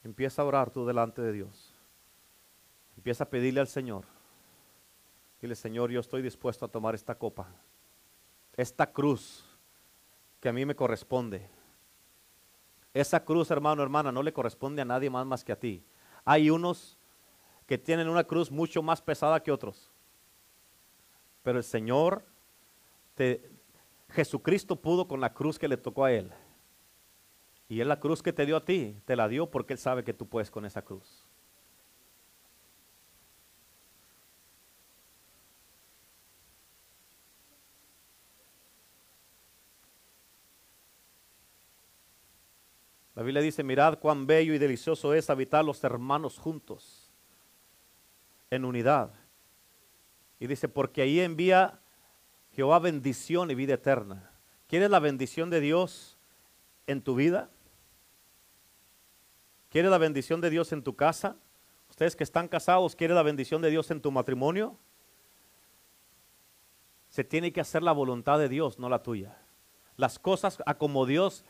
[0.02, 1.72] Empieza a orar tú delante de Dios.
[2.96, 4.04] Empieza a pedirle al Señor.
[5.40, 7.48] Dile, Señor, yo estoy dispuesto a tomar esta copa,
[8.56, 9.46] esta cruz
[10.38, 11.48] que a mí me corresponde.
[12.92, 15.82] Esa cruz, hermano, hermana, no le corresponde a nadie más más que a ti.
[16.24, 16.98] Hay unos
[17.70, 19.92] que tienen una cruz mucho más pesada que otros.
[21.44, 22.24] Pero el Señor,
[24.08, 26.32] Jesucristo pudo con la cruz que le tocó a Él.
[27.68, 30.02] Y es la cruz que te dio a ti, te la dio porque Él sabe
[30.02, 31.24] que tú puedes con esa cruz.
[43.14, 46.99] La Biblia dice, mirad cuán bello y delicioso es habitar los hermanos juntos
[48.50, 49.12] en unidad.
[50.38, 51.80] Y dice, porque ahí envía
[52.52, 54.30] Jehová bendición y vida eterna.
[54.66, 56.18] ¿Quieres la bendición de Dios
[56.86, 57.50] en tu vida?
[59.68, 61.36] ¿Quieres la bendición de Dios en tu casa?
[61.88, 64.76] Ustedes que están casados, ¿quieren la bendición de Dios en tu matrimonio?
[67.08, 69.36] Se tiene que hacer la voluntad de Dios, no la tuya.
[69.96, 71.44] Las cosas a como Dios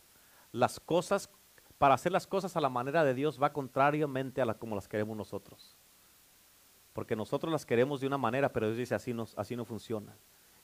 [0.53, 1.29] las cosas,
[1.79, 4.87] para hacer las cosas a la manera de Dios va contrariamente a la, como las
[4.87, 5.77] queremos nosotros.
[6.93, 10.17] Porque nosotros las queremos de una manera, pero Dios dice así no, así no funciona.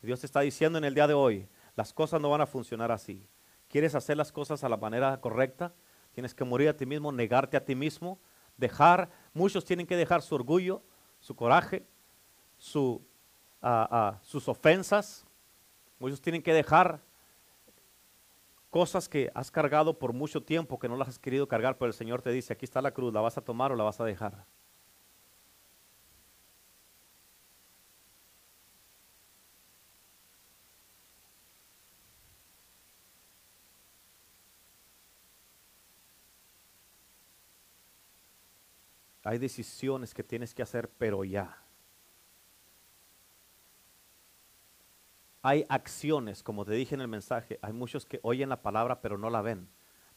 [0.02, 3.26] Dios está diciendo en el día de hoy, las cosas no van a funcionar así.
[3.68, 5.74] ¿Quieres hacer las cosas a la manera correcta?
[6.12, 8.20] Tienes que morir a ti mismo, negarte a ti mismo,
[8.56, 10.84] dejar, muchos tienen que dejar su orgullo,
[11.20, 11.84] su coraje,
[12.59, 13.03] su,
[14.23, 15.27] sus ofensas.
[15.99, 17.01] Muchos tienen que dejar
[18.70, 21.95] cosas que has cargado por mucho tiempo que no las has querido cargar, pero el
[21.95, 24.05] Señor te dice, aquí está la cruz, ¿la vas a tomar o la vas a
[24.05, 24.45] dejar?
[39.27, 41.65] Hay decisiones que tienes que hacer, pero ya.
[45.47, 49.16] Hay acciones, como te dije en el mensaje, hay muchos que oyen la palabra pero
[49.16, 49.68] no la ven.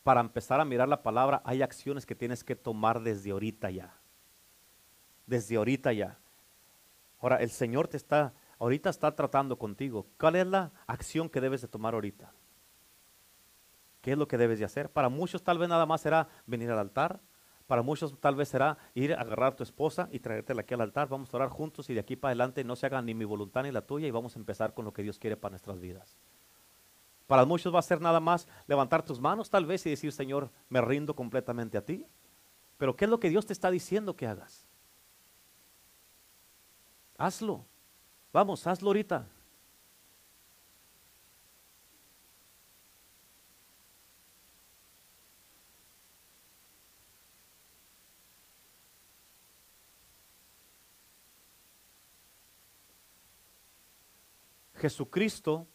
[0.01, 3.93] Para empezar a mirar la palabra hay acciones que tienes que tomar desde ahorita ya.
[5.27, 6.17] Desde ahorita ya.
[7.19, 10.07] Ahora, el Señor te está, ahorita está tratando contigo.
[10.19, 12.33] ¿Cuál es la acción que debes de tomar ahorita?
[14.01, 14.89] ¿Qué es lo que debes de hacer?
[14.89, 17.19] Para muchos tal vez nada más será venir al altar.
[17.69, 20.81] Para muchos tal vez será ir a agarrar a tu esposa y traértela aquí al
[20.81, 21.07] altar.
[21.07, 23.61] Vamos a orar juntos y de aquí para adelante no se haga ni mi voluntad
[23.61, 26.17] ni la tuya y vamos a empezar con lo que Dios quiere para nuestras vidas.
[27.27, 30.49] Para muchos va a ser nada más levantar tus manos tal vez y decir, Señor,
[30.67, 32.07] me rindo completamente a ti.
[32.79, 34.65] Pero ¿qué es lo que Dios te está diciendo que hagas?
[37.19, 37.67] Hazlo.
[38.33, 39.27] Vamos, hazlo ahorita.
[54.79, 55.67] Jesucristo,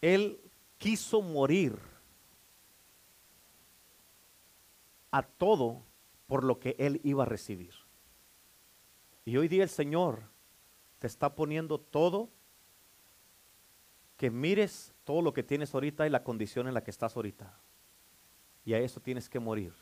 [0.00, 0.40] Él
[0.78, 1.78] quiso morir
[5.10, 5.82] a todo
[6.26, 7.72] por lo que Él iba a recibir.
[9.24, 10.24] Y hoy día el Señor
[10.98, 12.28] te está poniendo todo,
[14.16, 17.58] que mires todo lo que tienes ahorita y la condición en la que estás ahorita.
[18.64, 19.72] Y a eso tienes que morir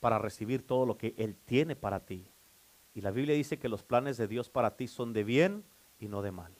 [0.00, 2.28] para recibir todo lo que Él tiene para ti.
[2.94, 5.64] Y la Biblia dice que los planes de Dios para ti son de bien
[5.98, 6.54] y no de mal.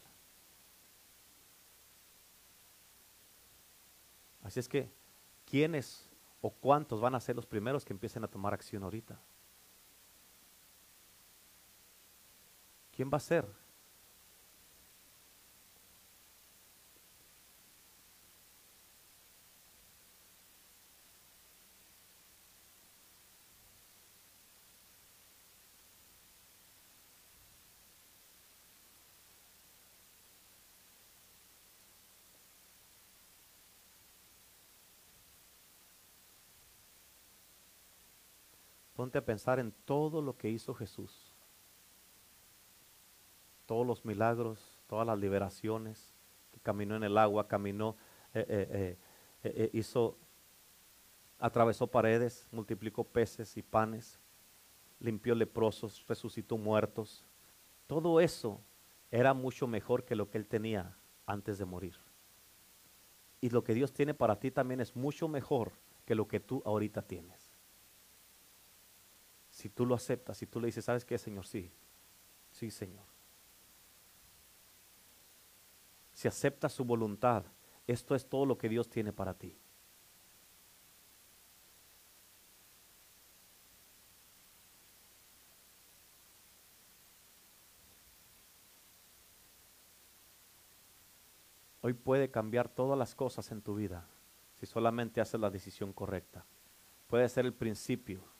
[4.43, 4.91] Así es que,
[5.47, 9.19] ¿quiénes o cuántos van a ser los primeros que empiecen a tomar acción ahorita?
[12.95, 13.64] ¿Quién va a ser?
[39.13, 41.35] A pensar en todo lo que hizo Jesús.
[43.67, 46.15] Todos los milagros, todas las liberaciones,
[46.51, 47.97] que caminó en el agua, caminó,
[48.33, 48.99] eh, eh,
[49.43, 50.17] eh, hizo,
[51.39, 54.19] atravesó paredes, multiplicó peces y panes,
[55.01, 57.25] limpió leprosos, resucitó muertos.
[57.87, 58.61] Todo eso
[59.11, 61.97] era mucho mejor que lo que él tenía antes de morir.
[63.41, 65.73] Y lo que Dios tiene para ti también es mucho mejor
[66.07, 67.44] que lo que tú ahorita tienes.
[69.55, 71.47] Si tú lo aceptas, si tú le dices, ¿sabes qué, Señor?
[71.47, 71.71] Sí,
[72.51, 73.05] sí, Señor.
[76.13, 77.45] Si aceptas su voluntad,
[77.87, 79.57] esto es todo lo que Dios tiene para ti.
[91.81, 94.09] Hoy puede cambiar todas las cosas en tu vida
[94.55, 96.45] si solamente haces la decisión correcta.
[97.07, 98.34] Puede ser el principio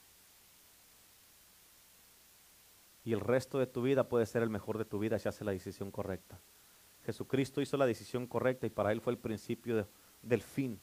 [3.05, 5.45] y el resto de tu vida puede ser el mejor de tu vida si haces
[5.45, 6.41] la decisión correcta.
[7.05, 9.87] Jesucristo hizo la decisión correcta y para él fue el principio
[10.23, 10.81] del fin.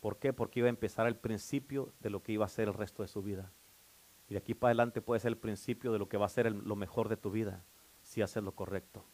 [0.00, 0.34] ¿Por qué?
[0.34, 3.08] Porque iba a empezar el principio de lo que iba a ser el resto de
[3.08, 3.50] su vida.
[4.28, 6.52] Y de aquí para adelante puede ser el principio de lo que va a ser
[6.52, 7.64] lo mejor de tu vida
[8.02, 9.06] si haces lo correcto.